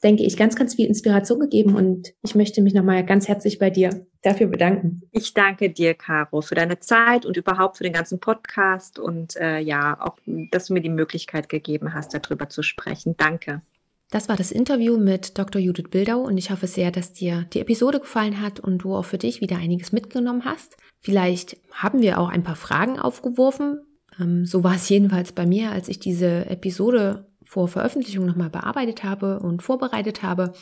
denke 0.03 0.23
ich, 0.23 0.37
ganz, 0.37 0.57
ganz 0.57 0.75
viel 0.75 0.87
Inspiration 0.87 1.41
gegeben 1.41 1.77
und 1.77 2.13
ich 2.23 2.35
möchte 2.35 2.63
mich 2.63 2.75
nochmal 2.75 3.05
ganz 3.05 3.29
herzlich 3.29 3.59
bei 3.59 3.71
dir 3.71 4.07
dafür 4.23 4.47
bedanken. 4.47 5.03
Ich 5.13 5.35
danke 5.35 5.71
dir, 5.71 5.95
Caro, 5.95 6.41
für 6.41 6.55
deine 6.55 6.81
Zeit 6.81 7.27
und 7.27 7.37
überhaupt 7.37 7.77
für 7.77 7.85
den 7.85 7.93
ganzen 7.93 8.21
Podcast 8.21 8.99
und 8.99 9.37
äh, 9.37 9.59
ja, 9.59 9.99
auch, 10.01 10.17
dass 10.51 10.67
du 10.67 10.75
mir 10.75 10.81
die 10.81 10.89
Möglichkeit 10.89 11.49
gegeben 11.49 11.95
hast, 11.95 12.15
darüber 12.15 12.49
zu 12.49 12.63
sprechen. 12.63 13.15
Danke. 13.17 13.63
Das 14.11 14.29
war 14.29 14.37
das 14.37 14.51
Interview 14.51 14.97
mit 14.99 15.39
Dr. 15.39 15.61
Judith 15.61 15.91
Bildau 15.91 16.19
und 16.21 16.37
ich 16.37 16.51
hoffe 16.51 16.67
sehr, 16.67 16.91
dass 16.91 17.13
dir 17.13 17.47
die 17.53 17.61
Episode 17.61 18.01
gefallen 18.01 18.41
hat 18.41 18.59
und 18.59 18.79
du 18.79 18.95
auch 18.95 19.05
für 19.05 19.19
dich 19.19 19.41
wieder 19.41 19.57
einiges 19.59 19.93
mitgenommen 19.93 20.45
hast. 20.45 20.77
Vielleicht 20.99 21.57
haben 21.73 22.03
wir 22.03 22.19
auch 22.19 22.29
ein 22.29 22.43
paar 22.43 22.57
Fragen 22.57 22.99
aufgeworfen. 22.99 23.81
Ähm, 24.19 24.47
so 24.47 24.65
war 24.65 24.75
es 24.75 24.89
jedenfalls 24.89 25.31
bei 25.31 25.47
mir, 25.47 25.71
als 25.71 25.89
ich 25.89 26.01
diese 26.01 26.47
Episode 26.47 27.30
vor 27.51 27.67
Veröffentlichung 27.67 28.27
nochmal 28.27 28.49
bearbeitet 28.49 29.03
habe 29.03 29.41
und 29.41 29.61
vorbereitet 29.61 30.23
habe. 30.23 30.53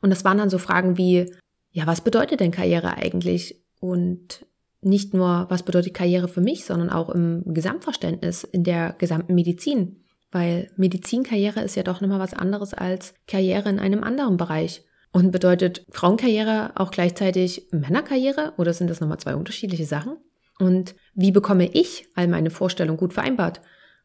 Und 0.00 0.10
das 0.10 0.24
waren 0.24 0.38
dann 0.38 0.50
so 0.50 0.58
Fragen 0.58 0.98
wie, 0.98 1.32
ja, 1.70 1.86
was 1.86 2.00
bedeutet 2.00 2.40
denn 2.40 2.50
Karriere 2.50 2.96
eigentlich? 2.96 3.62
Und 3.78 4.44
nicht 4.80 5.14
nur, 5.14 5.46
was 5.50 5.62
bedeutet 5.62 5.94
Karriere 5.94 6.26
für 6.26 6.40
mich, 6.40 6.64
sondern 6.64 6.90
auch 6.90 7.10
im 7.10 7.44
Gesamtverständnis 7.46 8.42
in 8.42 8.64
der 8.64 8.96
gesamten 8.98 9.36
Medizin. 9.36 10.00
Weil 10.32 10.68
Medizinkarriere 10.76 11.60
ist 11.60 11.76
ja 11.76 11.84
doch 11.84 12.00
nochmal 12.00 12.18
was 12.18 12.34
anderes 12.34 12.74
als 12.74 13.14
Karriere 13.28 13.68
in 13.68 13.78
einem 13.78 14.02
anderen 14.02 14.36
Bereich. 14.36 14.82
Und 15.12 15.30
bedeutet 15.30 15.84
Frauenkarriere 15.90 16.72
auch 16.74 16.90
gleichzeitig 16.90 17.68
Männerkarriere 17.70 18.54
oder 18.56 18.74
sind 18.74 18.90
das 18.90 19.00
nochmal 19.00 19.18
zwei 19.18 19.36
unterschiedliche 19.36 19.86
Sachen? 19.86 20.16
Und 20.58 20.96
wie 21.14 21.30
bekomme 21.30 21.70
ich 21.72 22.08
all 22.16 22.26
meine 22.26 22.50
Vorstellungen 22.50 22.98
gut 22.98 23.12
vereinbart? 23.12 23.60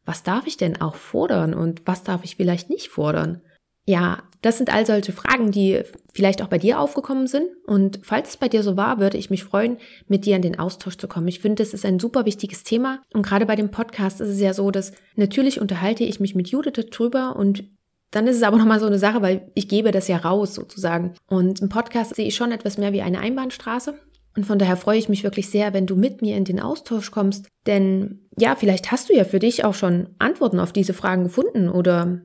Was 0.08 0.22
darf 0.22 0.46
ich 0.46 0.56
denn 0.56 0.80
auch 0.80 0.94
fordern 0.94 1.52
und 1.52 1.82
was 1.84 2.02
darf 2.02 2.24
ich 2.24 2.36
vielleicht 2.36 2.70
nicht 2.70 2.88
fordern? 2.88 3.42
Ja, 3.84 4.22
das 4.40 4.56
sind 4.56 4.72
all 4.72 4.86
solche 4.86 5.12
Fragen, 5.12 5.50
die 5.50 5.82
vielleicht 6.14 6.40
auch 6.40 6.48
bei 6.48 6.56
dir 6.56 6.80
aufgekommen 6.80 7.26
sind. 7.26 7.48
Und 7.66 8.00
falls 8.02 8.30
es 8.30 8.36
bei 8.38 8.48
dir 8.48 8.62
so 8.62 8.78
war, 8.78 9.00
würde 9.00 9.18
ich 9.18 9.28
mich 9.28 9.44
freuen, 9.44 9.76
mit 10.06 10.24
dir 10.24 10.36
in 10.36 10.40
den 10.40 10.58
Austausch 10.58 10.96
zu 10.96 11.08
kommen. 11.08 11.28
Ich 11.28 11.40
finde, 11.40 11.62
das 11.62 11.74
ist 11.74 11.84
ein 11.84 11.98
super 11.98 12.24
wichtiges 12.24 12.64
Thema. 12.64 13.02
Und 13.12 13.26
gerade 13.26 13.44
bei 13.44 13.54
dem 13.54 13.70
Podcast 13.70 14.22
ist 14.22 14.30
es 14.30 14.40
ja 14.40 14.54
so, 14.54 14.70
dass 14.70 14.92
natürlich 15.16 15.60
unterhalte 15.60 16.04
ich 16.04 16.20
mich 16.20 16.34
mit 16.34 16.48
Judith 16.48 16.86
drüber 16.90 17.36
und 17.36 17.64
dann 18.10 18.26
ist 18.26 18.36
es 18.36 18.42
aber 18.42 18.56
nochmal 18.56 18.80
so 18.80 18.86
eine 18.86 18.98
Sache, 18.98 19.20
weil 19.20 19.50
ich 19.54 19.68
gebe 19.68 19.90
das 19.90 20.08
ja 20.08 20.16
raus 20.16 20.54
sozusagen. 20.54 21.12
Und 21.26 21.60
im 21.60 21.68
Podcast 21.68 22.14
sehe 22.14 22.28
ich 22.28 22.34
schon 22.34 22.52
etwas 22.52 22.78
mehr 22.78 22.94
wie 22.94 23.02
eine 23.02 23.20
Einbahnstraße. 23.20 23.98
Und 24.38 24.44
von 24.44 24.60
daher 24.60 24.76
freue 24.76 25.00
ich 25.00 25.08
mich 25.08 25.24
wirklich 25.24 25.50
sehr, 25.50 25.72
wenn 25.72 25.86
du 25.86 25.96
mit 25.96 26.22
mir 26.22 26.36
in 26.36 26.44
den 26.44 26.60
Austausch 26.60 27.10
kommst. 27.10 27.48
Denn 27.66 28.28
ja, 28.38 28.54
vielleicht 28.54 28.92
hast 28.92 29.08
du 29.08 29.12
ja 29.12 29.24
für 29.24 29.40
dich 29.40 29.64
auch 29.64 29.74
schon 29.74 30.10
Antworten 30.20 30.60
auf 30.60 30.72
diese 30.72 30.94
Fragen 30.94 31.24
gefunden 31.24 31.68
oder 31.68 32.22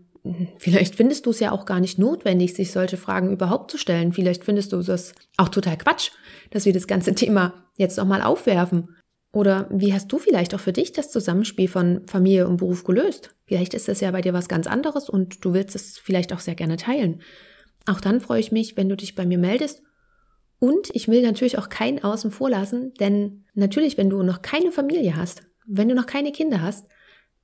vielleicht 0.59 0.93
findest 0.93 1.25
du 1.25 1.31
es 1.31 1.39
ja 1.39 1.51
auch 1.51 1.65
gar 1.65 1.79
nicht 1.79 1.97
notwendig, 1.97 2.53
sich 2.53 2.71
solche 2.71 2.97
Fragen 2.97 3.31
überhaupt 3.31 3.71
zu 3.71 3.79
stellen. 3.79 4.13
Vielleicht 4.13 4.43
findest 4.43 4.73
du 4.73 4.77
es 4.77 5.15
auch 5.37 5.49
total 5.49 5.75
Quatsch, 5.75 6.11
dass 6.51 6.65
wir 6.65 6.73
das 6.73 6.85
ganze 6.85 7.15
Thema 7.15 7.65
jetzt 7.77 7.97
nochmal 7.97 8.21
aufwerfen. 8.21 8.95
Oder 9.31 9.67
wie 9.71 9.91
hast 9.91 10.11
du 10.11 10.19
vielleicht 10.19 10.53
auch 10.53 10.59
für 10.59 10.71
dich 10.71 10.91
das 10.91 11.09
Zusammenspiel 11.09 11.67
von 11.67 12.05
Familie 12.05 12.47
und 12.47 12.57
Beruf 12.57 12.83
gelöst? 12.83 13.33
Vielleicht 13.47 13.73
ist 13.73 13.87
das 13.87 14.01
ja 14.01 14.11
bei 14.11 14.21
dir 14.21 14.33
was 14.33 14.47
ganz 14.47 14.67
anderes 14.67 15.09
und 15.09 15.43
du 15.43 15.55
willst 15.55 15.75
es 15.75 15.97
vielleicht 15.97 16.31
auch 16.31 16.41
sehr 16.41 16.53
gerne 16.53 16.77
teilen. 16.77 17.23
Auch 17.87 18.01
dann 18.01 18.21
freue 18.21 18.39
ich 18.39 18.51
mich, 18.51 18.77
wenn 18.77 18.87
du 18.87 18.95
dich 18.95 19.15
bei 19.15 19.25
mir 19.25 19.39
meldest 19.39 19.81
und 20.63 20.91
ich 20.93 21.09
will 21.09 21.21
natürlich 21.21 21.57
auch 21.57 21.67
keinen 21.67 22.01
außen 22.01 22.31
vor 22.31 22.49
lassen, 22.49 22.93
denn 22.93 23.43
natürlich, 23.53 23.97
wenn 23.97 24.09
du 24.09 24.23
noch 24.23 24.41
keine 24.41 24.71
Familie 24.71 25.17
hast, 25.17 25.43
wenn 25.67 25.89
du 25.89 25.93
noch 25.93 26.05
keine 26.05 26.31
Kinder 26.31 26.61
hast, 26.61 26.87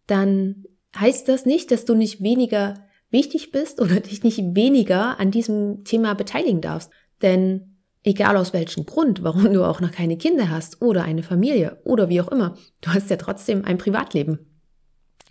dann 0.08 0.64
heißt 0.98 1.28
das 1.28 1.46
nicht, 1.46 1.70
dass 1.72 1.84
du 1.84 1.96
nicht 1.96 2.24
weniger 2.24 2.88
wichtig 3.10 3.52
bist 3.52 3.82
oder 3.82 4.00
dich 4.00 4.24
nicht 4.24 4.38
weniger 4.56 5.20
an 5.20 5.32
diesem 5.32 5.84
Thema 5.84 6.14
beteiligen 6.14 6.62
darfst. 6.62 6.92
Denn 7.22 7.82
egal 8.04 8.38
aus 8.38 8.54
welchem 8.54 8.86
Grund, 8.86 9.22
warum 9.22 9.52
du 9.52 9.66
auch 9.66 9.82
noch 9.82 9.92
keine 9.92 10.16
Kinder 10.16 10.50
hast 10.50 10.82
oder 10.82 11.04
eine 11.04 11.22
Familie 11.22 11.82
oder 11.84 12.08
wie 12.08 12.22
auch 12.22 12.30
immer, 12.30 12.56
du 12.80 12.92
hast 12.94 13.10
ja 13.10 13.18
trotzdem 13.18 13.66
ein 13.66 13.78
Privatleben. 13.78 14.64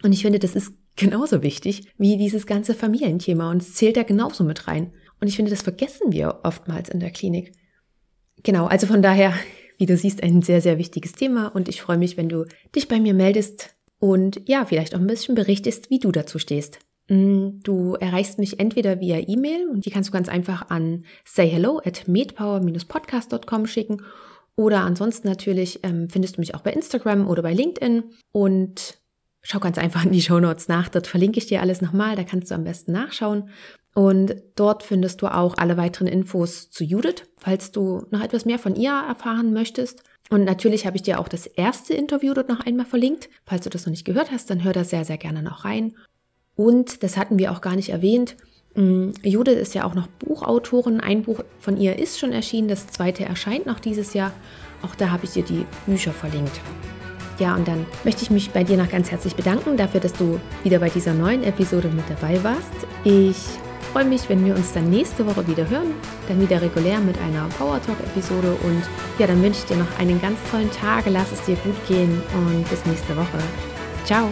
Und 0.03 0.13
ich 0.13 0.21
finde, 0.21 0.41
das 0.41 0.55
ist 0.55 0.75
genauso 0.95 1.43
wichtig 1.43 1.91
wie 1.97 2.19
dieses 2.19 2.47
ganze 2.47 2.75
Familienthema 2.75 3.51
und 3.51 3.63
es 3.63 3.77
zählt 3.77 3.97
da 3.97 4.03
genauso 4.03 4.45
mit 4.45 4.69
rein. 4.69 4.93
Und 5.23 5.29
ich 5.29 5.37
finde, 5.37 5.51
das 5.51 5.63
vergessen 5.63 6.13
wir 6.13 6.41
oftmals 6.43 6.91
in 6.91 7.01
der 7.01 7.13
Klinik. 7.13 7.55
Genau, 8.43 8.67
also 8.67 8.87
von 8.87 9.03
daher, 9.03 9.35
wie 9.79 9.87
du 9.87 9.97
siehst, 9.97 10.23
ein 10.23 10.43
sehr, 10.43 10.61
sehr 10.61 10.79
wichtiges 10.79 11.13
Thema 11.13 11.49
und 11.49 11.69
ich 11.69 11.83
freue 11.83 11.99
mich, 11.99 12.17
wenn 12.17 12.29
du 12.29 12.45
dich 12.75 12.89
bei 12.89 13.01
mir 13.01 13.15
meldest 13.15 13.77
und 13.99 14.41
ja, 14.47 14.65
vielleicht 14.65 14.95
auch 14.95 15.01
ein 15.01 15.07
bisschen 15.07 15.35
berichtest, 15.35 15.91
wie 15.91 15.99
du 15.99 16.13
dazu 16.13 16.39
stehst. 16.39 16.79
Mm, 17.09 17.61
du 17.63 17.95
erreichst 17.95 18.39
mich 18.39 18.61
entweder 18.61 19.01
via 19.01 19.19
E-Mail 19.27 19.69
und 19.69 19.87
die 19.87 19.91
kannst 19.91 20.11
du 20.11 20.13
ganz 20.13 20.29
einfach 20.29 20.71
an 20.71 21.05
sayhello 21.25 21.81
at 21.85 22.07
medpower-podcast.com 22.07 23.67
schicken 23.67 24.03
oder 24.59 24.81
ansonsten 24.81 25.29
natürlich 25.29 25.81
ähm, 25.85 26.09
findest 26.11 26.37
du 26.37 26.41
mich 26.41 26.55
auch 26.57 26.63
bei 26.63 26.73
Instagram 26.73 27.29
oder 27.29 27.43
bei 27.43 27.55
LinkedIn 27.55 28.03
und 28.33 28.99
schau 29.41 29.61
ganz 29.61 29.79
einfach 29.79 30.05
in 30.05 30.11
die 30.11 30.21
Show 30.21 30.41
Notes 30.41 30.67
nach. 30.67 30.89
Dort 30.89 31.07
verlinke 31.07 31.39
ich 31.39 31.47
dir 31.47 31.61
alles 31.63 31.81
nochmal, 31.81 32.17
da 32.17 32.25
kannst 32.25 32.51
du 32.51 32.57
am 32.57 32.65
besten 32.65 32.91
nachschauen. 32.91 33.51
Und 33.99 34.37
dort 34.55 34.85
findest 34.85 35.23
du 35.23 35.27
auch 35.27 35.59
alle 35.59 35.77
weiteren 35.77 36.07
Infos 36.07 36.71
zu 36.71 36.85
Judith, 36.85 37.25
falls 37.37 37.73
du 37.73 38.07
noch 38.13 38.23
etwas 38.23 38.45
mehr 38.45 38.61
von 38.61 38.77
ihr 38.77 38.93
erfahren 38.93 39.53
möchtest. 39.53 40.05
Und 40.31 40.45
natürlich 40.45 40.87
habe 40.87 40.95
ich 40.95 41.03
dir 41.03 41.19
auch 41.19 41.27
das 41.27 41.47
erste 41.47 41.95
Interview 41.95 42.33
dort 42.33 42.49
noch 42.49 42.65
einmal 42.65 42.87
verlinkt. 42.87 43.29
Falls 43.45 43.65
du 43.65 43.71
das 43.71 43.87
noch 43.87 43.91
nicht 43.91 44.05
gehört 44.05 44.31
hast, 44.31 44.51
dann 44.51 44.63
hör 44.63 44.73
da 44.73 44.85
sehr, 44.85 45.05
sehr 45.05 45.19
gerne 45.19 45.43
noch 45.43 45.65
rein. 45.65 45.97
Und 46.55 47.03
das 47.03 47.17
hatten 47.17 47.41
wir 47.41 47.51
auch 47.51 47.61
gar 47.61 47.75
nicht 47.75 47.89
erwähnt. 47.89 48.37
Mm, 48.77 49.11
Judith 49.25 49.59
ist 49.59 49.75
ja 49.75 49.83
auch 49.83 49.97
noch 49.97 50.07
Buchautorin. 50.07 51.01
Ein 51.01 51.23
Buch 51.23 51.41
von 51.59 51.77
ihr 51.77 51.99
ist 51.99 52.21
schon 52.21 52.31
erschienen, 52.31 52.69
das 52.69 52.87
zweite 52.87 53.25
erscheint 53.25 53.67
noch 53.67 53.81
dieses 53.81 54.15
Jahr. 54.15 54.31
Auch 54.83 54.95
da 54.95 55.11
habe 55.11 55.25
ich 55.25 55.33
dir 55.33 55.43
die 55.43 55.67
Bücher 55.87 56.13
verlinkt. 56.13 56.61
Ja, 57.41 57.57
und 57.57 57.67
dann 57.67 57.85
möchte 58.05 58.23
ich 58.23 58.31
mich 58.31 58.51
bei 58.51 58.63
dir 58.63 58.77
noch 58.77 58.91
ganz 58.91 59.11
herzlich 59.11 59.35
bedanken 59.35 59.77
dafür, 59.77 59.99
dass 59.99 60.13
du 60.13 60.39
wieder 60.63 60.79
bei 60.79 60.89
dieser 60.89 61.15
neuen 61.15 61.43
Episode 61.43 61.89
mit 61.89 62.05
dabei 62.09 62.45
warst. 62.45 62.71
Ich 63.03 63.37
freue 63.93 64.05
mich, 64.05 64.29
wenn 64.29 64.45
wir 64.45 64.55
uns 64.55 64.73
dann 64.73 64.91
nächste 64.91 65.27
Woche 65.27 65.47
wieder 65.47 65.69
hören, 65.69 65.95
dann 66.29 66.41
wieder 66.41 66.61
regulär 66.61 67.01
mit 67.01 67.17
einer 67.19 67.47
Power 67.59 67.81
Talk 67.83 67.99
Episode 68.01 68.57
und 68.63 68.83
ja, 69.19 69.27
dann 69.27 69.43
wünsche 69.43 69.61
ich 69.61 69.67
dir 69.67 69.77
noch 69.77 69.99
einen 69.99 70.21
ganz 70.21 70.39
tollen 70.51 70.71
Tag, 70.71 71.05
lass 71.07 71.33
es 71.33 71.43
dir 71.43 71.57
gut 71.57 71.77
gehen 71.87 72.23
und 72.35 72.69
bis 72.69 72.85
nächste 72.87 73.17
Woche. 73.17 73.39
Ciao! 74.05 74.29